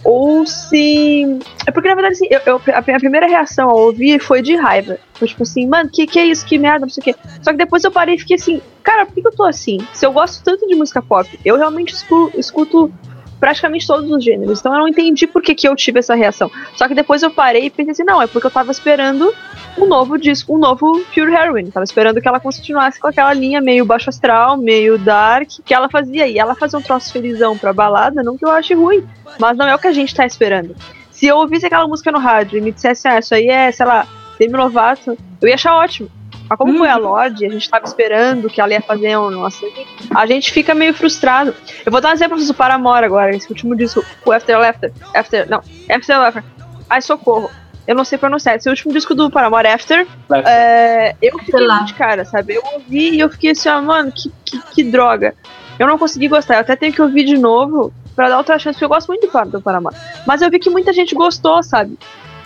Ou 0.02 0.46
se. 0.46 1.38
É 1.66 1.70
porque, 1.70 1.88
na 1.88 1.94
verdade, 1.94 2.14
assim, 2.14 2.26
eu, 2.30 2.40
eu, 2.46 2.60
a 2.74 2.80
minha 2.80 2.98
primeira 2.98 3.26
reação 3.26 3.68
ao 3.68 3.78
ouvir 3.78 4.18
foi 4.18 4.40
de 4.40 4.56
raiva. 4.56 4.98
Foi 5.14 5.28
tipo 5.28 5.42
assim, 5.42 5.66
mano, 5.66 5.90
que 5.90 6.06
que 6.06 6.18
é 6.18 6.24
isso? 6.24 6.46
Que 6.46 6.58
merda, 6.58 6.86
não 6.86 6.88
sei 6.88 7.02
o 7.02 7.04
quê. 7.04 7.14
Só 7.42 7.50
que 7.50 7.58
depois 7.58 7.84
eu 7.84 7.90
parei 7.90 8.14
e 8.14 8.18
fiquei 8.18 8.36
assim, 8.36 8.62
cara, 8.82 9.04
por 9.04 9.14
que, 9.14 9.20
que 9.20 9.28
eu 9.28 9.36
tô 9.36 9.44
assim? 9.44 9.78
Se 9.92 10.06
eu 10.06 10.12
gosto 10.12 10.42
tanto 10.42 10.66
de 10.66 10.74
música 10.74 11.02
pop, 11.02 11.28
eu 11.44 11.56
realmente 11.56 11.92
escuto, 11.92 12.38
escuto 12.40 12.92
praticamente 13.40 13.86
todos 13.86 14.08
os 14.10 14.22
gêneros. 14.22 14.60
Então 14.60 14.72
eu 14.72 14.80
não 14.80 14.88
entendi 14.88 15.26
por 15.26 15.42
que, 15.42 15.54
que 15.54 15.66
eu 15.66 15.74
tive 15.74 15.98
essa 15.98 16.14
reação. 16.14 16.50
Só 16.76 16.86
que 16.86 16.94
depois 16.94 17.22
eu 17.22 17.30
parei 17.30 17.64
e 17.64 17.70
pensei 17.70 17.92
assim, 17.92 18.04
não, 18.04 18.20
é 18.20 18.26
porque 18.26 18.46
eu 18.46 18.50
tava 18.50 18.70
esperando 18.70 19.34
um 19.78 19.86
novo 19.86 20.18
disco, 20.18 20.54
um 20.54 20.58
novo 20.58 21.02
Pure 21.14 21.32
Heroine. 21.32 21.72
Tava 21.72 21.84
esperando 21.84 22.20
que 22.20 22.28
ela 22.28 22.38
continuasse 22.38 23.00
com 23.00 23.08
aquela 23.08 23.32
linha 23.32 23.60
meio 23.60 23.84
baixo 23.86 24.10
astral, 24.10 24.58
meio 24.58 24.98
dark, 24.98 25.48
que 25.64 25.72
ela 25.72 25.88
fazia. 25.88 26.28
E 26.28 26.38
ela 26.38 26.54
fazia 26.54 26.78
um 26.78 26.82
troço 26.82 27.12
felizão 27.12 27.56
pra 27.56 27.72
balada, 27.72 28.22
não 28.22 28.36
que 28.36 28.44
eu 28.44 28.50
ache 28.50 28.74
ruim, 28.74 29.04
mas 29.38 29.56
não 29.56 29.66
é 29.66 29.74
o 29.74 29.78
que 29.78 29.88
a 29.88 29.92
gente 29.92 30.14
tá 30.14 30.26
esperando. 30.26 30.76
Se 31.10 31.26
eu 31.26 31.36
ouvisse 31.38 31.66
aquela 31.66 31.88
música 31.88 32.12
no 32.12 32.18
rádio 32.18 32.58
e 32.58 32.60
me 32.60 32.72
dissesse, 32.72 33.08
ah, 33.08 33.18
isso 33.18 33.34
aí 33.34 33.48
é, 33.48 33.72
sei 33.72 33.86
lá, 33.86 34.06
Demi 34.38 34.56
Lovato, 34.56 35.16
eu 35.40 35.48
ia 35.48 35.54
achar 35.54 35.74
ótimo. 35.76 36.10
Mas 36.50 36.58
como 36.58 36.76
foi 36.76 36.88
a 36.88 36.96
uhum. 36.96 37.02
Lorde, 37.02 37.46
a 37.46 37.48
gente 37.48 37.62
estava 37.62 37.84
esperando 37.84 38.50
que 38.50 38.60
ela 38.60 38.72
ia 38.72 38.80
fazer 38.80 39.16
um 39.16 39.30
nossa, 39.30 39.64
a 40.12 40.26
gente 40.26 40.50
fica 40.50 40.74
meio 40.74 40.92
frustrado. 40.92 41.54
Eu 41.86 41.92
vou 41.92 42.00
dar 42.00 42.08
um 42.08 42.12
exemplo 42.12 42.44
do 42.44 42.54
Paramore 42.54 43.04
agora, 43.04 43.30
esse 43.30 43.48
último 43.48 43.76
disco, 43.76 44.04
o 44.26 44.32
After 44.32 44.56
After, 44.56 44.92
After, 45.14 45.48
não, 45.48 45.62
After 45.88 46.16
After. 46.16 46.44
Ai, 46.88 47.00
socorro. 47.00 47.48
Eu 47.86 47.94
não 47.94 48.04
sei 48.04 48.18
pronunciar. 48.18 48.56
Esse 48.56 48.68
último 48.68 48.92
disco 48.92 49.14
do 49.14 49.30
Paramore, 49.30 49.68
After, 49.68 50.04
é, 50.44 51.14
eu 51.22 51.38
fiquei 51.38 51.60
lá 51.60 51.82
de 51.82 51.94
cara, 51.94 52.24
sabe? 52.24 52.54
Eu 52.54 52.62
ouvi 52.74 53.10
e 53.10 53.20
eu 53.20 53.30
fiquei 53.30 53.52
assim, 53.52 53.68
ó, 53.68 53.80
mano, 53.80 54.10
que, 54.10 54.32
que, 54.44 54.60
que, 54.74 54.84
droga. 54.84 55.36
Eu 55.78 55.86
não 55.86 55.98
consegui 55.98 56.26
gostar. 56.26 56.54
Eu 56.54 56.60
até 56.60 56.74
tenho 56.74 56.92
que 56.92 57.00
ouvir 57.00 57.24
de 57.24 57.38
novo 57.38 57.92
pra 58.16 58.28
dar 58.28 58.38
outra 58.38 58.58
chance, 58.58 58.74
porque 58.74 58.84
eu 58.84 58.88
gosto 58.88 59.06
muito 59.06 59.28
do, 59.28 59.50
do 59.50 59.62
Paramore. 59.62 59.94
Mas 60.26 60.42
eu 60.42 60.50
vi 60.50 60.58
que 60.58 60.68
muita 60.68 60.92
gente 60.92 61.14
gostou, 61.14 61.62
sabe? 61.62 61.96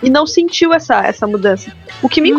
E 0.03 0.11
não 0.11 0.27
sentiu 0.27 0.71
essa, 0.73 1.03
essa 1.03 1.25
mudança. 1.25 1.71
O 2.03 2.09
que 2.09 2.21
me 2.21 2.31
uhum. 2.31 2.37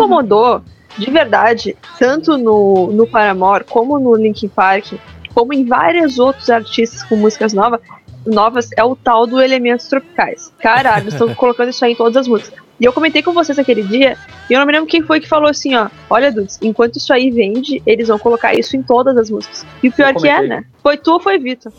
De 0.98 1.10
verdade, 1.10 1.76
tanto 1.98 2.36
no, 2.38 2.88
no 2.92 3.06
Paramore, 3.06 3.64
como 3.64 3.98
no 3.98 4.14
Linkin 4.14 4.48
Park, 4.48 4.94
como 5.34 5.52
em 5.52 5.64
vários 5.64 6.18
outros 6.18 6.48
artistas 6.48 7.02
com 7.02 7.16
músicas 7.16 7.52
novas, 7.52 7.80
novas 8.24 8.70
é 8.76 8.82
o 8.82 8.96
tal 8.96 9.26
do 9.26 9.40
Elementos 9.40 9.86
Tropicais. 9.86 10.52
Caralho, 10.58 11.08
estão 11.08 11.32
colocando 11.36 11.70
isso 11.70 11.84
aí 11.84 11.92
em 11.92 11.96
todas 11.96 12.16
as 12.16 12.26
músicas. 12.26 12.66
E 12.78 12.84
eu 12.84 12.92
comentei 12.92 13.22
com 13.22 13.32
vocês 13.32 13.58
aquele 13.58 13.82
dia, 13.82 14.18
e 14.50 14.52
eu 14.52 14.58
não 14.58 14.66
me 14.66 14.72
lembro 14.72 14.86
quem 14.86 15.02
foi 15.02 15.18
que 15.18 15.26
falou 15.26 15.48
assim, 15.48 15.74
ó, 15.74 15.88
olha, 16.10 16.30
Dudes, 16.30 16.58
enquanto 16.60 16.96
isso 16.96 17.10
aí 17.12 17.30
vende, 17.30 17.82
eles 17.86 18.08
vão 18.08 18.18
colocar 18.18 18.54
isso 18.54 18.76
em 18.76 18.82
todas 18.82 19.16
as 19.16 19.30
músicas. 19.30 19.64
E 19.82 19.88
o 19.88 19.92
pior 19.92 20.14
que 20.14 20.28
é, 20.28 20.42
né? 20.46 20.64
Foi 20.82 20.98
tu 20.98 21.12
ou 21.12 21.20
foi 21.20 21.38
Vitor? 21.38 21.72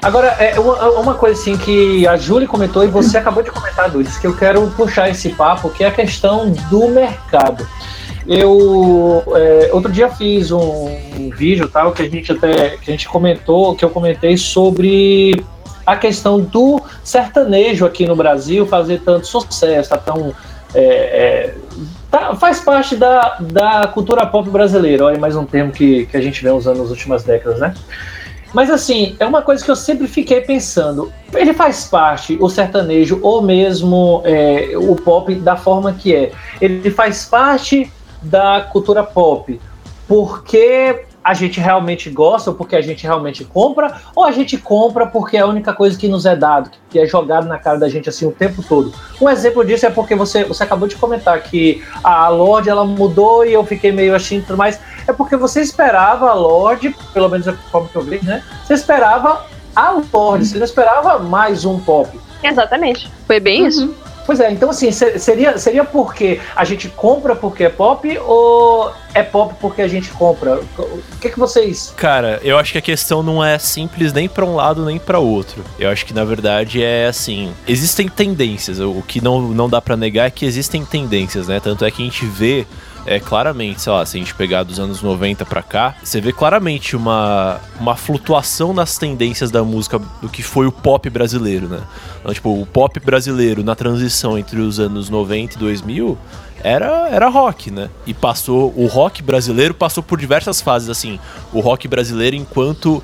Agora, 0.00 0.28
é 0.28 0.58
uma, 0.60 1.00
uma 1.00 1.14
coisa 1.14 1.40
assim 1.40 1.56
que 1.56 2.06
a 2.06 2.16
Julie 2.16 2.46
comentou 2.46 2.84
e 2.84 2.86
você 2.86 3.18
acabou 3.18 3.42
de 3.42 3.50
comentar, 3.50 3.90
Dudes, 3.90 4.16
que 4.16 4.26
eu 4.26 4.36
quero 4.36 4.68
puxar 4.76 5.08
esse 5.08 5.30
papo, 5.30 5.70
que 5.70 5.82
é 5.82 5.88
a 5.88 5.90
questão 5.90 6.50
do 6.70 6.88
mercado. 6.88 7.66
Eu 8.26 9.24
é, 9.34 9.70
outro 9.72 9.90
dia 9.90 10.08
fiz 10.10 10.52
um, 10.52 10.88
um, 11.18 11.30
vídeo 11.30 11.68
tal 11.68 11.92
que 11.92 12.02
a 12.02 12.08
gente 12.08 12.30
até 12.30 12.76
que 12.76 12.90
a 12.90 12.92
gente 12.92 13.08
comentou, 13.08 13.74
que 13.74 13.84
eu 13.84 13.90
comentei 13.90 14.36
sobre 14.36 15.44
a 15.84 15.96
questão 15.96 16.38
do 16.38 16.80
sertanejo 17.02 17.86
aqui 17.86 18.06
no 18.06 18.14
Brasil 18.14 18.66
fazer 18.66 19.00
tanto 19.00 19.26
sucesso, 19.26 19.88
tá 19.88 19.96
tão 19.96 20.34
é, 20.74 20.80
é, 20.80 21.54
tá, 22.10 22.34
faz 22.36 22.60
parte 22.60 22.94
da, 22.94 23.38
da 23.40 23.86
cultura 23.88 24.26
pop 24.26 24.48
brasileira. 24.50 25.06
Olha 25.06 25.18
mais 25.18 25.34
um 25.34 25.46
termo 25.46 25.72
que, 25.72 26.06
que 26.06 26.16
a 26.16 26.20
gente 26.20 26.42
vem 26.42 26.52
usando 26.52 26.78
nas 26.78 26.90
últimas 26.90 27.24
décadas, 27.24 27.58
né? 27.58 27.74
Mas 28.52 28.70
assim, 28.70 29.16
é 29.18 29.26
uma 29.26 29.42
coisa 29.42 29.64
que 29.64 29.70
eu 29.70 29.76
sempre 29.76 30.06
fiquei 30.06 30.40
pensando. 30.40 31.12
Ele 31.34 31.52
faz 31.52 31.86
parte, 31.86 32.38
o 32.40 32.48
sertanejo, 32.48 33.20
ou 33.22 33.42
mesmo 33.42 34.22
é, 34.24 34.72
o 34.76 34.96
pop, 34.96 35.34
da 35.34 35.56
forma 35.56 35.92
que 35.92 36.14
é. 36.14 36.32
Ele 36.60 36.90
faz 36.90 37.24
parte 37.24 37.92
da 38.22 38.62
cultura 38.72 39.04
pop 39.04 39.60
porque 40.08 41.04
a 41.22 41.34
gente 41.34 41.60
realmente 41.60 42.08
gosta 42.08 42.48
ou 42.48 42.56
porque 42.56 42.74
a 42.74 42.80
gente 42.80 43.02
realmente 43.02 43.44
compra, 43.44 44.00
ou 44.16 44.24
a 44.24 44.32
gente 44.32 44.56
compra 44.56 45.06
porque 45.06 45.36
é 45.36 45.40
a 45.40 45.46
única 45.46 45.74
coisa 45.74 45.98
que 45.98 46.08
nos 46.08 46.24
é 46.24 46.34
dado, 46.34 46.70
que 46.88 46.98
é 46.98 47.06
jogado 47.06 47.46
na 47.46 47.58
cara 47.58 47.78
da 47.78 47.86
gente 47.86 48.08
assim 48.08 48.24
o 48.26 48.32
tempo 48.32 48.62
todo. 48.66 48.94
Um 49.20 49.28
exemplo 49.28 49.62
disso 49.62 49.84
é 49.84 49.90
porque 49.90 50.14
você, 50.14 50.44
você 50.44 50.62
acabou 50.62 50.88
de 50.88 50.96
comentar 50.96 51.42
que 51.42 51.84
a 52.02 52.28
Lorde 52.28 52.70
ela 52.70 52.82
mudou 52.82 53.44
e 53.44 53.52
eu 53.52 53.62
fiquei 53.62 53.92
meio 53.92 54.14
assim, 54.14 54.42
mas 54.56 54.80
é 55.08 55.12
porque 55.12 55.36
você 55.36 55.60
esperava 55.60 56.28
a 56.28 56.34
Lorde, 56.34 56.94
pelo 57.12 57.28
menos 57.28 57.46
é 57.46 57.50
a 57.50 57.54
forma 57.54 57.88
que 57.88 57.96
eu 57.96 58.02
vi, 58.02 58.20
né? 58.22 58.42
Você 58.64 58.74
esperava 58.74 59.46
a 59.74 59.90
Lorde, 60.12 60.46
você 60.46 60.58
não 60.58 60.64
esperava 60.64 61.18
mais 61.18 61.64
um 61.64 61.80
pop. 61.80 62.18
Exatamente. 62.42 63.10
Foi 63.26 63.40
bem 63.40 63.62
uhum. 63.62 63.68
isso. 63.68 63.94
Pois 64.26 64.40
é, 64.40 64.52
então 64.52 64.68
assim, 64.68 64.92
seria, 64.92 65.56
seria 65.56 65.84
porque 65.84 66.38
a 66.54 66.62
gente 66.62 66.90
compra 66.90 67.34
porque 67.34 67.64
é 67.64 67.70
pop 67.70 68.18
ou 68.26 68.92
é 69.14 69.22
pop 69.22 69.54
porque 69.58 69.80
a 69.80 69.88
gente 69.88 70.10
compra? 70.10 70.60
O 70.76 71.02
que, 71.18 71.30
que 71.30 71.38
vocês. 71.38 71.94
Cara, 71.96 72.38
eu 72.42 72.58
acho 72.58 72.72
que 72.72 72.76
a 72.76 72.82
questão 72.82 73.22
não 73.22 73.42
é 73.42 73.58
simples 73.58 74.12
nem 74.12 74.28
para 74.28 74.44
um 74.44 74.54
lado 74.54 74.84
nem 74.84 74.98
para 74.98 75.18
outro. 75.18 75.64
Eu 75.78 75.88
acho 75.88 76.04
que 76.04 76.12
na 76.12 76.26
verdade 76.26 76.84
é 76.84 77.06
assim: 77.06 77.54
existem 77.66 78.06
tendências. 78.06 78.78
O 78.80 79.00
que 79.00 79.24
não, 79.24 79.40
não 79.40 79.66
dá 79.66 79.80
para 79.80 79.96
negar 79.96 80.26
é 80.26 80.30
que 80.30 80.44
existem 80.44 80.84
tendências, 80.84 81.48
né? 81.48 81.58
Tanto 81.58 81.86
é 81.86 81.90
que 81.90 82.02
a 82.02 82.04
gente 82.04 82.26
vê 82.26 82.66
é 83.08 83.18
claramente, 83.18 83.80
sei 83.80 83.92
lá, 83.92 84.04
se 84.04 84.16
a 84.16 84.20
gente 84.20 84.34
pegar 84.34 84.62
dos 84.62 84.78
anos 84.78 85.00
90 85.00 85.44
para 85.46 85.62
cá, 85.62 85.94
você 86.02 86.20
vê 86.20 86.32
claramente 86.32 86.94
uma, 86.94 87.58
uma 87.80 87.96
flutuação 87.96 88.74
nas 88.74 88.98
tendências 88.98 89.50
da 89.50 89.64
música 89.64 89.98
do 90.20 90.28
que 90.28 90.42
foi 90.42 90.66
o 90.66 90.72
pop 90.72 91.08
brasileiro, 91.08 91.68
né? 91.68 91.80
Então, 92.20 92.34
tipo, 92.34 92.60
o 92.60 92.66
pop 92.66 93.00
brasileiro 93.00 93.64
na 93.64 93.74
transição 93.74 94.38
entre 94.38 94.60
os 94.60 94.78
anos 94.78 95.08
90 95.08 95.54
e 95.54 95.58
2000 95.58 96.18
era, 96.62 97.08
era 97.08 97.28
rock, 97.28 97.70
né? 97.70 97.88
E 98.06 98.12
passou, 98.12 98.72
o 98.76 98.86
rock 98.86 99.22
brasileiro 99.22 99.72
passou 99.72 100.02
por 100.02 100.18
diversas 100.18 100.60
fases, 100.60 100.90
assim, 100.90 101.18
o 101.52 101.60
rock 101.60 101.88
brasileiro 101.88 102.36
enquanto 102.36 103.02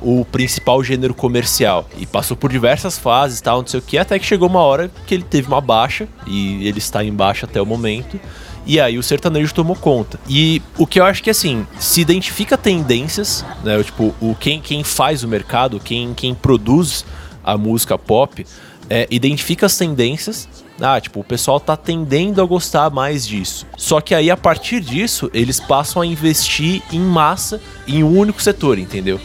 o 0.00 0.24
principal 0.24 0.82
gênero 0.82 1.14
comercial. 1.14 1.88
E 1.98 2.06
passou 2.06 2.36
por 2.36 2.50
diversas 2.50 2.98
fases, 2.98 3.40
tal, 3.40 3.60
não 3.60 3.66
sei 3.66 3.80
o 3.80 3.82
que, 3.82 3.98
até 3.98 4.18
que 4.18 4.24
chegou 4.24 4.48
uma 4.48 4.60
hora 4.60 4.90
que 5.06 5.14
ele 5.14 5.24
teve 5.24 5.48
uma 5.48 5.60
baixa, 5.60 6.08
e 6.26 6.66
ele 6.66 6.78
está 6.78 7.04
em 7.04 7.12
baixa 7.12 7.46
até 7.46 7.60
o 7.60 7.66
momento. 7.66 8.18
E 8.66 8.80
aí 8.80 8.98
o 8.98 9.02
sertanejo 9.02 9.54
tomou 9.54 9.76
conta. 9.76 10.18
E 10.28 10.60
o 10.76 10.86
que 10.86 10.98
eu 10.98 11.04
acho 11.04 11.22
que 11.22 11.30
assim, 11.30 11.64
se 11.78 12.00
identifica 12.00 12.58
tendências, 12.58 13.44
né? 13.62 13.80
Tipo, 13.82 14.12
o 14.20 14.34
quem, 14.34 14.60
quem 14.60 14.82
faz 14.82 15.22
o 15.22 15.28
mercado, 15.28 15.78
quem, 15.78 16.12
quem 16.12 16.34
produz 16.34 17.04
a 17.44 17.56
música 17.56 17.96
pop, 17.96 18.44
é, 18.90 19.06
identifica 19.08 19.66
as 19.66 19.76
tendências. 19.76 20.48
Ah, 20.80 21.00
tipo, 21.00 21.20
o 21.20 21.24
pessoal 21.24 21.60
tá 21.60 21.76
tendendo 21.76 22.42
a 22.42 22.44
gostar 22.44 22.90
mais 22.90 23.26
disso. 23.26 23.66
Só 23.76 24.00
que 24.00 24.14
aí, 24.14 24.30
a 24.30 24.36
partir 24.36 24.80
disso, 24.80 25.30
eles 25.32 25.60
passam 25.60 26.02
a 26.02 26.06
investir 26.06 26.82
em 26.92 27.00
massa 27.00 27.60
em 27.86 28.02
um 28.02 28.18
único 28.18 28.42
setor, 28.42 28.78
entendeu? 28.78 29.18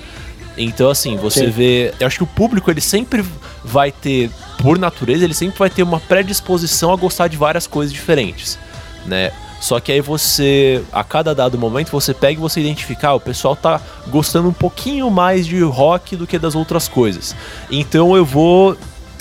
Então, 0.55 0.89
assim, 0.89 1.17
você 1.17 1.45
Sim. 1.45 1.51
vê. 1.51 1.93
Eu 1.99 2.07
acho 2.07 2.17
que 2.17 2.23
o 2.23 2.27
público 2.27 2.69
ele 2.69 2.79
sempre 2.79 3.25
vai 3.65 3.91
ter, 3.91 4.29
por 4.61 4.77
natureza, 4.77 5.25
ele 5.25 5.33
sempre 5.33 5.57
vai 5.57 5.69
ter 5.69 5.81
uma 5.81 5.99
predisposição 5.99 6.93
a 6.93 6.95
gostar 6.95 7.27
de 7.27 7.37
várias 7.37 7.65
coisas 7.65 7.91
diferentes 7.91 8.57
né? 9.05 9.31
Só 9.59 9.79
que 9.79 9.91
aí 9.91 10.01
você, 10.01 10.83
a 10.91 11.03
cada 11.03 11.35
dado 11.35 11.57
momento, 11.57 11.91
você 11.91 12.15
pega 12.15 12.33
e 12.33 12.41
você 12.41 12.59
identifica, 12.59 13.09
ah, 13.09 13.13
o 13.13 13.19
pessoal 13.19 13.55
tá 13.55 13.79
gostando 14.07 14.49
um 14.49 14.53
pouquinho 14.53 15.09
mais 15.11 15.45
de 15.45 15.61
rock 15.61 16.15
do 16.15 16.25
que 16.25 16.39
das 16.39 16.55
outras 16.55 16.87
coisas. 16.87 17.35
Então 17.69 18.17
eu 18.17 18.25
vou 18.25 18.75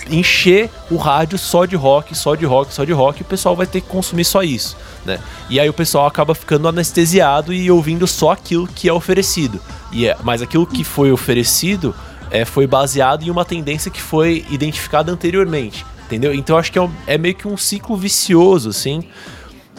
encher 0.08 0.70
o 0.90 0.96
rádio 0.96 1.38
só 1.38 1.66
de 1.66 1.76
rock, 1.76 2.16
só 2.16 2.34
de 2.34 2.44
rock, 2.46 2.72
só 2.72 2.84
de 2.84 2.92
rock, 2.92 3.20
e 3.20 3.22
o 3.22 3.26
pessoal 3.26 3.54
vai 3.54 3.66
ter 3.66 3.82
que 3.82 3.88
consumir 3.88 4.24
só 4.24 4.42
isso, 4.42 4.76
né? 5.04 5.20
E 5.48 5.60
aí 5.60 5.68
o 5.68 5.74
pessoal 5.74 6.06
acaba 6.06 6.34
ficando 6.34 6.66
anestesiado 6.66 7.52
e 7.52 7.70
ouvindo 7.70 8.06
só 8.06 8.30
aquilo 8.30 8.66
que 8.66 8.88
é 8.88 8.92
oferecido. 8.92 9.60
E 9.92 10.06
é, 10.06 10.16
mas 10.22 10.40
aquilo 10.42 10.66
que 10.66 10.84
foi 10.84 11.12
oferecido 11.12 11.94
é, 12.30 12.44
foi 12.44 12.66
baseado 12.66 13.22
em 13.24 13.30
uma 13.30 13.44
tendência 13.44 13.90
que 13.90 14.00
foi 14.00 14.44
identificada 14.50 15.12
anteriormente, 15.12 15.84
entendeu? 16.06 16.32
Então 16.32 16.56
acho 16.56 16.72
que 16.72 16.78
é, 16.78 16.82
um, 16.82 16.90
é 17.06 17.18
meio 17.18 17.34
que 17.34 17.46
um 17.46 17.56
ciclo 17.56 17.96
vicioso, 17.96 18.70
assim, 18.70 19.04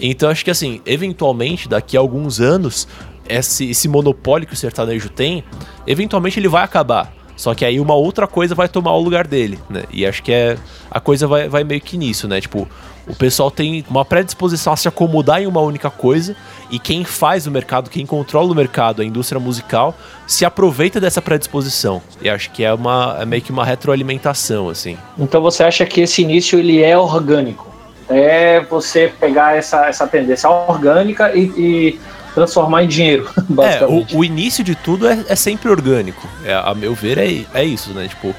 então 0.09 0.29
acho 0.29 0.43
que 0.43 0.51
assim, 0.51 0.81
eventualmente, 0.85 1.69
daqui 1.69 1.95
a 1.95 1.99
alguns 1.99 2.39
anos, 2.39 2.87
esse, 3.27 3.69
esse 3.69 3.87
monopólio 3.87 4.47
que 4.47 4.53
o 4.53 4.57
sertanejo 4.57 5.09
tem, 5.09 5.43
eventualmente 5.85 6.39
ele 6.39 6.47
vai 6.47 6.63
acabar. 6.63 7.13
Só 7.35 7.55
que 7.55 7.65
aí 7.65 7.79
uma 7.79 7.95
outra 7.95 8.27
coisa 8.27 8.53
vai 8.53 8.69
tomar 8.69 8.93
o 8.93 9.01
lugar 9.01 9.25
dele, 9.25 9.57
né? 9.67 9.83
E 9.91 10.05
acho 10.05 10.21
que 10.21 10.31
é 10.31 10.57
a 10.91 10.99
coisa 10.99 11.25
vai, 11.25 11.49
vai 11.49 11.63
meio 11.63 11.81
que 11.81 11.97
nisso, 11.97 12.27
né? 12.27 12.39
Tipo, 12.39 12.67
o 13.07 13.15
pessoal 13.15 13.49
tem 13.49 13.83
uma 13.89 14.05
predisposição 14.05 14.73
a 14.73 14.77
se 14.77 14.87
acomodar 14.87 15.41
em 15.41 15.47
uma 15.47 15.59
única 15.59 15.89
coisa 15.89 16.35
e 16.69 16.77
quem 16.77 17.03
faz 17.03 17.47
o 17.47 17.51
mercado, 17.51 17.89
quem 17.89 18.05
controla 18.05 18.51
o 18.51 18.55
mercado, 18.55 19.01
a 19.01 19.05
indústria 19.05 19.39
musical, 19.39 19.95
se 20.27 20.45
aproveita 20.45 20.99
dessa 20.99 21.19
predisposição. 21.19 21.99
E 22.21 22.29
acho 22.29 22.51
que 22.51 22.63
é 22.63 22.71
uma 22.71 23.17
é 23.19 23.25
meio 23.25 23.41
que 23.41 23.51
uma 23.51 23.65
retroalimentação 23.65 24.69
assim. 24.69 24.95
Então 25.17 25.41
você 25.41 25.63
acha 25.63 25.83
que 25.85 26.01
esse 26.01 26.21
início 26.21 26.59
ele 26.59 26.81
é 26.83 26.95
orgânico? 26.95 27.70
É 28.11 28.59
você 28.61 29.11
pegar 29.19 29.55
essa, 29.55 29.87
essa 29.87 30.07
tendência 30.07 30.49
orgânica 30.49 31.31
e, 31.35 31.41
e 31.57 31.99
transformar 32.33 32.83
em 32.83 32.87
dinheiro. 32.87 33.29
É, 33.61 33.85
o, 33.85 34.19
o, 34.19 34.23
início 34.23 34.63
de 34.63 34.73
tudo 34.75 35.07
é, 35.07 35.25
é 35.27 35.35
sempre 35.35 35.69
orgânico. 35.69 36.27
É, 36.43 36.53
a 36.53 36.73
meu 36.73 36.95
ver, 36.95 37.17
é, 37.17 37.45
é 37.53 37.63
isso, 37.63 37.91
né? 37.91 38.07
Tipo, 38.07 38.33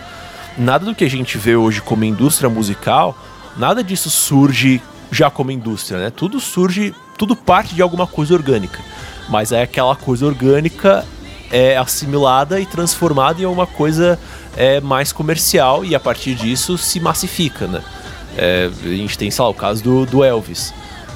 nada 0.57 0.85
do 0.85 0.95
que 0.95 1.05
a 1.05 1.11
gente 1.11 1.37
vê 1.39 1.55
hoje 1.55 1.81
como 1.81 2.05
indústria 2.05 2.49
musical, 2.49 3.17
nada 3.57 3.85
disso 3.85 4.11
surge 4.11 4.83
já 5.11 5.31
como 5.31 5.51
indústria, 5.51 5.99
né? 5.99 6.11
Tudo 6.15 6.41
surge, 6.41 6.95
tudo 7.19 7.37
parte 7.37 7.75
de 7.75 7.83
alguma 7.83 8.07
coisa 8.07 8.35
orgânica. 8.35 8.81
Mas 9.29 9.53
é 9.53 9.63
aquela 9.63 9.95
coisa 9.95 10.27
orgânica 10.27 11.05
é 11.53 11.77
assimilada 11.77 12.59
e 12.59 12.65
transformada 12.65 13.43
em 13.43 13.45
uma 13.45 13.67
coisa 13.67 14.19
é, 14.57 14.81
mais 14.81 15.13
comercial 15.13 15.85
e 15.85 15.95
a 15.95 16.01
partir 16.01 16.35
disso 16.35 16.79
se 16.79 16.99
massifica, 16.99 17.67
né? 17.67 17.83
É, 18.37 18.71
a 18.83 18.89
gente 18.89 19.17
tem, 19.19 19.31
sei 19.31 19.43
lá, 19.43 19.51
o 19.51 19.55
caso 19.55 19.83
do, 19.83 20.07
do 20.07 20.25
Elvis, 20.25 20.73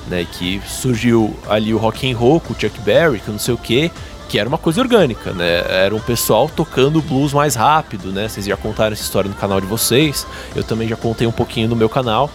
né? 0.08 0.26
Que 0.30 0.60
surgiu 0.66 1.36
ali 1.48 1.72
o 1.72 1.78
rock 1.78 2.10
and 2.10 2.16
roll 2.16 2.40
com 2.40 2.52
o 2.52 2.56
Chuck 2.58 2.78
Berry, 2.80 3.20
que 3.20 3.30
não 3.30 3.38
sei 3.38 3.54
o 3.54 3.58
que, 3.58 3.90
que 4.28 4.38
era 4.38 4.48
uma 4.48 4.58
coisa 4.58 4.80
orgânica, 4.80 5.32
né? 5.32 5.64
Era 5.68 5.94
um 5.94 6.00
pessoal 6.00 6.48
tocando 6.48 7.00
blues 7.00 7.32
mais 7.32 7.54
rápido, 7.54 8.12
né? 8.12 8.28
Vocês 8.28 8.46
já 8.46 8.56
contaram 8.56 8.92
essa 8.92 9.02
história 9.02 9.28
no 9.28 9.36
canal 9.36 9.60
de 9.60 9.66
vocês, 9.66 10.26
eu 10.54 10.64
também 10.64 10.88
já 10.88 10.96
contei 10.96 11.26
um 11.26 11.32
pouquinho 11.32 11.68
no 11.68 11.76
meu 11.76 11.88
canal. 11.88 12.30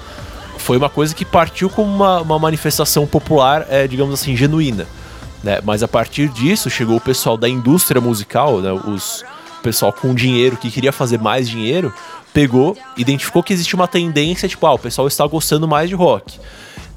Foi 0.57 0.77
uma 0.77 0.89
coisa 0.89 1.13
que 1.15 1.25
partiu 1.25 1.69
como 1.69 1.93
uma, 1.93 2.21
uma 2.21 2.37
manifestação 2.37 3.07
popular, 3.07 3.65
é, 3.69 3.87
digamos 3.87 4.13
assim, 4.13 4.35
genuína. 4.35 4.85
Né? 5.43 5.59
Mas 5.63 5.81
a 5.81 5.87
partir 5.87 6.29
disso 6.29 6.69
chegou 6.69 6.97
o 6.97 7.01
pessoal 7.01 7.35
da 7.35 7.49
indústria 7.49 7.99
musical, 7.99 8.59
né? 8.59 8.71
Os 8.71 9.23
o 9.59 9.63
pessoal 9.63 9.93
com 9.93 10.13
dinheiro 10.15 10.57
que 10.57 10.71
queria 10.71 10.91
fazer 10.91 11.19
mais 11.19 11.47
dinheiro 11.47 11.93
pegou, 12.33 12.77
identificou 12.97 13.43
que 13.43 13.53
existe 13.53 13.75
uma 13.75 13.87
tendência, 13.87 14.47
tipo, 14.47 14.65
ah, 14.65 14.73
o 14.73 14.79
pessoal 14.79 15.07
está 15.07 15.25
gostando 15.25 15.67
mais 15.67 15.89
de 15.89 15.95
rock. 15.95 16.39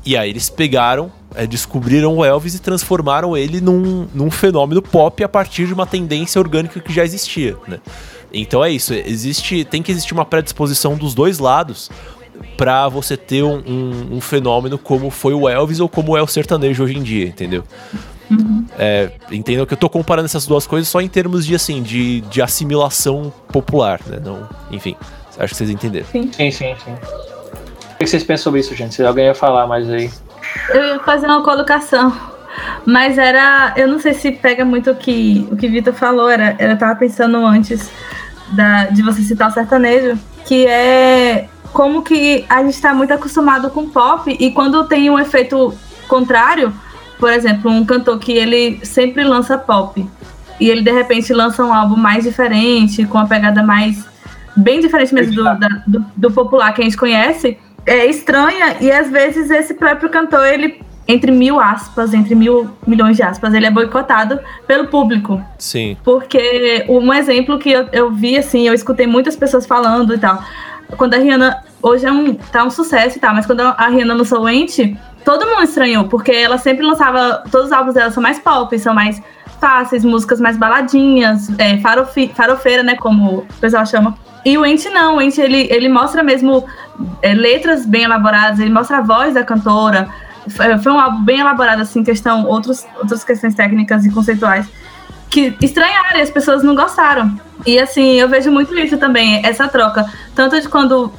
E 0.04 0.16
aí 0.16 0.30
eles 0.30 0.50
pegaram 0.50 1.10
é, 1.34 1.46
descobriram 1.46 2.16
o 2.16 2.24
Elvis 2.24 2.54
e 2.54 2.60
transformaram 2.60 3.36
ele 3.36 3.60
num, 3.60 4.06
num 4.14 4.30
fenômeno 4.30 4.80
pop 4.80 5.22
a 5.22 5.28
partir 5.28 5.66
de 5.66 5.74
uma 5.74 5.84
tendência 5.84 6.40
orgânica 6.40 6.78
que 6.80 6.92
já 6.92 7.04
existia, 7.04 7.56
né? 7.66 7.80
Então 8.32 8.64
é 8.64 8.70
isso, 8.70 8.94
existe, 8.94 9.64
tem 9.64 9.82
que 9.82 9.92
existir 9.92 10.12
uma 10.12 10.24
predisposição 10.24 10.96
dos 10.96 11.14
dois 11.14 11.38
lados 11.38 11.90
para 12.56 12.88
você 12.88 13.16
ter 13.16 13.44
um, 13.44 13.58
um, 13.58 14.16
um, 14.16 14.20
fenômeno 14.20 14.76
como 14.76 15.08
foi 15.08 15.34
o 15.34 15.48
Elvis 15.48 15.78
ou 15.78 15.88
como 15.88 16.16
é 16.16 16.22
o 16.22 16.26
sertanejo 16.26 16.82
hoje 16.82 16.96
em 16.96 17.02
dia, 17.02 17.26
entendeu? 17.26 17.62
Uhum. 18.30 18.64
É, 18.76 19.12
que 19.28 19.74
eu 19.74 19.76
tô 19.76 19.88
comparando 19.88 20.26
essas 20.26 20.46
duas 20.46 20.66
coisas 20.66 20.88
só 20.88 21.00
em 21.00 21.08
termos 21.08 21.46
de 21.46 21.54
assim, 21.54 21.82
de, 21.82 22.22
de 22.22 22.42
assimilação 22.42 23.32
popular, 23.52 24.00
né? 24.06 24.18
Não, 24.24 24.48
enfim, 24.70 24.96
acho 25.38 25.52
que 25.52 25.56
vocês 25.56 25.70
entenderam. 25.70 26.06
Sim, 26.06 26.30
sim, 26.32 26.50
sim. 26.50 26.74
sim. 26.84 26.92
O 27.94 27.98
que 27.98 28.06
vocês 28.06 28.24
pensam 28.24 28.44
sobre 28.44 28.60
isso, 28.60 28.74
gente? 28.74 28.94
Se 28.94 29.04
alguém 29.04 29.26
ia 29.26 29.34
falar 29.34 29.66
mais 29.66 29.88
aí. 29.88 30.10
Eu 30.70 30.84
ia 30.84 30.98
fazer 31.00 31.26
uma 31.26 31.42
colocação. 31.42 32.12
Mas 32.84 33.18
era. 33.18 33.72
Eu 33.76 33.88
não 33.88 33.98
sei 33.98 34.14
se 34.14 34.32
pega 34.32 34.64
muito 34.64 34.90
o 34.90 34.94
que 34.94 35.48
o 35.50 35.56
que 35.56 35.68
Vitor 35.68 35.94
falou. 35.94 36.28
Era, 36.28 36.56
eu 36.58 36.76
tava 36.76 36.96
pensando 36.96 37.44
antes 37.44 37.90
da, 38.52 38.86
de 38.86 39.02
você 39.02 39.22
citar 39.22 39.48
o 39.48 39.52
sertanejo, 39.52 40.18
que 40.44 40.66
é 40.66 41.48
como 41.72 42.02
que 42.02 42.44
a 42.48 42.62
gente 42.62 42.74
está 42.74 42.94
muito 42.94 43.12
acostumado 43.12 43.68
com 43.70 43.90
pop 43.90 44.34
e 44.38 44.52
quando 44.52 44.84
tem 44.84 45.10
um 45.10 45.18
efeito 45.18 45.74
contrário, 46.06 46.72
por 47.18 47.32
exemplo, 47.32 47.68
um 47.68 47.84
cantor 47.84 48.18
que 48.20 48.32
ele 48.32 48.78
sempre 48.84 49.24
lança 49.24 49.58
pop 49.58 50.06
e 50.60 50.70
ele 50.70 50.82
de 50.82 50.92
repente 50.92 51.32
lança 51.32 51.64
um 51.64 51.74
álbum 51.74 51.96
mais 51.96 52.22
diferente, 52.22 53.04
com 53.06 53.18
uma 53.18 53.26
pegada 53.26 53.62
mais 53.62 54.06
bem 54.56 54.80
diferente 54.80 55.14
mesmo 55.14 55.34
do, 55.34 55.44
da, 55.44 55.68
do, 55.86 56.04
do 56.16 56.30
popular 56.30 56.72
que 56.72 56.80
a 56.80 56.84
gente 56.84 56.96
conhece, 56.96 57.58
é 57.86 58.06
estranha 58.06 58.76
e 58.80 58.90
às 58.90 59.10
vezes 59.10 59.50
esse 59.50 59.74
próprio 59.74 60.08
cantor 60.08 60.46
ele 60.46 60.80
entre 61.06 61.30
mil 61.30 61.60
aspas, 61.60 62.14
entre 62.14 62.34
mil 62.34 62.70
milhões 62.86 63.16
de 63.16 63.22
aspas, 63.22 63.52
ele 63.52 63.66
é 63.66 63.70
boicotado 63.70 64.40
pelo 64.66 64.88
público. 64.88 65.40
Sim. 65.58 65.96
Porque 66.02 66.84
um 66.88 67.12
exemplo 67.12 67.58
que 67.58 67.70
eu, 67.70 67.88
eu 67.92 68.10
vi, 68.10 68.38
assim, 68.38 68.66
eu 68.66 68.72
escutei 68.72 69.06
muitas 69.06 69.36
pessoas 69.36 69.66
falando 69.66 70.14
e 70.14 70.18
tal. 70.18 70.42
Quando 70.96 71.14
a 71.14 71.18
Rihanna, 71.18 71.62
hoje 71.82 72.06
é 72.06 72.12
um, 72.12 72.34
tá 72.34 72.64
um 72.64 72.70
sucesso 72.70 73.18
e 73.18 73.20
tal, 73.20 73.34
mas 73.34 73.44
quando 73.44 73.60
a 73.60 73.86
Rihanna 73.88 74.14
lançou 74.14 74.48
Ente, 74.48 74.96
todo 75.24 75.46
mundo 75.46 75.62
estranhou, 75.62 76.04
porque 76.04 76.32
ela 76.32 76.58
sempre 76.58 76.84
lançava, 76.84 77.42
todos 77.50 77.66
os 77.66 77.72
álbuns 77.72 77.94
dela 77.94 78.10
são 78.10 78.22
mais 78.22 78.38
pop, 78.38 78.78
são 78.78 78.94
mais 78.94 79.20
fáceis, 79.60 80.04
músicas 80.04 80.40
mais 80.40 80.56
baladinhas, 80.56 81.48
é, 81.58 81.78
farofi, 81.78 82.30
farofeira, 82.34 82.82
né, 82.82 82.96
como 82.96 83.38
o 83.38 83.46
pessoal 83.60 83.86
chama. 83.86 84.16
E 84.44 84.58
o 84.58 84.64
Ente 84.64 84.88
não, 84.90 85.16
o 85.16 85.22
Ente 85.22 85.40
ele, 85.40 85.68
ele 85.70 85.88
mostra 85.88 86.22
mesmo 86.22 86.64
é, 87.22 87.32
letras 87.32 87.86
bem 87.86 88.02
elaboradas, 88.02 88.58
ele 88.58 88.72
mostra 88.72 88.98
a 88.98 89.00
voz 89.00 89.34
da 89.34 89.42
cantora, 89.42 90.08
foi 90.82 90.92
um 90.92 91.00
álbum 91.00 91.24
bem 91.24 91.40
elaborado, 91.40 91.80
assim, 91.80 92.04
questão, 92.04 92.46
outros, 92.46 92.84
outras 92.96 93.24
questões 93.24 93.54
técnicas 93.54 94.04
e 94.04 94.10
conceituais 94.10 94.68
que 95.34 95.52
estranharam 95.60 96.18
e 96.18 96.22
as 96.22 96.30
pessoas 96.30 96.62
não 96.62 96.76
gostaram. 96.76 97.36
E 97.66 97.76
assim, 97.76 98.12
eu 98.12 98.28
vejo 98.28 98.52
muito 98.52 98.72
isso 98.78 98.96
também, 98.98 99.44
essa 99.44 99.66
troca. 99.66 100.06
Tanto 100.32 100.60
de 100.60 100.68
quando 100.68 101.12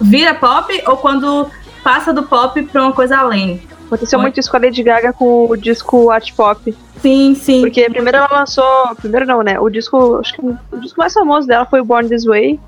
vira 0.00 0.34
pop 0.34 0.82
ou 0.86 0.96
quando 0.96 1.46
passa 1.84 2.10
do 2.10 2.22
pop 2.22 2.62
pra 2.62 2.82
uma 2.82 2.92
coisa 2.92 3.18
além. 3.18 3.60
Aconteceu 3.90 4.20
Foi. 4.20 4.26
muito 4.26 4.38
isso 4.38 4.48
com 4.48 4.56
a 4.56 4.60
Lady 4.60 4.84
Gaga 4.84 5.12
com 5.12 5.50
o 5.50 5.56
disco 5.56 6.10
Art 6.10 6.32
Pop. 6.34 6.72
Sim, 7.02 7.34
sim. 7.34 7.60
Porque 7.60 7.90
primeiro 7.90 8.18
ela 8.18 8.28
lançou. 8.30 8.64
Primeiro 8.96 9.26
não, 9.26 9.42
né? 9.42 9.58
O 9.58 9.68
disco. 9.68 10.18
Acho 10.20 10.34
que 10.34 10.40
o 10.40 10.80
disco 10.80 11.00
mais 11.00 11.12
famoso 11.12 11.48
dela 11.48 11.66
foi 11.66 11.80
o 11.80 11.84
Born 11.84 12.08
This 12.08 12.24
Way. 12.24 12.60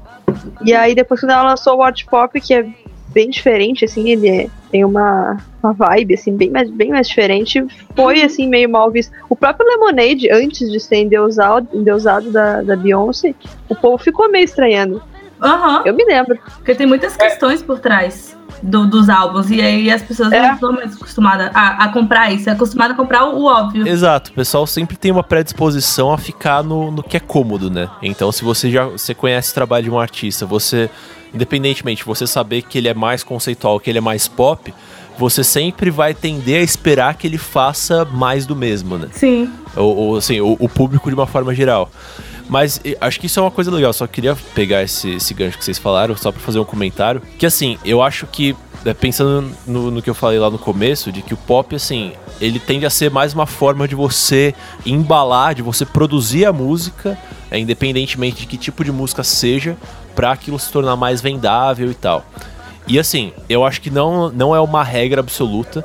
E 0.64 0.74
aí 0.74 0.96
depois 0.96 1.20
quando 1.20 1.30
ela 1.30 1.44
lançou 1.44 1.76
o 1.76 1.82
Art 1.82 2.04
Pop, 2.06 2.40
que 2.40 2.52
é 2.52 2.66
bem 3.12 3.30
diferente, 3.30 3.84
assim, 3.84 4.10
ele 4.10 4.28
é, 4.28 4.48
tem 4.70 4.84
uma, 4.84 5.36
uma 5.62 5.72
vibe, 5.72 6.14
assim, 6.14 6.36
bem 6.36 6.50
mais, 6.50 6.68
bem 6.70 6.88
mais 6.88 7.06
diferente. 7.06 7.64
Foi, 7.94 8.22
assim, 8.22 8.48
meio 8.48 8.68
mal 8.68 8.90
visto. 8.90 9.12
O 9.28 9.36
próprio 9.36 9.68
Lemonade, 9.68 10.28
antes 10.32 10.72
de 10.72 10.80
ser 10.80 10.96
endeusado, 10.96 11.68
endeusado 11.72 12.32
da, 12.32 12.62
da 12.62 12.74
Beyoncé, 12.74 13.34
o 13.68 13.76
povo 13.76 14.02
ficou 14.02 14.28
meio 14.30 14.44
estranhando. 14.44 15.02
Uhum. 15.42 15.82
Eu 15.84 15.94
me 15.94 16.04
lembro. 16.04 16.38
Porque 16.56 16.74
tem 16.74 16.86
muitas 16.86 17.16
questões 17.16 17.62
por 17.62 17.78
trás. 17.78 18.36
Do, 18.62 18.86
dos 18.86 19.08
álbuns. 19.08 19.50
E 19.50 19.60
aí 19.60 19.90
as 19.90 20.02
pessoas 20.02 20.32
é. 20.32 20.40
não 20.40 20.54
estão 20.54 20.72
mais 20.72 20.94
acostumadas 20.94 21.50
a, 21.52 21.84
a, 21.84 21.88
comprar 21.88 22.32
isso, 22.32 22.48
é 22.48 22.52
acostumada 22.52 22.94
a 22.94 22.96
comprar 22.96 23.24
o, 23.24 23.40
o, 23.40 23.44
óbvio. 23.46 23.86
Exato, 23.88 24.30
o 24.30 24.34
pessoal 24.34 24.66
sempre 24.66 24.96
tem 24.96 25.10
uma 25.10 25.24
predisposição 25.24 26.12
a 26.12 26.18
ficar 26.18 26.62
no, 26.62 26.90
no 26.90 27.02
que 27.02 27.16
é 27.16 27.20
cômodo, 27.20 27.68
né? 27.68 27.88
Então, 28.00 28.30
se 28.30 28.44
você 28.44 28.70
já 28.70 28.84
você 28.84 29.14
conhece 29.14 29.50
o 29.50 29.54
trabalho 29.54 29.84
de 29.84 29.90
um 29.90 29.98
artista, 29.98 30.46
você 30.46 30.88
independentemente 31.34 32.04
você 32.04 32.26
saber 32.26 32.62
que 32.62 32.78
ele 32.78 32.88
é 32.88 32.94
mais 32.94 33.24
conceitual, 33.24 33.80
que 33.80 33.90
ele 33.90 33.98
é 33.98 34.02
mais 34.02 34.28
pop, 34.28 34.72
você 35.18 35.44
sempre 35.44 35.90
vai 35.90 36.14
tender 36.14 36.60
a 36.60 36.62
esperar 36.62 37.14
que 37.14 37.26
ele 37.26 37.38
faça 37.38 38.04
mais 38.04 38.46
do 38.46 38.56
mesmo, 38.56 38.98
né? 38.98 39.08
Sim. 39.12 39.50
Ou, 39.76 39.96
ou 39.96 40.16
assim, 40.16 40.40
o, 40.40 40.56
o, 40.58 40.68
público 40.68 41.08
de 41.08 41.14
uma 41.14 41.26
forma 41.26 41.54
geral. 41.54 41.90
Mas 42.52 42.78
acho 43.00 43.18
que 43.18 43.24
isso 43.24 43.40
é 43.40 43.42
uma 43.42 43.50
coisa 43.50 43.70
legal, 43.70 43.94
só 43.94 44.06
queria 44.06 44.36
pegar 44.54 44.82
esse, 44.82 45.14
esse 45.14 45.32
gancho 45.32 45.56
que 45.56 45.64
vocês 45.64 45.78
falaram, 45.78 46.14
só 46.14 46.30
para 46.30 46.42
fazer 46.42 46.58
um 46.58 46.66
comentário. 46.66 47.22
Que 47.38 47.46
assim, 47.46 47.78
eu 47.82 48.02
acho 48.02 48.26
que, 48.26 48.54
é, 48.84 48.92
pensando 48.92 49.50
no, 49.66 49.90
no 49.90 50.02
que 50.02 50.10
eu 50.10 50.14
falei 50.14 50.38
lá 50.38 50.50
no 50.50 50.58
começo, 50.58 51.10
de 51.10 51.22
que 51.22 51.32
o 51.32 51.36
pop, 51.38 51.74
assim, 51.74 52.12
ele 52.42 52.58
tende 52.58 52.84
a 52.84 52.90
ser 52.90 53.10
mais 53.10 53.32
uma 53.32 53.46
forma 53.46 53.88
de 53.88 53.94
você 53.94 54.54
embalar, 54.84 55.54
de 55.54 55.62
você 55.62 55.86
produzir 55.86 56.44
a 56.44 56.52
música, 56.52 57.18
é, 57.50 57.58
independentemente 57.58 58.40
de 58.40 58.46
que 58.46 58.58
tipo 58.58 58.84
de 58.84 58.92
música 58.92 59.24
seja, 59.24 59.74
para 60.14 60.30
aquilo 60.32 60.58
se 60.58 60.70
tornar 60.70 60.94
mais 60.94 61.22
vendável 61.22 61.90
e 61.90 61.94
tal. 61.94 62.22
E 62.86 62.98
assim, 62.98 63.32
eu 63.48 63.64
acho 63.64 63.80
que 63.80 63.88
não, 63.88 64.28
não 64.28 64.54
é 64.54 64.60
uma 64.60 64.84
regra 64.84 65.20
absoluta, 65.20 65.82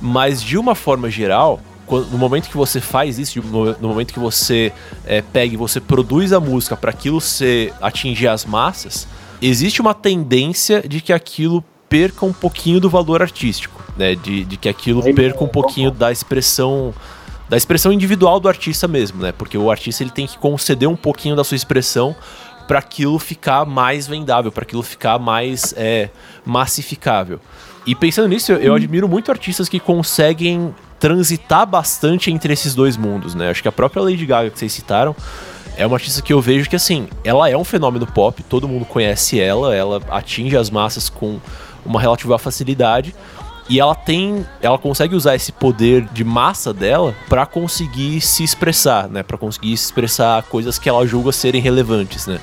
mas 0.00 0.42
de 0.42 0.56
uma 0.56 0.74
forma 0.74 1.10
geral, 1.10 1.60
no 1.98 2.18
momento 2.18 2.48
que 2.48 2.56
você 2.56 2.80
faz 2.80 3.18
isso, 3.18 3.42
no 3.42 3.88
momento 3.88 4.12
que 4.12 4.18
você 4.18 4.72
é, 5.04 5.20
pega 5.20 5.54
e 5.54 5.56
você 5.56 5.80
produz 5.80 6.32
a 6.32 6.40
música 6.40 6.76
para 6.76 6.90
aquilo 6.90 7.20
ser 7.20 7.72
atingir 7.80 8.28
as 8.28 8.44
massas, 8.44 9.08
existe 9.42 9.80
uma 9.80 9.94
tendência 9.94 10.82
de 10.86 11.00
que 11.00 11.12
aquilo 11.12 11.64
perca 11.88 12.24
um 12.24 12.32
pouquinho 12.32 12.80
do 12.80 12.88
valor 12.88 13.20
artístico, 13.20 13.82
né? 13.96 14.14
De, 14.14 14.44
de 14.44 14.56
que 14.56 14.68
aquilo 14.68 15.02
perca 15.14 15.42
um 15.42 15.48
pouquinho 15.48 15.90
da 15.90 16.12
expressão 16.12 16.94
da 17.48 17.56
expressão 17.56 17.92
individual 17.92 18.38
do 18.38 18.48
artista 18.48 18.86
mesmo, 18.86 19.20
né? 19.20 19.32
Porque 19.32 19.58
o 19.58 19.72
artista 19.72 20.04
ele 20.04 20.12
tem 20.12 20.24
que 20.24 20.38
conceder 20.38 20.88
um 20.88 20.94
pouquinho 20.94 21.34
da 21.34 21.42
sua 21.42 21.56
expressão 21.56 22.14
para 22.68 22.78
aquilo 22.78 23.18
ficar 23.18 23.66
mais 23.66 24.06
vendável, 24.06 24.52
para 24.52 24.62
aquilo 24.62 24.84
ficar 24.84 25.18
mais 25.18 25.74
é, 25.76 26.10
massificável. 26.46 27.40
E 27.84 27.96
pensando 27.96 28.28
nisso, 28.28 28.52
eu, 28.52 28.58
eu 28.58 28.74
admiro 28.74 29.08
muito 29.08 29.32
artistas 29.32 29.68
que 29.68 29.80
conseguem 29.80 30.72
transitar 31.00 31.66
bastante 31.66 32.30
entre 32.30 32.52
esses 32.52 32.74
dois 32.74 32.96
mundos, 32.96 33.34
né? 33.34 33.50
Acho 33.50 33.62
que 33.62 33.68
a 33.68 33.72
própria 33.72 34.02
Lady 34.02 34.26
Gaga 34.26 34.50
que 34.50 34.58
vocês 34.58 34.72
citaram 34.72 35.16
é 35.76 35.86
uma 35.86 35.96
artista 35.96 36.20
que 36.20 36.32
eu 36.32 36.40
vejo 36.42 36.68
que, 36.68 36.76
assim, 36.76 37.08
ela 37.24 37.48
é 37.48 37.56
um 37.56 37.64
fenômeno 37.64 38.06
pop, 38.06 38.42
todo 38.42 38.68
mundo 38.68 38.84
conhece 38.84 39.40
ela, 39.40 39.74
ela 39.74 40.02
atinge 40.10 40.56
as 40.56 40.68
massas 40.68 41.08
com 41.08 41.40
uma 41.86 41.98
relativa 41.98 42.38
facilidade, 42.38 43.14
e 43.66 43.78
ela 43.78 43.94
tem, 43.94 44.44
ela 44.60 44.76
consegue 44.76 45.14
usar 45.14 45.36
esse 45.36 45.52
poder 45.52 46.04
de 46.12 46.24
massa 46.24 46.74
dela 46.74 47.14
para 47.28 47.46
conseguir 47.46 48.20
se 48.20 48.42
expressar, 48.42 49.08
né? 49.08 49.22
Para 49.22 49.38
conseguir 49.38 49.72
expressar 49.72 50.42
coisas 50.42 50.78
que 50.78 50.88
ela 50.88 51.06
julga 51.06 51.32
serem 51.32 51.62
relevantes, 51.62 52.26
né? 52.26 52.40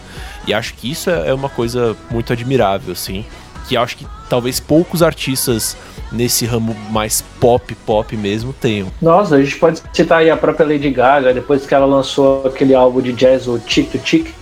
E 0.48 0.54
acho 0.54 0.74
que 0.74 0.90
isso 0.90 1.10
é, 1.10 1.28
é 1.30 1.34
uma 1.34 1.50
coisa 1.50 1.96
muito 2.10 2.32
admirável, 2.32 2.94
assim, 2.94 3.26
que 3.68 3.76
acho 3.76 3.98
que 3.98 4.08
talvez 4.30 4.60
poucos 4.60 5.04
artistas 5.04 5.76
nesse 6.12 6.46
ramo 6.46 6.76
mais 6.90 7.22
pop, 7.40 7.76
pop 7.86 8.16
mesmo 8.16 8.54
tenham. 8.54 8.88
Nossa, 9.02 9.36
a 9.36 9.44
gente 9.44 9.58
pode 9.58 9.82
citar 9.94 10.20
aí 10.20 10.30
a 10.30 10.38
própria 10.38 10.66
Lady 10.66 10.90
Gaga, 10.90 11.34
depois 11.34 11.66
que 11.66 11.74
ela 11.74 11.86
lançou 11.86 12.48
aquele 12.48 12.74
álbum 12.74 13.02
de 13.02 13.14
jazz, 13.14 13.48
o 13.48 13.60
Chick 13.66 13.98
to 13.98 14.06
Chick, 14.06 14.34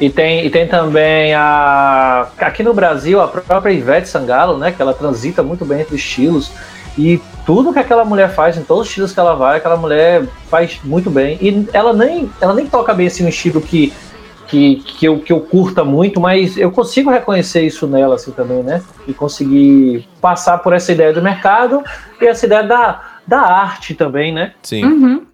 e 0.00 0.08
tem, 0.08 0.46
e 0.46 0.50
tem 0.50 0.66
também 0.66 1.34
a. 1.34 2.28
Aqui 2.38 2.62
no 2.62 2.72
Brasil, 2.72 3.20
a 3.20 3.26
própria 3.26 3.72
Ivete 3.72 4.08
Sangalo, 4.08 4.56
né? 4.56 4.70
Que 4.70 4.80
ela 4.80 4.94
transita 4.94 5.42
muito 5.42 5.64
bem 5.64 5.80
entre 5.80 5.96
estilos. 5.96 6.52
E 6.96 7.20
tudo 7.44 7.72
que 7.72 7.78
aquela 7.78 8.04
mulher 8.04 8.32
faz, 8.32 8.56
em 8.56 8.62
todos 8.62 8.82
os 8.82 8.88
estilos 8.88 9.12
que 9.12 9.20
ela 9.20 9.34
vai, 9.34 9.56
aquela 9.56 9.76
mulher 9.76 10.24
faz 10.48 10.78
muito 10.84 11.10
bem. 11.10 11.36
E 11.40 11.68
ela 11.72 11.92
nem, 11.92 12.30
ela 12.40 12.54
nem 12.54 12.66
toca 12.66 12.94
bem 12.94 13.06
assim 13.06 13.24
um 13.24 13.28
estilo 13.28 13.60
que, 13.60 13.92
que, 14.48 14.76
que, 14.76 15.06
eu, 15.06 15.20
que 15.20 15.32
eu 15.32 15.40
curta 15.40 15.84
muito, 15.84 16.18
mas 16.18 16.56
eu 16.56 16.70
consigo 16.70 17.10
reconhecer 17.10 17.62
isso 17.66 17.86
nela 17.86 18.14
assim 18.14 18.32
também, 18.32 18.62
né? 18.62 18.82
E 19.06 19.12
conseguir 19.12 20.08
passar 20.20 20.58
por 20.58 20.72
essa 20.72 20.90
ideia 20.90 21.12
do 21.12 21.22
mercado 21.22 21.84
e 22.20 22.26
essa 22.26 22.46
ideia 22.46 22.62
da, 22.62 23.20
da 23.26 23.40
arte 23.40 23.94
também, 23.94 24.32
né? 24.32 24.54
Sim. 24.62 24.84
Uhum. 24.84 25.26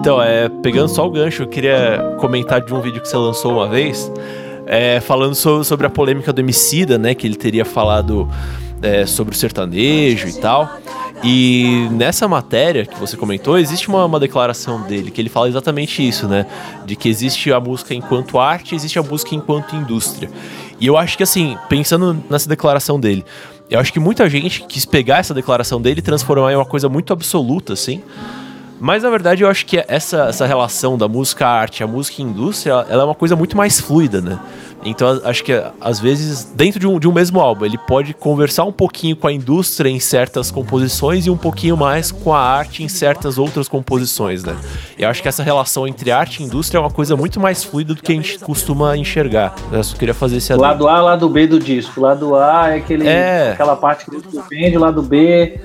Então, 0.00 0.22
é, 0.22 0.48
pegando 0.62 0.88
só 0.88 1.04
o 1.04 1.10
gancho, 1.10 1.42
eu 1.42 1.48
queria 1.48 2.14
comentar 2.20 2.60
de 2.60 2.72
um 2.72 2.80
vídeo 2.80 3.02
que 3.02 3.08
você 3.08 3.16
lançou 3.16 3.54
uma 3.54 3.68
vez, 3.68 4.08
é, 4.64 5.00
falando 5.00 5.34
so, 5.34 5.64
sobre 5.64 5.84
a 5.84 5.90
polêmica 5.90 6.32
do 6.32 6.40
Emicida, 6.40 6.96
né? 6.96 7.12
Que 7.12 7.26
ele 7.26 7.34
teria 7.34 7.64
falado 7.64 8.28
é, 8.82 9.06
sobre 9.06 9.34
o 9.34 9.36
sertanejo 9.36 10.28
e 10.28 10.34
tal. 10.34 10.78
E 11.24 11.88
nessa 11.92 12.28
matéria 12.28 12.84
que 12.84 12.98
você 12.98 13.16
comentou, 13.16 13.58
existe 13.58 13.88
uma, 13.88 14.04
uma, 14.04 14.20
declaração 14.20 14.82
dele 14.82 15.10
que 15.10 15.20
ele 15.20 15.30
fala 15.30 15.48
exatamente 15.48 16.06
isso, 16.06 16.28
né? 16.28 16.46
De 16.84 16.94
que 16.94 17.08
existe 17.08 17.52
a 17.52 17.58
música 17.58 17.94
enquanto 17.94 18.38
arte, 18.38 18.74
existe 18.74 18.98
a 18.98 19.02
música 19.02 19.34
enquanto 19.34 19.74
indústria. 19.74 20.30
E 20.78 20.86
eu 20.86 20.96
acho 20.96 21.16
que 21.16 21.22
assim, 21.22 21.56
pensando 21.68 22.22
nessa 22.28 22.48
declaração 22.48 23.00
dele, 23.00 23.24
eu 23.70 23.80
acho 23.80 23.92
que 23.92 23.98
muita 23.98 24.28
gente 24.28 24.62
quis 24.64 24.84
pegar 24.84 25.18
essa 25.18 25.32
declaração 25.32 25.80
dele 25.80 26.00
e 26.00 26.02
transformar 26.02 26.52
em 26.52 26.56
uma 26.56 26.66
coisa 26.66 26.88
muito 26.88 27.12
absoluta, 27.12 27.72
assim. 27.72 28.02
Mas 28.78 29.02
na 29.02 29.10
verdade 29.10 29.42
eu 29.42 29.48
acho 29.48 29.64
que 29.64 29.82
essa, 29.88 30.24
essa 30.24 30.46
relação 30.46 30.98
da 30.98 31.08
música 31.08 31.46
arte, 31.46 31.82
a 31.82 31.86
música 31.86 32.20
indústria, 32.20 32.72
ela 32.90 33.02
é 33.02 33.04
uma 33.04 33.14
coisa 33.14 33.34
muito 33.34 33.56
mais 33.56 33.80
fluida, 33.80 34.20
né? 34.20 34.38
Então 34.88 35.20
acho 35.24 35.42
que 35.42 35.52
às 35.80 35.98
vezes, 35.98 36.44
dentro 36.54 36.78
de 36.78 36.86
um, 36.86 36.98
de 36.98 37.08
um 37.08 37.12
mesmo 37.12 37.40
álbum, 37.40 37.64
ele 37.64 37.78
pode 37.78 38.14
conversar 38.14 38.64
um 38.64 38.72
pouquinho 38.72 39.16
com 39.16 39.26
a 39.26 39.32
indústria 39.32 39.90
em 39.90 39.98
certas 39.98 40.50
composições 40.50 41.26
e 41.26 41.30
um 41.30 41.36
pouquinho 41.36 41.76
mais 41.76 42.12
com 42.12 42.32
a 42.32 42.38
arte 42.38 42.82
em 42.82 42.88
certas 42.88 43.38
outras 43.38 43.68
composições, 43.68 44.44
né? 44.44 44.56
E 44.96 45.04
acho 45.04 45.20
que 45.20 45.28
essa 45.28 45.42
relação 45.42 45.86
entre 45.86 46.10
arte 46.10 46.42
e 46.42 46.46
indústria 46.46 46.78
é 46.78 46.80
uma 46.80 46.90
coisa 46.90 47.16
muito 47.16 47.40
mais 47.40 47.64
fluida 47.64 47.94
do 47.94 48.02
que 48.02 48.12
a 48.12 48.14
gente 48.14 48.38
costuma 48.38 48.96
enxergar. 48.96 49.54
Eu 49.72 49.82
só 49.82 49.96
queria 49.96 50.14
fazer 50.14 50.36
esse 50.36 50.52
adendo. 50.52 50.62
Lado 50.62 50.88
A, 50.88 51.00
lado 51.00 51.28
B 51.28 51.46
do 51.46 51.58
disco. 51.58 52.00
Lado 52.00 52.36
A 52.36 52.70
é, 52.70 52.76
aquele, 52.76 53.08
é. 53.08 53.50
aquela 53.52 53.76
parte 53.76 54.04
que 54.04 54.16
depende, 54.16 54.78
lado 54.78 55.02
B 55.02 55.60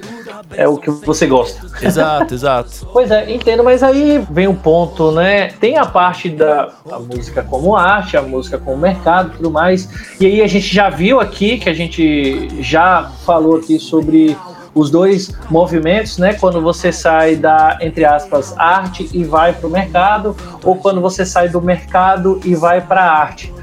é 0.56 0.68
o 0.68 0.78
que 0.78 0.90
você 0.90 1.28
gosta. 1.28 1.68
Exato, 1.82 2.34
exato. 2.34 2.88
pois 2.92 3.12
é, 3.12 3.32
entendo, 3.32 3.64
mas 3.64 3.84
aí 3.84 4.26
vem 4.30 4.48
o 4.48 4.52
um 4.52 4.56
ponto, 4.56 5.12
né? 5.12 5.50
Tem 5.60 5.78
a 5.78 5.86
parte 5.86 6.30
da 6.30 6.70
a 6.92 7.00
música 7.00 7.44
como 7.44 7.76
arte, 7.76 8.18
a 8.18 8.22
música 8.22 8.58
como 8.58 8.78
mercado 8.78 9.11
e 9.20 9.38
tudo 9.38 9.52
mais. 9.52 9.90
E 10.20 10.26
aí 10.26 10.42
a 10.42 10.48
gente 10.48 10.74
já 10.74 10.90
viu 10.90 11.20
aqui, 11.20 11.58
que 11.58 11.70
a 11.70 11.74
gente 11.74 12.50
já 12.62 13.12
falou 13.26 13.58
aqui 13.58 13.80
sobre 13.80 14.38
os 14.74 14.90
dois 14.90 15.32
movimentos, 15.50 16.18
né? 16.18 16.34
Quando 16.34 16.62
você 16.62 16.92
sai 16.92 17.36
da, 17.36 17.78
entre 17.82 18.06
aspas, 18.06 18.58
arte 18.58 19.10
e 19.14 19.24
vai 19.24 19.54
para 19.54 19.68
o 19.68 19.70
mercado, 19.70 20.36
ou 20.64 20.76
quando 20.78 21.02
você 21.02 21.26
sai 21.26 21.50
do 21.50 21.62
mercado 21.62 22.40
e 22.46 22.56
vai 22.56 22.82
para 22.82 23.02
a 23.02 23.12
arte. 23.12 23.54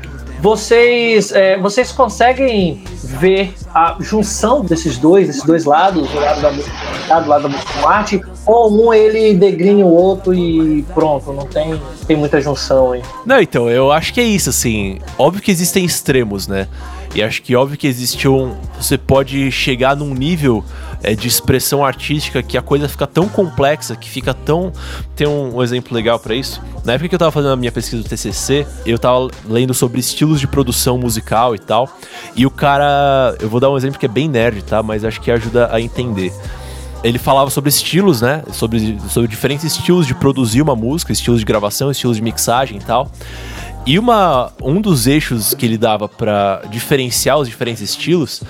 Vocês, 0.41 1.33
é, 1.33 1.59
vocês 1.59 1.91
conseguem 1.91 2.83
ver 3.03 3.53
a 3.75 3.97
junção 4.01 4.65
desses 4.65 4.97
dois, 4.97 5.27
desses 5.27 5.43
dois 5.43 5.65
lados, 5.65 6.09
o 6.13 6.21
lado 6.21 6.41
da 6.41 6.53
música 6.53 6.71
do 7.21 7.29
lado 7.29 7.43
da 7.43 7.49
música 7.49 7.89
arte, 7.89 8.21
ou 8.45 8.87
um 8.87 8.93
ele 8.93 9.35
degrine 9.35 9.83
o 9.83 9.89
outro 9.89 10.35
e 10.35 10.83
pronto, 10.95 11.33
não 11.33 11.47
tem, 11.47 11.81
tem 12.07 12.17
muita 12.17 12.41
junção 12.41 12.93
aí. 12.93 13.03
Não, 13.25 13.41
então, 13.41 13.71
eu 13.71 13.91
acho 13.91 14.13
que 14.13 14.21
é 14.21 14.25
isso, 14.25 14.51
assim. 14.51 14.99
Óbvio 15.17 15.43
que 15.43 15.51
existem 15.51 15.85
extremos, 15.85 16.47
né? 16.47 16.69
E 17.15 17.23
acho 17.23 17.43
que 17.43 17.57
óbvio 17.57 17.79
que 17.79 17.87
existe 17.87 18.29
um. 18.29 18.55
Você 18.79 18.99
pode 18.99 19.51
chegar 19.51 19.97
num 19.97 20.13
nível 20.15 20.63
é, 21.03 21.15
de 21.15 21.29
expressão 21.29 21.85
artística 21.85 22.43
que 22.43 22.57
a 22.57 22.63
coisa 22.63 22.89
fica 22.89 23.07
tão 23.07 23.29
complexa, 23.29 23.95
que 23.97 24.09
fica 24.09 24.35
tão. 24.35 24.73
Tem 25.15 25.27
um, 25.27 25.63
exemplo 25.63 25.95
legal 25.95 26.19
para 26.19 26.35
isso. 26.35 26.61
Na 26.85 26.95
época 26.95 27.09
que 27.09 27.15
eu 27.15 27.19
tava 27.19 27.31
fazendo 27.31 27.53
a 27.53 27.57
minha 27.57 27.73
pesquisa 27.73 28.03
do 28.03 28.09
TCC, 28.09 28.67
eu 28.85 28.99
tava 28.99 29.29
lendo 29.49 29.75
sobre 29.75 30.01
estilos 30.01 30.41
de 30.41 30.47
produção 30.47 30.99
musical 30.99 31.55
e 31.55 31.59
tal. 31.59 31.89
E 32.35 32.47
o 32.47 32.51
cara. 32.51 33.37
Eu 33.41 33.49
vou 33.49 33.61
dar 33.61 33.71
um 33.71 33.77
exemplo 33.77 33.99
que 33.99 34.07
é 34.07 34.09
bem 34.09 34.29
nerd, 34.29 34.63
tá? 34.63 34.83
Mas 34.83 35.05
acho 35.05 35.21
que 35.21 35.31
ajuda 35.31 35.69
a 35.73 35.81
entender 35.81 36.33
ele 37.05 37.19
falava 37.19 37.49
sobre 37.49 37.69
estilos, 37.69 38.21
né? 38.21 38.43
Sobre, 38.53 38.99
sobre 39.09 39.29
diferentes 39.29 39.65
estilos 39.65 40.05
de 40.05 40.17
produzir 40.17 40.61
uma 40.61 40.75
música, 40.75 41.13
estilos 41.13 41.41
de 41.41 41.47
gravação, 41.47 41.91
estilos 41.93 42.17
de 42.17 42.23
mixagem 42.23 42.79
e 42.79 42.81
tal. 42.81 43.11
E 43.87 43.99
uma, 43.99 44.53
um 44.63 44.81
dos 44.81 45.07
eixos 45.07 45.55
que 45.55 45.65
ele 45.65 45.79
dava 45.79 46.09
para 46.09 46.63
diferenciar 46.71 47.39
os 47.39 47.49
diferentes 47.49 47.81
estilos, 47.81 48.43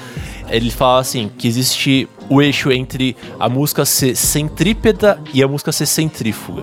ele 0.49 0.71
fala 0.71 1.01
assim, 1.01 1.31
que 1.39 1.47
existe 1.47 2.09
o 2.29 2.43
eixo 2.43 2.70
entre 2.70 3.16
a 3.39 3.49
música 3.49 3.85
ser 3.85 4.16
centrípeta 4.16 5.20
e 5.33 5.43
a 5.43 5.49
música 5.49 5.72
ser 5.72 5.87
centrífuga. 5.87 6.62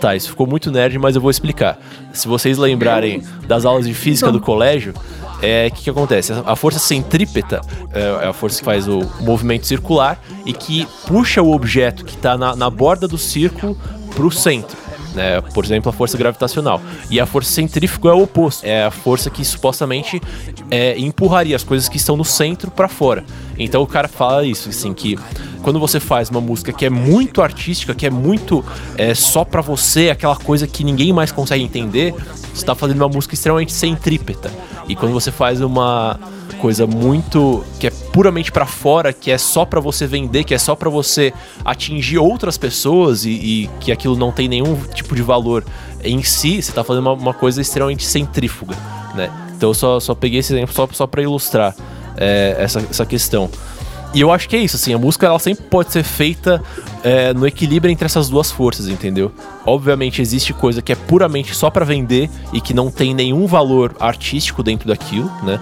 Tá, 0.00 0.14
isso 0.14 0.28
ficou 0.28 0.46
muito 0.46 0.70
nerd, 0.70 0.98
mas 0.98 1.16
eu 1.16 1.22
vou 1.22 1.30
explicar. 1.30 1.78
Se 2.12 2.28
vocês 2.28 2.58
lembrarem 2.58 3.22
das 3.46 3.64
aulas 3.64 3.86
de 3.86 3.94
física 3.94 4.30
do 4.30 4.40
colégio, 4.40 4.92
é 5.40 5.68
o 5.70 5.74
que, 5.74 5.84
que, 5.84 5.90
acontece? 5.90 6.32
A 6.44 6.54
força 6.54 6.78
centrípeta 6.78 7.60
é, 7.92 8.24
é 8.24 8.28
a 8.28 8.32
força 8.32 8.58
que 8.58 8.64
faz 8.64 8.86
o 8.88 9.00
movimento 9.20 9.66
circular 9.66 10.20
e 10.44 10.52
que 10.52 10.86
puxa 11.06 11.42
o 11.42 11.52
objeto 11.52 12.04
que 12.04 12.14
está 12.14 12.36
na, 12.36 12.54
na 12.54 12.68
borda 12.68 13.08
do 13.08 13.18
círculo 13.18 13.76
para 14.14 14.24
o 14.24 14.30
centro 14.30 14.85
né? 15.16 15.40
Por 15.40 15.64
exemplo, 15.64 15.90
a 15.90 15.92
força 15.92 16.16
gravitacional. 16.16 16.80
E 17.10 17.18
a 17.18 17.26
força 17.26 17.50
centrífuga 17.50 18.10
é 18.10 18.12
o 18.12 18.22
oposto. 18.22 18.64
É 18.64 18.84
a 18.84 18.90
força 18.90 19.30
que 19.30 19.44
supostamente 19.44 20.20
é, 20.70 20.96
empurraria 20.98 21.56
as 21.56 21.64
coisas 21.64 21.88
que 21.88 21.96
estão 21.96 22.16
no 22.16 22.24
centro 22.24 22.70
para 22.70 22.86
fora. 22.86 23.24
Então 23.58 23.82
o 23.82 23.86
cara 23.86 24.06
fala 24.06 24.44
isso, 24.44 24.68
assim, 24.68 24.92
que 24.92 25.18
quando 25.62 25.80
você 25.80 25.98
faz 25.98 26.28
uma 26.28 26.40
música 26.40 26.72
que 26.72 26.84
é 26.84 26.90
muito 26.90 27.42
artística, 27.42 27.94
que 27.94 28.06
é 28.06 28.10
muito 28.10 28.64
é, 28.96 29.14
só 29.14 29.44
para 29.44 29.62
você, 29.62 30.10
aquela 30.10 30.36
coisa 30.36 30.66
que 30.66 30.84
ninguém 30.84 31.12
mais 31.12 31.32
consegue 31.32 31.64
entender, 31.64 32.14
você 32.54 32.64
tá 32.64 32.74
fazendo 32.74 32.98
uma 32.98 33.08
música 33.08 33.34
extremamente 33.34 33.72
centrípeta. 33.72 34.50
E 34.86 34.94
quando 34.94 35.12
você 35.12 35.32
faz 35.32 35.60
uma 35.60 36.20
coisa 36.60 36.86
muito 36.86 37.64
que 37.78 37.86
é 37.86 37.90
puramente 37.90 38.50
para 38.50 38.66
fora, 38.66 39.12
que 39.12 39.30
é 39.30 39.38
só 39.38 39.64
para 39.64 39.80
você 39.80 40.06
vender, 40.06 40.44
que 40.44 40.54
é 40.54 40.58
só 40.58 40.74
para 40.74 40.88
você 40.88 41.32
atingir 41.64 42.18
outras 42.18 42.56
pessoas 42.56 43.24
e, 43.24 43.30
e, 43.30 43.70
que 43.80 43.92
aquilo 43.92 44.16
não 44.16 44.32
tem 44.32 44.48
nenhum 44.48 44.76
tipo 44.94 45.14
de 45.14 45.22
valor 45.22 45.64
em 46.02 46.22
si, 46.22 46.62
você 46.62 46.72
tá 46.72 46.82
fazendo 46.82 47.04
uma, 47.04 47.12
uma 47.12 47.34
coisa 47.34 47.60
extremamente 47.60 48.04
centrífuga, 48.04 48.76
né? 49.14 49.30
Então 49.56 49.70
eu 49.70 49.74
só, 49.74 49.98
só 50.00 50.14
peguei 50.14 50.40
esse 50.40 50.52
exemplo 50.52 50.74
só, 50.74 50.88
só 50.92 51.06
para 51.06 51.22
ilustrar 51.22 51.74
é, 52.16 52.56
essa, 52.58 52.80
essa 52.80 53.06
questão. 53.06 53.50
E 54.14 54.20
eu 54.20 54.32
acho 54.32 54.48
que 54.48 54.56
é 54.56 54.60
isso, 54.60 54.76
assim, 54.76 54.94
a 54.94 54.98
música 54.98 55.26
ela 55.26 55.38
sempre 55.38 55.64
pode 55.64 55.92
ser 55.92 56.02
feita 56.02 56.62
é, 57.04 57.34
no 57.34 57.46
equilíbrio 57.46 57.92
entre 57.92 58.06
essas 58.06 58.28
duas 58.28 58.50
forças, 58.50 58.88
entendeu? 58.88 59.30
Obviamente 59.64 60.22
existe 60.22 60.54
coisa 60.54 60.80
que 60.80 60.92
é 60.92 60.94
puramente 60.94 61.54
só 61.54 61.70
para 61.70 61.84
vender 61.84 62.30
e 62.52 62.60
que 62.60 62.72
não 62.72 62.90
tem 62.90 63.12
nenhum 63.12 63.46
valor 63.46 63.94
artístico 64.00 64.62
dentro 64.62 64.88
daquilo, 64.88 65.30
né? 65.42 65.60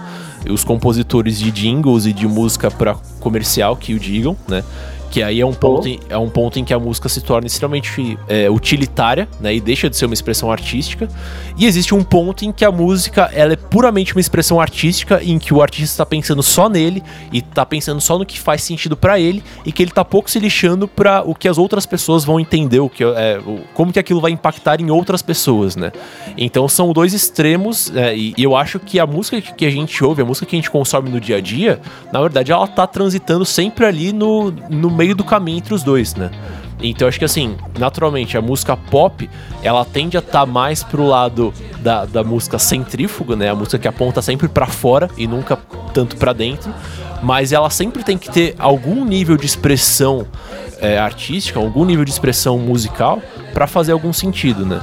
Os 0.49 0.63
compositores 0.63 1.39
de 1.39 1.51
jingles 1.51 2.05
e 2.05 2.13
de 2.13 2.27
música 2.27 2.69
para 2.69 2.95
comercial 3.19 3.75
que 3.75 3.93
o 3.93 3.99
digam, 3.99 4.37
né? 4.47 4.63
Que 5.15 5.23
aí 5.23 5.39
é 5.39 5.45
um 5.45 5.53
ponto, 5.53 5.87
em, 5.87 5.97
é 6.09 6.17
um 6.17 6.29
ponto 6.29 6.59
em 6.59 6.65
que 6.65 6.73
a 6.73 6.77
música 6.77 7.07
se 7.07 7.21
torna 7.21 7.47
extremamente 7.47 8.19
é, 8.27 8.49
utilitária, 8.49 9.29
né? 9.39 9.55
E 9.55 9.61
deixa 9.61 9.89
de 9.89 9.95
ser 9.95 10.07
uma 10.07 10.13
expressão 10.13 10.51
artística. 10.51 11.07
E 11.57 11.65
existe 11.65 11.95
um 11.95 12.03
ponto 12.03 12.43
em 12.43 12.51
que 12.51 12.65
a 12.65 12.71
música 12.71 13.31
ela 13.33 13.53
é 13.53 13.55
puramente 13.55 14.13
uma 14.13 14.19
expressão 14.19 14.59
artística, 14.59 15.23
em 15.23 15.39
que 15.39 15.53
o 15.53 15.61
artista 15.61 15.93
está 15.93 16.05
pensando 16.05 16.43
só 16.43 16.67
nele 16.67 17.01
e 17.31 17.37
está 17.37 17.65
pensando 17.65 18.01
só 18.01 18.19
no 18.19 18.25
que 18.25 18.37
faz 18.37 18.61
sentido 18.61 18.97
para 18.97 19.17
ele 19.17 19.41
e 19.65 19.71
que 19.71 19.81
ele 19.83 19.91
está 19.91 20.03
pouco 20.03 20.29
se 20.29 20.37
lixando 20.37 20.85
para 20.85 21.23
o 21.25 21.33
que 21.33 21.47
as 21.47 21.57
outras 21.57 21.85
pessoas 21.85 22.25
vão 22.25 22.37
entender, 22.37 22.81
o 22.81 22.89
que 22.89 23.05
é, 23.05 23.39
como 23.73 23.93
que 23.93 23.99
aquilo 23.99 24.19
vai 24.19 24.31
impactar 24.31 24.81
em 24.81 24.91
outras 24.91 25.21
pessoas, 25.21 25.77
né? 25.77 25.93
Então 26.37 26.67
são 26.67 26.91
dois 26.91 27.13
extremos 27.13 27.89
é, 27.95 28.13
e, 28.17 28.33
e, 28.37 28.43
eu 28.43 28.53
acho 28.53 28.81
que 28.81 28.99
a 28.99 29.07
música 29.07 29.39
que 29.39 29.65
a 29.65 29.69
gente 29.69 30.03
ouve, 30.03 30.23
a 30.23 30.25
música 30.25 30.45
que 30.45 30.57
a 30.57 30.59
gente 30.59 30.69
consome 30.69 31.09
no 31.09 31.21
dia 31.21 31.37
a 31.37 31.41
dia, 31.41 31.79
na 32.11 32.19
verdade 32.19 32.51
ela 32.51 32.67
tá 32.67 32.85
transitando 32.85 33.45
sempre 33.45 33.85
ali 33.85 34.11
no, 34.11 34.51
no 34.51 34.91
meio 34.91 35.04
meio 35.05 35.15
do 35.15 35.23
caminho 35.23 35.59
entre 35.59 35.73
os 35.73 35.83
dois, 35.83 36.15
né? 36.15 36.31
Então 36.81 37.07
acho 37.07 37.19
que 37.19 37.25
assim, 37.25 37.55
naturalmente, 37.77 38.37
a 38.37 38.41
música 38.41 38.75
pop, 38.75 39.29
ela 39.61 39.85
tende 39.85 40.17
a 40.17 40.19
estar 40.19 40.39
tá 40.39 40.45
mais 40.45 40.83
pro 40.83 41.05
lado 41.05 41.53
da, 41.79 42.05
da 42.05 42.23
música 42.23 42.57
centrífuga, 42.57 43.35
né? 43.35 43.49
A 43.49 43.55
música 43.55 43.77
que 43.77 43.87
aponta 43.87 44.21
sempre 44.21 44.47
para 44.47 44.65
fora 44.65 45.09
e 45.15 45.27
nunca 45.27 45.57
tanto 45.93 46.17
para 46.17 46.33
dentro. 46.33 46.73
Mas 47.21 47.53
ela 47.53 47.69
sempre 47.69 48.03
tem 48.03 48.17
que 48.17 48.29
ter 48.29 48.55
algum 48.57 49.05
nível 49.05 49.37
de 49.37 49.45
expressão 49.45 50.27
é, 50.79 50.97
artística, 50.97 51.59
algum 51.59 51.85
nível 51.85 52.03
de 52.03 52.11
expressão 52.11 52.57
musical 52.57 53.21
para 53.53 53.67
fazer 53.67 53.91
algum 53.91 54.11
sentido, 54.11 54.65
né? 54.65 54.81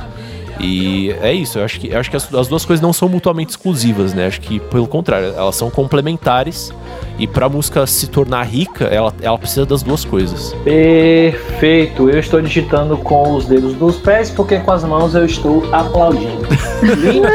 E 0.60 1.10
é 1.20 1.32
isso, 1.32 1.58
eu 1.58 1.64
acho 1.64 1.80
que, 1.80 1.88
eu 1.88 1.98
acho 1.98 2.10
que 2.10 2.16
as, 2.16 2.32
as, 2.34 2.48
duas 2.48 2.64
coisas 2.64 2.82
não 2.82 2.92
são 2.92 3.08
mutuamente 3.08 3.50
exclusivas, 3.50 4.14
né? 4.14 4.26
Acho 4.26 4.40
que, 4.40 4.60
pelo 4.60 4.86
contrário, 4.86 5.28
elas 5.36 5.56
são 5.56 5.70
complementares 5.70 6.72
e 7.18 7.26
pra 7.26 7.48
música 7.48 7.86
se 7.86 8.08
tornar 8.08 8.42
rica, 8.44 8.84
ela, 8.84 9.12
ela 9.20 9.38
precisa 9.38 9.66
das 9.66 9.82
duas 9.82 10.04
coisas. 10.04 10.54
Perfeito, 10.64 12.08
eu 12.08 12.18
estou 12.18 12.40
digitando 12.40 12.96
com 12.98 13.34
os 13.34 13.46
dedos 13.46 13.74
dos 13.74 13.96
pés 13.96 14.30
porque 14.30 14.58
com 14.58 14.72
as 14.72 14.84
mãos 14.84 15.14
eu 15.14 15.24
estou 15.24 15.64
aplaudindo. 15.72 16.42
Lindo, 16.82 17.28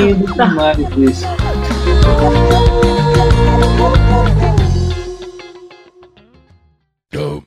lindo 0.00 0.32
demais 0.34 0.78
isso. 0.98 1.26
Dope. 7.12 7.44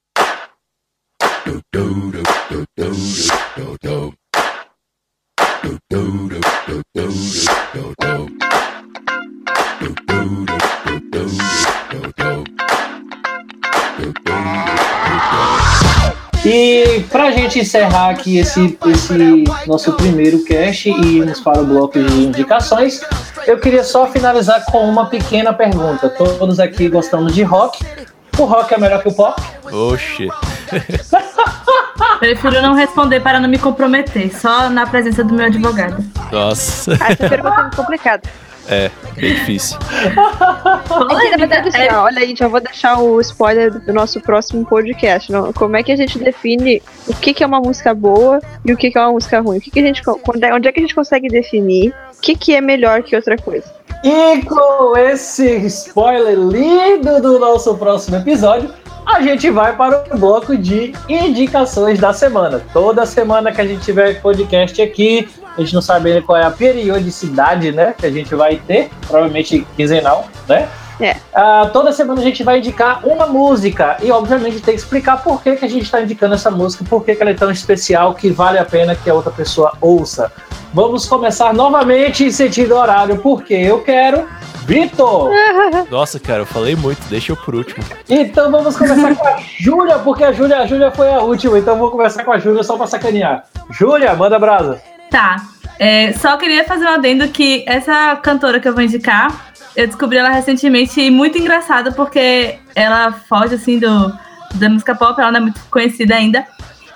Dope, 1.46 1.62
dope, 1.72 2.12
dope, 2.12 2.66
dope, 2.78 3.35
e 16.46 17.04
pra 17.10 17.32
gente 17.32 17.60
encerrar 17.60 18.10
aqui 18.10 18.38
esse, 18.38 18.78
esse 18.88 19.44
nosso 19.68 19.94
primeiro 19.94 20.44
cast 20.44 20.90
e 20.90 21.18
irmos 21.18 21.40
para 21.40 21.62
o 21.62 21.66
bloco 21.66 22.02
de 22.02 22.24
indicações, 22.24 23.02
eu 23.48 23.60
queria 23.60 23.84
só 23.84 24.08
finalizar 24.08 24.64
com 24.66 24.88
uma 24.88 25.08
pequena 25.08 25.54
pergunta. 25.54 26.10
Todos 26.10 26.60
aqui 26.60 26.88
gostamos 26.88 27.34
de 27.34 27.44
rock, 27.44 27.84
O 28.38 28.44
rock 28.44 28.74
é 28.74 28.78
melhor 28.78 29.02
que 29.02 29.08
o 29.08 29.14
pop? 29.14 29.42
Oxi. 29.72 30.28
Prefiro 32.20 32.62
não 32.62 32.74
responder 32.74 33.22
para 33.22 33.40
não 33.40 33.48
me 33.48 33.58
comprometer, 33.58 34.36
só 34.36 34.70
na 34.70 34.86
presença 34.86 35.24
do 35.24 35.34
meu 35.34 35.46
advogado. 35.46 36.04
Nossa. 36.32 36.94
Essa 36.94 37.30
pergunta 37.30 37.56
é 37.56 37.62
muito 37.62 37.78
complicada. 37.78 38.24
É, 38.68 38.90
bem 39.16 39.34
difícil. 39.34 39.78
É 40.96 41.16
que, 41.20 41.30
na 41.32 41.38
verdade, 41.38 41.70
assim, 41.70 41.94
ó, 41.94 42.04
olha 42.04 42.20
aí, 42.20 42.36
já 42.36 42.48
vou 42.48 42.60
deixar 42.60 43.00
o 43.00 43.20
spoiler 43.20 43.72
do 43.72 43.94
nosso 43.94 44.22
próximo 44.22 44.66
podcast. 44.66 45.32
Não? 45.32 45.52
Como 45.52 45.76
é 45.76 45.84
que 45.84 45.92
a 45.92 45.96
gente 45.96 46.18
define 46.18 46.82
o 47.08 47.14
que, 47.14 47.34
que 47.34 47.44
é 47.44 47.48
uma 47.48 47.60
música 47.60 47.94
boa 47.94 48.40
e 48.64 48.72
o 48.72 48.78
que, 48.78 48.92
que 48.92 48.98
é 48.98 49.02
uma 49.02 49.12
música 49.12 49.40
ruim? 49.42 49.58
O 49.58 49.62
que, 49.62 49.72
que 49.72 49.80
a 49.80 49.84
gente, 49.84 50.02
é- 50.02 50.54
onde 50.54 50.68
é 50.68 50.72
que 50.72 50.80
a 50.80 50.82
gente 50.82 50.96
consegue 50.96 51.28
definir 51.28 51.94
o 52.18 52.22
que, 52.22 52.36
que 52.36 52.56
é 52.56 52.62
melhor 52.62 53.04
que 53.04 53.16
outra 53.16 53.38
coisa? 53.38 53.66
E 54.04 54.42
com 54.46 54.98
esse 54.98 55.66
spoiler 55.66 56.38
lindo 56.38 57.22
do 57.22 57.40
nosso 57.40 57.76
próximo 57.76 58.18
episódio, 58.18 58.72
a 59.06 59.22
gente 59.22 59.50
vai 59.50 59.76
para 59.76 60.04
o 60.14 60.18
bloco 60.18 60.58
de 60.58 60.94
indicações 61.08 62.00
da 62.00 62.14
semana. 62.14 62.64
Toda 62.74 63.06
semana 63.06 63.52
que 63.52 63.62
a 63.62 63.66
gente 63.66 63.84
tiver 63.84 64.22
podcast 64.22 64.82
aqui, 64.82 65.28
a 65.58 65.62
gente 65.62 65.74
não 65.74 65.82
sabe 65.82 66.10
ainda 66.10 66.22
qual 66.22 66.38
é 66.38 66.46
a 66.46 66.52
periodicidade, 66.52 67.72
né, 67.72 67.94
que 67.98 68.06
a 68.06 68.12
gente 68.12 68.34
vai 68.36 68.58
ter, 68.58 68.90
provavelmente 69.08 69.66
quinzenal, 69.76 70.28
né? 70.48 70.68
É. 71.00 71.18
Ah, 71.34 71.70
toda 71.74 71.92
semana 71.92 72.22
a 72.22 72.24
gente 72.24 72.42
vai 72.44 72.60
indicar 72.60 73.06
uma 73.06 73.28
música 73.28 73.98
e, 74.02 74.12
obviamente, 74.12 74.62
tem 74.62 74.76
que 74.76 74.80
explicar 74.80 75.22
por 75.22 75.42
que, 75.42 75.56
que 75.58 75.66
a 75.66 75.68
gente 75.68 75.84
está 75.84 76.02
indicando 76.02 76.36
essa 76.36 76.50
música, 76.50 76.86
por 76.88 77.04
que, 77.04 77.16
que 77.16 77.22
ela 77.22 77.32
é 77.32 77.34
tão 77.34 77.52
especial 77.52 78.14
que 78.14 78.30
vale 78.30 78.58
a 78.58 78.64
pena 78.64 78.96
que 78.96 79.10
a 79.10 79.14
outra 79.14 79.32
pessoa 79.32 79.74
ouça. 79.82 80.32
Vamos 80.74 81.06
começar 81.06 81.54
novamente 81.54 82.24
em 82.24 82.32
sentido 82.32 82.76
horário, 82.76 83.18
porque 83.18 83.54
eu 83.54 83.82
quero 83.82 84.26
Vitor! 84.66 85.30
Nossa, 85.92 86.20
cara, 86.20 86.42
eu 86.42 86.46
falei 86.46 86.76
muito, 86.76 87.00
deixa 87.08 87.32
eu 87.32 87.38
por 87.38 87.54
último. 87.54 87.84
Então 88.10 88.52
vamos 88.52 88.76
começar 88.76 89.16
com 89.16 89.28
a 89.28 89.38
Júlia, 89.60 90.00
porque 90.00 90.24
a 90.24 90.32
Júlia, 90.32 90.60
a 90.60 90.66
Júlia 90.66 90.92
foi 90.92 91.14
a 91.14 91.20
última, 91.20 91.60
então 91.60 91.78
vou 91.78 91.92
começar 91.92 92.24
com 92.24 92.32
a 92.32 92.40
Júlia 92.40 92.64
só 92.64 92.76
pra 92.76 92.88
sacanear. 92.88 93.46
Júlia, 93.70 94.16
manda 94.16 94.40
brasa. 94.40 94.82
Tá. 95.16 95.48
É, 95.80 96.12
só 96.12 96.36
queria 96.36 96.66
fazer 96.66 96.84
um 96.84 96.90
adendo 96.90 97.26
que 97.30 97.64
essa 97.66 98.18
cantora 98.18 98.60
que 98.60 98.68
eu 98.68 98.74
vou 98.74 98.84
indicar, 98.84 99.54
eu 99.74 99.88
descobri 99.88 100.18
ela 100.18 100.28
recentemente 100.28 101.00
e 101.00 101.10
muito 101.10 101.38
engraçada 101.38 101.90
porque 101.94 102.60
ela 102.76 103.14
foge 103.14 103.56
assim 103.56 103.80
do 103.80 104.14
da 104.56 104.68
música 104.68 104.94
pop, 104.94 105.18
ela 105.18 105.32
não 105.32 105.38
é 105.38 105.44
muito 105.44 105.62
conhecida 105.72 106.16
ainda. 106.16 106.46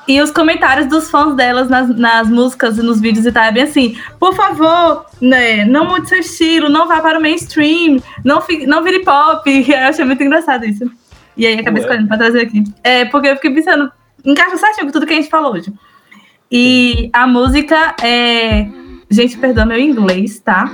E 0.05 0.19
os 0.21 0.31
comentários 0.31 0.87
dos 0.87 1.09
fãs 1.09 1.33
delas 1.33 1.69
nas, 1.69 1.95
nas 1.97 2.29
músicas 2.29 2.77
e 2.77 2.81
nos 2.81 2.99
vídeos 2.99 3.25
e 3.25 3.31
tal 3.31 3.45
é 3.45 3.53
bem 3.53 3.63
assim: 3.63 3.97
por 4.19 4.35
favor, 4.35 5.05
né, 5.21 5.63
não 5.63 5.85
mude 5.85 6.09
seu 6.09 6.19
estilo, 6.19 6.67
não 6.67 6.89
vá 6.89 6.99
para 6.99 7.19
o 7.19 7.21
mainstream, 7.21 8.03
não, 8.25 8.41
fi, 8.41 8.65
não 8.67 8.83
vire 8.83 8.99
pop. 8.99 9.49
Eu 9.71 9.87
achei 9.87 10.03
muito 10.03 10.21
engraçado 10.21 10.65
isso. 10.65 10.91
E 11.37 11.47
aí 11.47 11.57
acabei 11.57 11.81
Ué. 11.81 11.87
escolhendo 11.87 12.09
pra 12.09 12.17
trazer 12.17 12.41
aqui. 12.41 12.65
É, 12.83 13.05
porque 13.05 13.29
eu 13.29 13.35
fiquei 13.35 13.53
pensando, 13.53 13.89
encaixa 14.25 14.57
certinho 14.57 14.87
com 14.87 14.91
tudo 14.91 15.05
que 15.05 15.13
a 15.13 15.15
gente 15.15 15.29
falou 15.29 15.53
hoje. 15.53 15.71
E 16.51 17.11
a 17.13 17.27
música 17.27 17.95
é. 18.01 18.67
Gente, 19.07 19.37
perdoa 19.37 19.65
meu 19.65 19.79
inglês, 19.79 20.39
tá? 20.39 20.71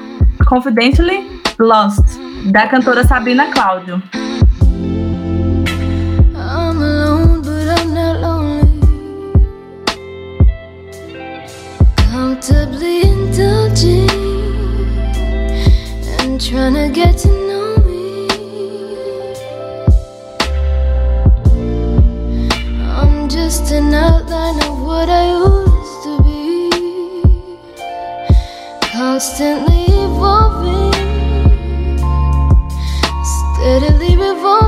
Confidentially 0.47 1.41
Lost, 1.59 2.17
da 2.51 2.67
cantora 2.67 3.05
Sabrina 3.05 3.51
Cláudio. 3.51 4.01
I'm 6.33 6.81
alone, 6.81 7.41
but 7.41 7.67
I'm 7.81 7.93
not 7.93 8.21
lonely. 8.21 8.81
Comfortably 12.09 13.01
indulging 13.01 14.07
and 16.21 16.39
trying 16.39 16.75
to 16.75 16.89
get 16.93 17.17
to 17.17 17.27
know 17.27 17.77
me. 17.85 18.27
I'm 22.81 23.27
just 23.27 23.71
an 23.73 23.93
outline 23.93 24.57
of 24.69 24.81
what 24.81 25.09
I 25.09 25.31
used 25.31 25.64
Constantly 29.15 29.85
evolving, 29.85 30.91
steadily 33.23 34.17
revolving. 34.17 34.64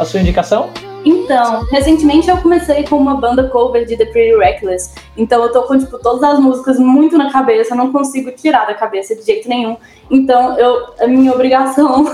A 0.00 0.04
sua 0.04 0.20
indicação? 0.20 0.70
Então, 1.04 1.64
recentemente 1.70 2.28
eu 2.28 2.36
comecei 2.38 2.84
com 2.84 2.96
uma 2.96 3.14
banda 3.14 3.44
cover 3.48 3.86
de 3.86 3.96
The 3.96 4.06
Pretty 4.06 4.36
Reckless. 4.36 4.94
Então 5.16 5.42
eu 5.42 5.52
tô 5.52 5.62
com, 5.62 5.78
tipo, 5.78 5.98
todas 5.98 6.22
as 6.22 6.38
músicas 6.38 6.78
muito 6.78 7.16
na 7.16 7.30
cabeça, 7.32 7.74
não 7.74 7.92
consigo 7.92 8.30
tirar 8.32 8.66
da 8.66 8.74
cabeça 8.74 9.14
de 9.14 9.22
jeito 9.22 9.48
nenhum. 9.48 9.76
Então 10.10 10.58
eu, 10.58 10.88
é 10.98 11.06
minha 11.06 11.32
obrigação 11.32 12.04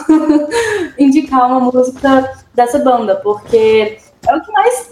indicar 0.99 1.47
uma 1.47 1.61
música 1.61 2.33
dessa 2.55 2.79
banda, 2.79 3.17
porque 3.17 3.99
é 4.27 4.37
o 4.37 4.41
que 4.41 4.53
mais 4.53 4.91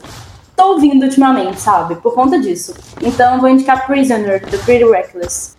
tô 0.56 0.72
ouvindo 0.72 1.04
ultimamente, 1.04 1.60
sabe? 1.60 1.96
Por 1.96 2.14
conta 2.14 2.38
disso. 2.38 2.74
Então 3.00 3.34
eu 3.34 3.40
vou 3.40 3.48
indicar 3.48 3.86
Prisoner, 3.86 4.44
The 4.44 4.58
Pretty 4.58 4.84
Reckless. 4.84 5.54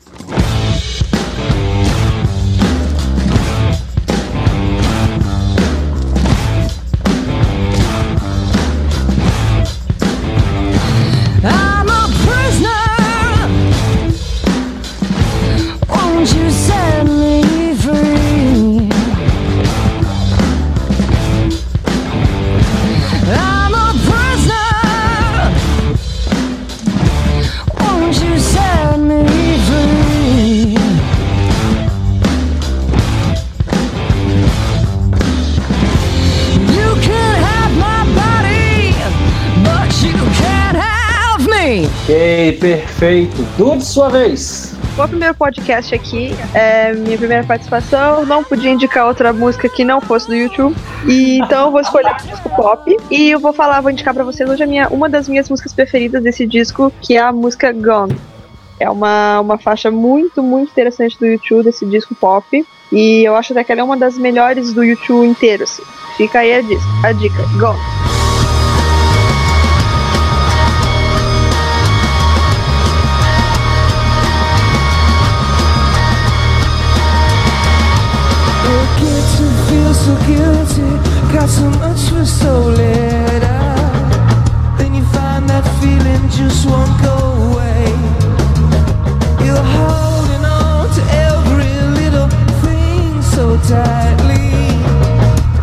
Perfeito. 43.05 43.43
Dude, 43.57 43.85
sua 43.85 44.09
vez. 44.09 44.73
O 44.97 45.07
primeiro 45.07 45.35
podcast 45.35 45.93
aqui, 45.93 46.33
é 46.53 46.93
minha 46.93 47.17
primeira 47.17 47.43
participação. 47.43 48.25
Não 48.25 48.43
podia 48.43 48.71
indicar 48.71 49.05
outra 49.05 49.31
música 49.31 49.69
que 49.69 49.83
não 49.83 50.01
fosse 50.01 50.27
do 50.27 50.35
YouTube. 50.35 50.75
E, 51.05 51.37
então 51.39 51.65
eu 51.65 51.71
vou 51.71 51.81
escolher 51.81 52.11
um 52.13 52.27
disco 52.27 52.49
pop. 52.55 52.97
E 53.11 53.29
eu 53.29 53.39
vou 53.39 53.53
falar, 53.53 53.81
vou 53.81 53.91
indicar 53.91 54.13
pra 54.13 54.23
vocês 54.23 54.49
hoje 54.49 54.63
a 54.63 54.67
minha, 54.67 54.87
uma 54.87 55.07
das 55.07 55.29
minhas 55.29 55.49
músicas 55.49 55.73
preferidas 55.73 56.23
desse 56.23 56.47
disco, 56.47 56.91
que 57.01 57.15
é 57.15 57.21
a 57.21 57.31
música 57.31 57.71
Gone. 57.71 58.15
É 58.79 58.89
uma, 58.89 59.39
uma 59.39 59.57
faixa 59.57 59.91
muito, 59.91 60.41
muito 60.41 60.71
interessante 60.71 61.17
do 61.19 61.25
YouTube, 61.25 61.65
desse 61.65 61.85
disco 61.85 62.15
pop. 62.15 62.65
E 62.91 63.23
eu 63.23 63.35
acho 63.35 63.53
até 63.53 63.63
que 63.63 63.71
ela 63.71 63.81
é 63.81 63.83
uma 63.83 63.97
das 63.97 64.17
melhores 64.17 64.73
do 64.73 64.83
YouTube 64.83 65.27
inteiro. 65.27 65.63
assim. 65.63 65.83
Fica 66.17 66.39
aí 66.39 66.53
a, 66.53 66.61
dis- 66.61 66.83
a 67.03 67.11
dica. 67.11 67.43
Gone. 67.59 68.14
So 79.95 80.15
guilty. 80.27 80.91
Got 81.33 81.49
so 81.49 81.69
much 81.81 82.01
for 82.09 82.25
so 82.25 82.53
little. 82.81 83.75
Then 84.77 84.93
you 84.93 85.03
find 85.15 85.49
that 85.49 85.65
feeling 85.79 86.23
just 86.29 86.65
won't 86.65 86.95
go 87.01 87.17
away. 87.47 87.85
You're 89.45 89.67
holding 89.77 90.45
on 90.45 90.89
to 90.97 91.01
every 91.27 91.75
little 91.99 92.29
thing 92.63 93.21
so 93.21 93.57
tightly. 93.71 94.51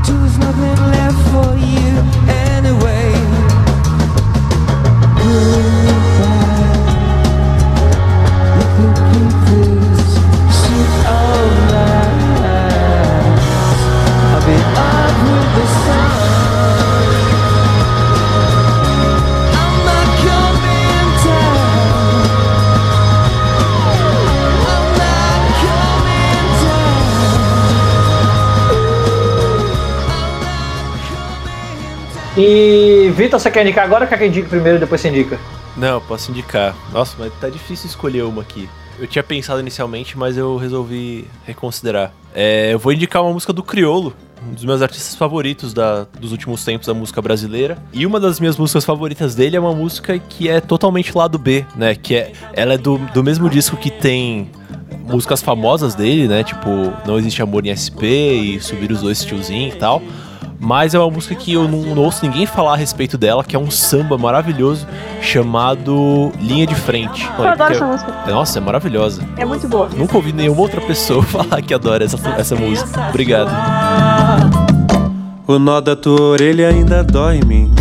Till 0.05 0.19
there's 0.23 0.39
nothing 0.39 0.79
left 0.97 1.21
for 1.33 1.51
you 1.71 1.91
anyway. 2.29 3.13
Goodbye. 5.19 5.72
E 32.37 33.11
Vitor, 33.15 33.39
você 33.39 33.51
quer 33.51 33.63
indicar 33.63 33.85
agora 33.85 34.05
ou 34.05 34.09
quer 34.09 34.17
que 34.17 34.25
eu 34.25 34.29
indique 34.29 34.49
primeiro 34.49 34.79
e 34.79 34.81
depois 34.81 35.01
você 35.01 35.09
indica? 35.09 35.39
Não, 35.77 36.01
posso 36.01 36.31
indicar. 36.31 36.75
Nossa, 36.93 37.15
mas 37.19 37.33
tá 37.41 37.49
difícil 37.49 37.87
escolher 37.89 38.23
uma 38.25 38.43
aqui. 38.43 38.69
Eu 38.99 39.07
tinha 39.07 39.23
pensado 39.23 39.61
inicialmente, 39.61 40.17
mas 40.17 40.37
eu 40.37 40.57
resolvi 40.57 41.27
reconsiderar. 41.47 42.13
É, 42.35 42.73
eu 42.73 42.79
vou 42.79 42.93
indicar 42.93 43.23
uma 43.23 43.33
música 43.33 43.53
do 43.53 43.63
Criolo, 43.63 44.15
um 44.49 44.53
dos 44.55 44.65
meus 44.65 44.81
artistas 44.81 45.15
favoritos 45.15 45.73
da- 45.75 46.07
dos 46.19 46.31
últimos 46.33 46.65
tempos 46.65 46.87
da 46.87 46.95
música 46.95 47.21
brasileira. 47.21 47.79
E 47.93 48.07
uma 48.07 48.19
das 48.21 48.39
minhas 48.41 48.57
músicas 48.57 48.85
favoritas 48.85 49.35
dele 49.35 49.57
é 49.57 49.61
uma 49.61 49.75
música 49.75 50.19
que 50.19 50.49
é 50.49 50.61
totalmente 50.61 51.17
lado 51.17 51.39
B, 51.39 51.65
né? 51.75 51.95
Que 51.95 52.15
é, 52.17 52.33
ela 52.55 52.75
é 52.75 52.79
do, 52.79 52.97
do 53.13 53.23
mesmo 53.25 53.49
disco 53.51 53.77
que 53.77 53.91
tem 53.91 54.51
músicas 55.05 55.43
famosas 55.43 55.95
dele, 55.95 56.29
né? 56.29 56.45
Tipo, 56.45 56.93
Não 57.07 57.19
Existe 57.19 57.43
Amor 57.43 57.67
em 57.67 57.71
SP 57.75 58.05
e 58.07 58.61
Subir 58.61 58.91
os 58.93 59.01
Dois 59.01 59.25
Tiozinho 59.25 59.69
e 59.69 59.77
tal. 59.77 60.03
Mas 60.65 60.95
é 60.95 60.99
uma 60.99 61.11
música 61.11 61.35
que 61.35 61.55
eu 61.55 61.67
não, 61.67 61.81
não 61.93 62.05
ouço 62.05 62.25
ninguém 62.25 62.47
falar 62.47 62.75
a 62.75 62.77
respeito 62.77 63.19
dela, 63.19 63.43
que 63.43 63.57
é 63.57 63.59
um 63.59 63.69
samba 63.69 64.17
maravilhoso 64.17 64.87
chamado 65.21 66.31
Linha 66.39 66.65
de 66.65 66.75
Frente. 66.77 67.29
Eu 67.37 67.49
adoro 67.49 67.73
é- 67.73 67.77
essa 67.77 67.85
música. 67.85 68.13
Nossa, 68.29 68.59
é 68.59 68.63
maravilhosa. 68.63 69.23
É 69.37 69.45
muito 69.45 69.67
boa. 69.67 69.89
Nunca 69.89 70.15
ouvi 70.17 70.33
nenhuma 70.33 70.61
outra 70.61 70.81
pessoa 70.81 71.21
falar 71.27 71.61
que 71.63 71.75
adora 71.75 72.05
essa, 72.05 72.17
essa 72.39 72.55
música. 72.55 73.09
Obrigado. 73.09 73.51
O 75.49 75.59
nó 75.59 75.81
da 75.81 75.97
tua 75.97 76.21
orelha 76.21 76.69
ainda 76.69 77.03
dói 77.03 77.39
em 77.39 77.45
mim. 77.45 77.73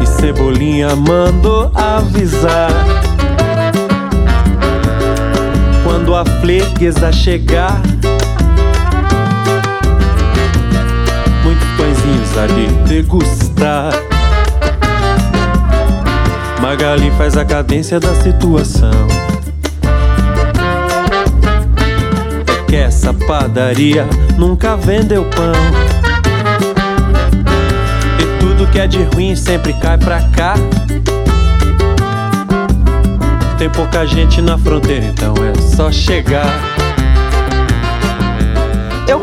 E 0.00 0.06
Cebolinha 0.06 0.94
mandou 0.94 1.72
avisar. 1.74 2.70
Quando 5.82 6.14
a 6.14 6.24
freguesa 6.24 7.10
chegar, 7.10 7.82
degustar. 13.00 13.92
Magali 16.60 17.10
faz 17.12 17.36
a 17.36 17.44
cadência 17.44 17.98
da 17.98 18.14
situação. 18.14 18.90
que 22.68 22.76
essa 22.76 23.12
padaria 23.12 24.06
nunca 24.38 24.76
vendeu 24.76 25.24
pão. 25.24 25.52
E 28.20 28.38
tudo 28.38 28.70
que 28.70 28.78
é 28.78 28.86
de 28.86 29.02
ruim 29.02 29.34
sempre 29.34 29.72
cai 29.72 29.98
pra 29.98 30.22
cá. 30.28 30.54
Tem 33.58 33.68
pouca 33.70 34.06
gente 34.06 34.40
na 34.40 34.56
fronteira, 34.56 35.04
então 35.04 35.34
é 35.38 35.60
só 35.60 35.90
chegar. 35.90 36.69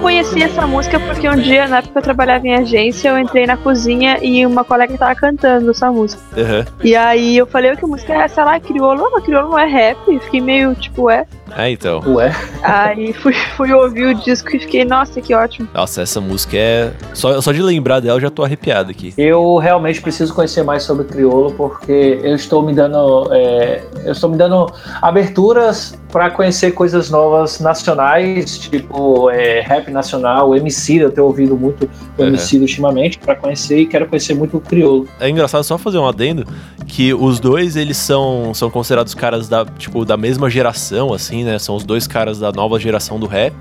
Eu 0.08 0.24
conheci 0.24 0.42
essa 0.42 0.66
música 0.66 1.02
porque 1.02 1.30
um 1.30 1.36
dia, 1.36 1.68
na 1.68 1.80
época 1.80 1.92
que 1.92 1.98
eu 1.98 2.02
trabalhava 2.02 2.48
em 2.48 2.56
agência, 2.56 3.10
eu 3.10 3.20
entrei 3.20 3.46
na 3.46 3.58
cozinha 3.58 4.18
e 4.22 4.46
uma 4.46 4.64
colega 4.64 4.98
tava 4.98 5.14
cantando 5.14 5.70
essa 5.72 5.92
música. 5.92 6.24
Aham. 6.38 6.66
E 6.82 6.96
aí 6.96 7.36
eu 7.36 7.46
falei, 7.46 7.74
"Ô, 7.74 7.76
que 7.76 7.86
música 7.86 8.14
é 8.14 8.20
essa 8.20 8.42
lá? 8.46 8.56
É 8.56 8.60
crioulo? 8.62 9.02
Não, 9.02 9.12
mas 9.12 9.26
crioulo 9.26 9.50
não 9.50 9.60
é 9.60 9.66
rap. 9.66 9.98
E 10.08 10.18
Fiquei 10.20 10.40
meio, 10.40 10.74
tipo, 10.76 11.10
é. 11.10 11.26
É, 11.58 11.72
então. 11.72 12.02
Ué. 12.06 12.32
Aí 12.62 13.14
fui, 13.14 13.34
fui 13.34 13.74
ouvir 13.74 14.06
o 14.06 14.14
disco 14.14 14.56
e 14.56 14.60
fiquei, 14.60 14.86
nossa, 14.86 15.20
que 15.20 15.34
ótimo. 15.34 15.68
Nossa, 15.74 16.04
essa 16.04 16.22
música 16.22 16.56
é. 16.56 16.92
Só, 17.14 17.42
só 17.42 17.52
de 17.52 17.64
lembrar 17.64 18.00
dela 18.00 18.18
eu 18.18 18.22
já 18.22 18.30
tô 18.30 18.44
arrepiado 18.44 18.92
aqui. 18.92 19.14
Eu 19.18 19.58
realmente 19.58 20.00
preciso 20.00 20.34
conhecer 20.34 20.64
mais 20.64 20.84
sobre 20.84 21.06
crioulo 21.06 21.52
porque 21.54 22.20
eu 22.22 22.36
estou 22.36 22.62
me 22.62 22.74
dando, 22.74 23.30
é, 23.34 23.84
eu 24.06 24.12
estou 24.12 24.30
me 24.30 24.38
dando 24.38 24.72
aberturas 25.02 25.98
para 26.12 26.30
conhecer 26.30 26.72
coisas 26.72 27.10
novas 27.10 27.60
nacionais, 27.60 28.58
tipo 28.60 29.30
é, 29.30 29.62
rap 29.62 29.90
nacional, 29.92 30.56
MC, 30.56 30.96
eu 30.98 31.12
tenho 31.12 31.28
ouvido 31.28 31.58
muito 31.58 31.90
o 32.18 32.22
Uhum. 32.22 32.28
MC 32.30 32.60
ultimamente 32.60 33.18
para 33.20 33.36
conhecer 33.36 33.80
e 33.80 33.86
quero 33.86 34.08
conhecer 34.08 34.34
muito 34.34 34.58
o 34.58 34.62
crioulo. 34.62 35.08
É 35.20 35.30
engraçado 35.30 35.64
só 35.64 35.78
fazer 35.78 35.98
um 35.98 36.08
adendo 36.08 36.46
que 36.88 37.14
os 37.14 37.40
dois 37.40 37.76
eles 37.76 37.98
são, 37.98 38.54
são 38.54 38.70
considerados 38.70 39.14
caras 39.14 39.50
da, 39.50 39.66
tipo, 39.66 40.06
da 40.06 40.16
mesma 40.16 40.50
geração, 40.50 41.14
assim, 41.14 41.44
né? 41.44 41.60
São 41.60 41.76
os 41.76 41.84
dois 41.84 42.08
caras 42.08 42.40
da 42.40 42.52
nova 42.52 42.80
geração 42.80 43.20
do 43.20 43.28
rap. 43.28 43.54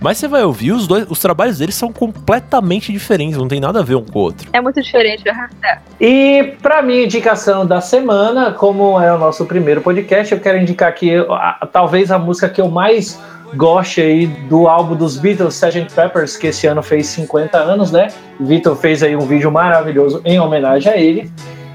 Mas 0.00 0.18
você 0.18 0.26
vai 0.26 0.42
ouvir, 0.42 0.72
os 0.72 0.86
dois, 0.86 1.06
os 1.08 1.20
trabalhos 1.20 1.58
deles 1.58 1.74
são 1.74 1.92
completamente 1.92 2.90
diferentes, 2.92 3.36
não 3.36 3.46
tem 3.46 3.60
nada 3.60 3.80
a 3.80 3.82
ver 3.82 3.94
um 3.94 4.02
com 4.04 4.18
o 4.18 4.22
outro. 4.22 4.48
É 4.52 4.60
muito 4.60 4.80
diferente. 4.82 5.22
É. 5.28 5.78
E 6.00 6.54
para 6.60 6.82
minha 6.82 7.04
indicação 7.04 7.64
da 7.66 7.80
semana, 7.80 8.50
como 8.52 8.98
é 9.00 9.12
o 9.14 9.18
nosso 9.18 9.44
primeiro 9.44 9.80
podcast, 9.80 10.32
eu 10.34 10.40
quero 10.40 10.58
indicar 10.58 10.88
aqui 10.88 11.14
a- 11.16 11.68
talvez 11.72 12.10
a 12.10 12.18
música 12.18 12.48
que 12.48 12.60
eu 12.60 12.68
mais 12.68 13.20
goste 13.54 14.00
aí 14.00 14.26
do 14.26 14.66
álbum 14.66 14.96
dos 14.96 15.18
Beatles, 15.18 15.54
Sgt. 15.62 15.94
Peppers, 15.94 16.36
que 16.38 16.46
esse 16.48 16.66
ano 16.66 16.82
fez 16.82 17.06
50 17.08 17.58
anos, 17.58 17.92
né? 17.92 18.08
Vitor 18.40 18.74
fez 18.74 19.02
aí 19.02 19.14
um 19.14 19.26
vídeo 19.26 19.52
maravilhoso 19.52 20.22
em 20.24 20.40
homenagem 20.40 20.90
a 20.90 20.96
ele. 20.96 21.30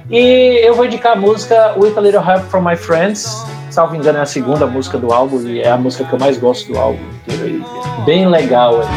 E 0.10 0.66
eu 0.66 0.74
vou 0.74 0.86
indicar 0.86 1.14
a 1.14 1.16
música 1.16 1.76
With 1.78 1.98
a 1.98 2.02
Little 2.02 2.22
Help 2.22 2.46
from 2.46 2.62
My 2.62 2.78
Friends. 2.78 3.46
Salvo 3.70 3.96
engano, 3.96 4.18
é 4.18 4.22
a 4.22 4.26
segunda 4.26 4.66
música 4.66 4.98
do 4.98 5.12
álbum 5.12 5.42
e 5.42 5.60
é 5.60 5.70
a 5.70 5.78
música 5.78 6.06
que 6.06 6.14
eu 6.14 6.20
mais 6.20 6.38
gosto 6.38 6.72
do 6.72 6.80
álbum 6.80 7.04
inteiro 7.10 7.44
aí. 7.44 7.62
Bem 8.06 8.28
legal, 8.28 8.82
aí. 8.82 8.88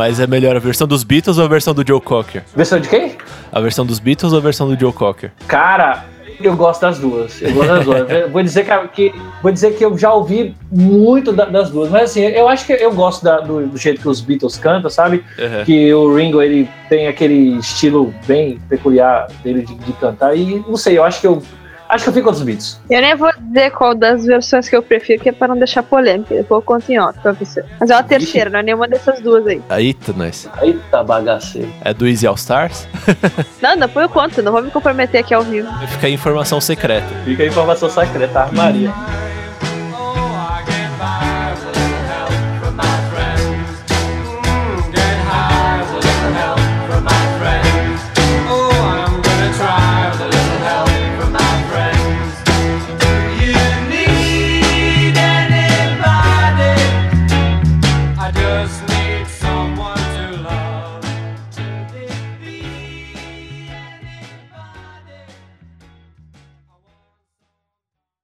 Mas 0.00 0.18
é 0.18 0.26
melhor 0.26 0.56
a 0.56 0.58
versão 0.58 0.86
dos 0.86 1.04
Beatles 1.04 1.36
ou 1.36 1.44
a 1.44 1.48
versão 1.48 1.74
do 1.74 1.86
Joe 1.86 2.00
Cocker? 2.00 2.42
Versão 2.56 2.80
de 2.80 2.88
quem? 2.88 3.18
A 3.52 3.60
versão 3.60 3.84
dos 3.84 3.98
Beatles 3.98 4.32
ou 4.32 4.38
a 4.38 4.40
versão 4.40 4.66
do 4.66 4.80
Joe 4.80 4.94
Cocker? 4.94 5.30
Cara, 5.46 6.06
eu 6.40 6.56
gosto 6.56 6.80
das 6.80 6.98
duas. 6.98 7.42
Eu 7.42 7.52
gosto 7.52 7.68
das 7.68 7.84
duas. 7.84 8.30
Vou 8.32 8.42
dizer 8.42 8.64
que, 8.64 8.88
que- 9.10 9.14
vou 9.42 9.52
dizer 9.52 9.72
que 9.76 9.84
eu 9.84 9.98
já 9.98 10.10
ouvi 10.10 10.56
muito 10.72 11.32
da- 11.34 11.44
das 11.44 11.68
duas, 11.68 11.90
mas 11.90 12.04
assim, 12.12 12.22
eu 12.22 12.48
acho 12.48 12.64
que 12.64 12.72
eu 12.72 12.90
gosto 12.94 13.22
da- 13.22 13.40
do, 13.40 13.66
do 13.66 13.76
jeito 13.76 14.00
que 14.00 14.08
os 14.08 14.22
Beatles 14.22 14.56
cantam, 14.56 14.88
sabe? 14.88 15.22
Aham. 15.38 15.64
Que 15.66 15.92
o 15.92 16.16
Ringo 16.16 16.40
ele 16.40 16.66
tem 16.88 17.06
aquele 17.06 17.58
estilo 17.58 18.14
bem 18.26 18.58
peculiar 18.70 19.26
dele 19.44 19.66
de, 19.66 19.74
de 19.74 19.92
cantar 19.92 20.34
e 20.34 20.64
não 20.66 20.78
sei, 20.78 20.96
eu 20.96 21.04
acho 21.04 21.20
que 21.20 21.26
eu 21.26 21.42
acho 21.90 22.04
que 22.04 22.10
eu 22.10 22.14
fico 22.14 22.26
com 22.26 22.32
os 22.32 22.42
Beatles. 22.42 22.80
Eu 22.88 23.00
nem 23.00 23.14
vou 23.14 23.30
dizer 23.38 23.70
qual 23.72 23.94
das 23.94 24.24
versões 24.24 24.68
que 24.68 24.76
eu 24.76 24.82
prefiro, 24.82 25.22
que 25.22 25.28
é 25.28 25.32
pra 25.32 25.48
não 25.48 25.56
deixar 25.56 25.82
polêmica. 25.82 26.34
Depois 26.34 26.58
eu 26.58 26.62
conto 26.62 26.90
em 26.90 26.98
off 26.98 27.18
pra 27.20 27.32
você. 27.32 27.64
Mas 27.78 27.90
é 27.90 27.94
uma 27.94 28.02
terceira, 28.02 28.50
não 28.50 28.60
é 28.60 28.62
nenhuma 28.62 28.88
dessas 28.88 29.20
duas 29.20 29.46
aí. 29.46 29.60
Eita, 29.70 30.12
nós. 30.12 30.48
Eita 30.62 31.02
bagaceiro. 31.02 31.72
É 31.82 31.92
do 31.92 32.06
Easy 32.06 32.26
All 32.26 32.34
Stars? 32.36 32.86
Não, 33.60 33.76
depois 33.76 34.04
eu 34.04 34.08
conto, 34.08 34.42
não 34.42 34.52
vou 34.52 34.62
me 34.62 34.70
comprometer 34.70 35.20
aqui 35.20 35.34
ao 35.34 35.42
vivo. 35.42 35.70
Vai 35.70 35.86
ficar 35.86 36.06
aí 36.06 36.14
informação 36.14 36.60
secreta. 36.60 37.06
Fica 37.24 37.42
a 37.42 37.46
informação 37.46 37.90
secreta, 37.90 38.40
armaria. 38.40 38.90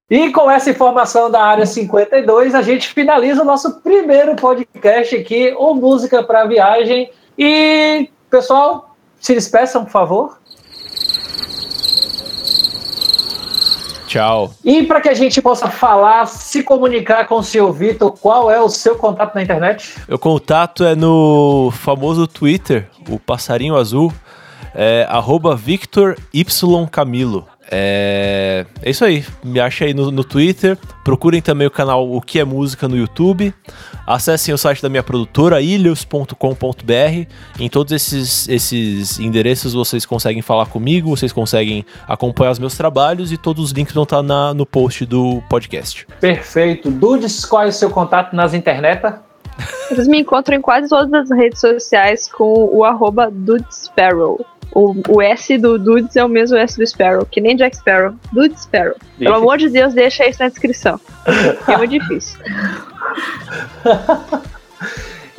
E 0.09 0.31
com 0.31 0.49
essa 0.49 0.71
informação 0.71 1.29
da 1.29 1.43
área 1.43 1.67
52, 1.67 2.55
a 2.55 2.63
gente 2.63 2.91
finaliza 2.91 3.43
o 3.43 3.45
nosso 3.45 3.81
primeiro 3.81 4.37
podcast 4.37 5.17
aqui, 5.17 5.53
o 5.59 5.75
Música 5.75 6.23
para 6.23 6.47
Viagem. 6.47 7.11
E, 7.37 8.09
pessoal, 8.31 8.95
se 9.19 9.35
despeçam, 9.35 9.85
por 9.85 9.91
favor. 9.91 10.39
Tchau. 14.07 14.53
E 14.65 14.85
para 14.85 15.01
que 15.01 15.09
a 15.09 15.15
gente 15.15 15.43
possa 15.43 15.69
falar, 15.69 16.25
se 16.27 16.63
comunicar 16.63 17.27
com 17.27 17.39
o 17.39 17.43
seu 17.43 17.73
Vitor, 17.73 18.13
qual 18.13 18.49
é 18.49 18.61
o 18.61 18.69
seu 18.69 18.95
contato 18.95 19.35
na 19.35 19.43
internet? 19.43 19.97
Meu 20.07 20.21
contato 20.21 20.85
é 20.85 20.95
no 20.95 21.73
famoso 21.73 22.29
Twitter, 22.29 22.89
o 23.11 23.19
Passarinho 23.19 23.75
Azul. 23.75 24.13
É 24.79 25.07
arroba 25.09 25.57
Victor 25.57 26.17
Y 26.35 26.87
Camilo. 26.89 27.47
É, 27.71 28.67
é 28.83 28.91
isso 28.91 29.05
aí. 29.07 29.25
Me 29.43 29.59
acha 29.59 29.87
aí 29.87 29.95
no, 29.95 30.11
no 30.11 30.23
Twitter. 30.23 30.77
Procurem 31.03 31.41
também 31.41 31.67
o 31.67 31.71
canal 31.71 32.07
O 32.09 32.21
Que 32.21 32.41
é 32.41 32.45
Música 32.45 32.87
no 32.87 32.95
YouTube. 32.95 33.55
Acessem 34.07 34.55
o 34.55 34.59
site 34.59 34.83
da 34.83 34.91
minha 34.91 35.03
produtora, 35.03 35.63
ilhos.com.br. 35.63 37.31
Em 37.59 37.69
todos 37.71 37.91
esses, 37.93 38.47
esses 38.49 39.19
endereços 39.19 39.73
vocês 39.73 40.05
conseguem 40.05 40.43
falar 40.43 40.67
comigo, 40.67 41.09
vocês 41.09 41.33
conseguem 41.33 41.85
acompanhar 42.07 42.51
os 42.51 42.59
meus 42.59 42.77
trabalhos 42.77 43.33
e 43.33 43.39
todos 43.39 43.65
os 43.65 43.71
links 43.71 43.95
vão 43.95 44.05
estar 44.05 44.23
na, 44.23 44.53
no 44.53 44.67
post 44.67 45.07
do 45.07 45.43
podcast. 45.49 46.07
Perfeito. 46.21 46.91
Dudes, 46.91 47.47
qual 47.47 47.63
é 47.63 47.69
o 47.69 47.73
seu 47.73 47.89
contato 47.89 48.37
nas 48.37 48.53
internet? 48.53 49.03
Vocês 49.89 50.07
me 50.07 50.21
encontram 50.21 50.59
em 50.59 50.61
quase 50.61 50.89
todas 50.89 51.13
as 51.13 51.31
redes 51.31 51.61
sociais 51.61 52.31
com 52.31 52.69
o 52.73 52.85
arroba 52.85 53.31
Dudesparrow. 53.33 54.45
O, 54.73 54.95
o 55.09 55.23
S 55.23 55.57
do 55.57 55.79
Dudes 55.79 56.17
é 56.17 56.25
o 56.25 56.29
mesmo 56.29 56.57
S 56.57 56.77
do 56.77 56.87
Sparrow, 56.87 57.25
que 57.25 57.41
nem 57.41 57.57
Jack 57.57 57.77
Sparrow. 57.77 58.15
Dude 58.33 58.61
Sparrow. 58.61 58.95
Pelo 59.19 59.35
amor 59.37 59.59
de 59.59 59.71
Deus, 59.71 59.95
deixa 59.95 60.27
isso 60.27 60.43
na 60.43 60.49
descrição. 60.49 61.01
É 61.67 61.77
muito 61.77 61.91
difícil. 61.91 62.39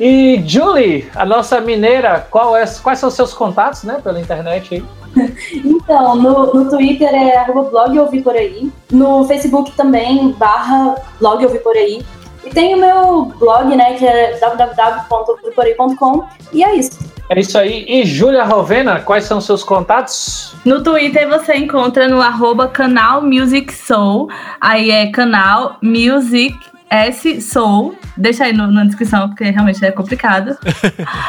E 0.00 0.40
Julie, 0.46 1.10
a 1.16 1.26
nossa 1.26 1.60
mineira, 1.60 2.24
qual 2.30 2.56
é, 2.56 2.64
quais 2.82 3.00
são 3.00 3.08
os 3.08 3.16
seus 3.16 3.34
contatos, 3.34 3.82
né, 3.82 4.00
pela 4.02 4.20
internet 4.20 4.74
aí? 4.74 4.84
Então, 5.64 6.14
no, 6.16 6.54
no 6.54 6.70
Twitter 6.70 7.08
é 7.12 7.38
arroba 7.38 7.62
blog 7.62 7.96
eu 7.96 8.08
vi 8.08 8.22
por 8.22 8.36
aí. 8.36 8.70
No 8.92 9.24
Facebook 9.24 9.72
também, 9.72 10.32
barra 10.32 10.94
blog 11.18 11.42
eu 11.42 11.48
vi 11.48 11.58
por 11.58 11.74
aí. 11.74 12.04
E 12.44 12.50
tem 12.50 12.74
o 12.74 12.78
meu 12.78 13.24
blog, 13.24 13.74
né, 13.74 13.94
que 13.94 14.06
é 14.06 14.38
www.ouviporei.com. 14.38 16.24
E 16.52 16.62
é 16.62 16.76
isso. 16.76 16.98
É 17.30 17.38
isso 17.40 17.58
aí. 17.58 17.84
E 17.88 18.04
Júlia 18.06 18.42
Rovena, 18.44 19.00
quais 19.00 19.24
são 19.24 19.38
os 19.38 19.44
seus 19.44 19.62
contatos? 19.62 20.54
No 20.64 20.82
Twitter 20.82 21.28
você 21.28 21.54
encontra 21.56 22.08
no 22.08 22.22
arroba 22.22 22.68
canal 22.68 23.20
Music 23.22 23.72
Soul. 23.72 24.28
Aí 24.60 24.90
é 24.90 25.10
canal 25.10 25.76
Music 25.82 26.56
S 26.88 27.40
Soul. 27.42 27.94
Deixa 28.16 28.44
aí 28.44 28.52
no- 28.54 28.70
na 28.72 28.84
descrição, 28.84 29.28
porque 29.28 29.44
realmente 29.50 29.84
é 29.84 29.90
complicado. 29.92 30.56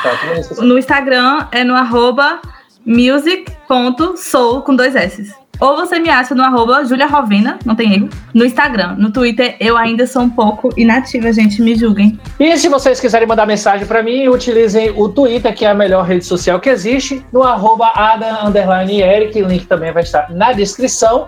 Tá. 0.02 0.62
No 0.64 0.78
Instagram 0.80 1.48
é 1.52 1.64
no 1.66 1.76
arroba 1.76 2.40
music.soul 2.86 4.62
com 4.62 4.76
dois 4.76 4.96
S. 4.96 5.34
Ou 5.60 5.76
você 5.76 6.00
me 6.00 6.10
acha 6.10 6.34
no 6.34 6.44
arroba 6.44 6.86
Julia 6.86 7.08
Rovena, 7.08 7.60
não 7.66 7.76
tem 7.76 7.94
erro. 7.94 8.10
No 8.34 8.46
Instagram. 8.46 8.96
No 8.98 9.12
Twitter 9.12 9.58
eu 9.60 9.76
ainda 9.76 10.08
sou 10.08 10.22
um 10.22 10.30
pouco 10.30 10.70
inativa, 10.78 11.34
gente, 11.34 11.62
me 11.62 11.76
julguem. 11.76 12.18
E 12.40 12.58
se 12.58 12.70
vocês 12.70 13.00
quiserem 13.00 13.28
mandar 13.28 13.46
mensagem 13.46 13.86
para 13.86 14.02
mim, 14.02 14.28
utilizem 14.30 14.92
o 14.96 15.10
Twitter, 15.10 15.54
que 15.54 15.66
é 15.66 15.70
a 15.70 15.74
melhor 15.74 16.06
rede 16.06 16.26
social 16.26 16.60
que 16.60 16.70
existe, 16.70 17.24
no 17.32 17.44
arroba 17.44 17.92
Adam 17.94 18.52
Eric, 18.90 19.44
o 19.44 19.48
link 19.48 19.68
também 19.68 19.92
vai 19.92 20.04
estar 20.04 20.30
na 20.30 20.54
descrição. 20.54 21.28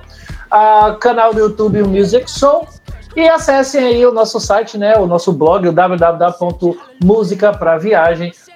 Ah, 0.50 0.96
canal 1.00 1.34
do 1.34 1.40
YouTube, 1.40 1.82
o 1.82 1.88
Music 1.88 2.30
Soul. 2.30 2.68
E 3.16 3.28
acessem 3.28 3.84
aí 3.84 4.06
o 4.06 4.14
nosso 4.14 4.40
site, 4.40 4.78
né, 4.78 4.96
o 4.98 5.06
nosso 5.06 5.34
blog, 5.34 5.68
o 5.68 5.74
www.musicapraviagem.com. 5.74 8.51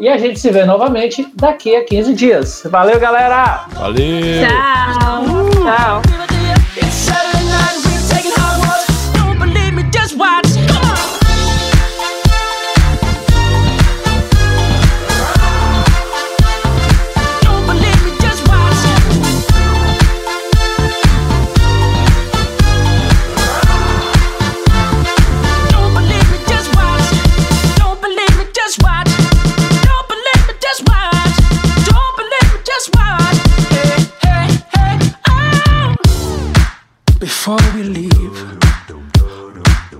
E 0.00 0.08
a 0.08 0.16
gente 0.18 0.38
se 0.40 0.50
vê 0.50 0.64
novamente 0.64 1.26
daqui 1.34 1.76
a 1.76 1.84
15 1.84 2.14
dias. 2.14 2.62
Valeu, 2.70 2.98
galera! 2.98 3.66
Valeu! 3.74 4.46
Tchau! 4.46 5.22
Tchau. 5.62 6.26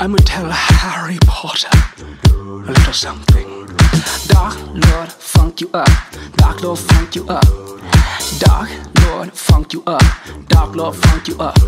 I'm 0.07 0.12
gonna 0.12 0.22
tell 0.22 0.48
Harry 0.48 1.18
Potter 1.26 1.68
a 2.30 2.70
little 2.70 2.92
something. 2.92 3.66
Dark 4.28 4.57
Lord, 4.72 5.11
funk 5.11 5.61
you 5.61 5.68
up. 5.74 5.88
Dark 6.36 6.62
Lord, 6.62 6.78
funk 6.78 7.16
you 7.16 7.26
up. 7.28 7.44
Dark 8.38 8.70
Lord, 9.00 9.32
funk 9.32 9.72
you 9.72 9.82
up. 9.84 10.04
Dark 10.46 10.76
Lord, 10.76 10.94
funk 10.94 11.26
you 11.26 11.36
up. 11.40 11.59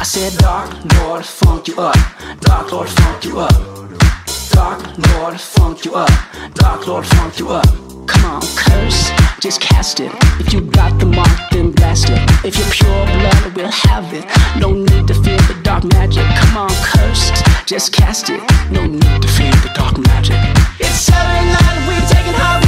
I 0.00 0.02
said, 0.02 0.36
Dark 0.40 0.74
Lord, 0.96 1.24
funk 1.24 1.68
you 1.68 1.76
up. 1.78 1.96
Dark 2.40 2.72
Lord, 2.72 2.88
funk 2.88 3.24
you 3.24 3.38
up. 3.38 3.54
Dark 4.50 4.98
Lord, 5.14 5.40
funk 5.40 5.84
you 5.84 5.94
up. 5.94 6.10
Dark 6.54 6.88
Lord, 6.88 7.06
funk 7.06 7.38
you 7.38 7.50
up. 7.50 7.68
Come 8.08 8.24
on, 8.24 8.42
curse, 8.56 9.12
just 9.38 9.60
cast 9.60 10.00
it. 10.00 10.10
If 10.40 10.52
you 10.52 10.60
got 10.60 10.98
the 10.98 11.06
mark, 11.06 11.38
then 11.52 11.70
blast 11.70 12.08
it. 12.10 12.18
If 12.44 12.58
you're 12.58 12.70
pure 12.70 13.06
blood, 13.06 13.54
we'll 13.54 13.70
have 13.70 14.12
it. 14.12 14.24
No 14.60 14.72
need 14.72 15.06
to 15.06 15.14
fear 15.14 15.38
the 15.46 15.54
dark 15.62 15.84
magic. 15.84 16.24
Come 16.36 16.56
on, 16.56 16.70
curse, 16.82 17.30
just 17.66 17.92
cast 17.92 18.30
it, 18.30 18.40
no 18.70 18.86
need 18.86 19.02
to 19.22 19.26
fear 19.26 19.50
the 19.50 19.72
dark 19.74 19.98
magic. 19.98 20.36
It's 20.78 21.00
Saturday 21.00 21.50
night, 21.50 21.88
we're 21.88 22.08
taking 22.08 22.32
high. 22.32 22.65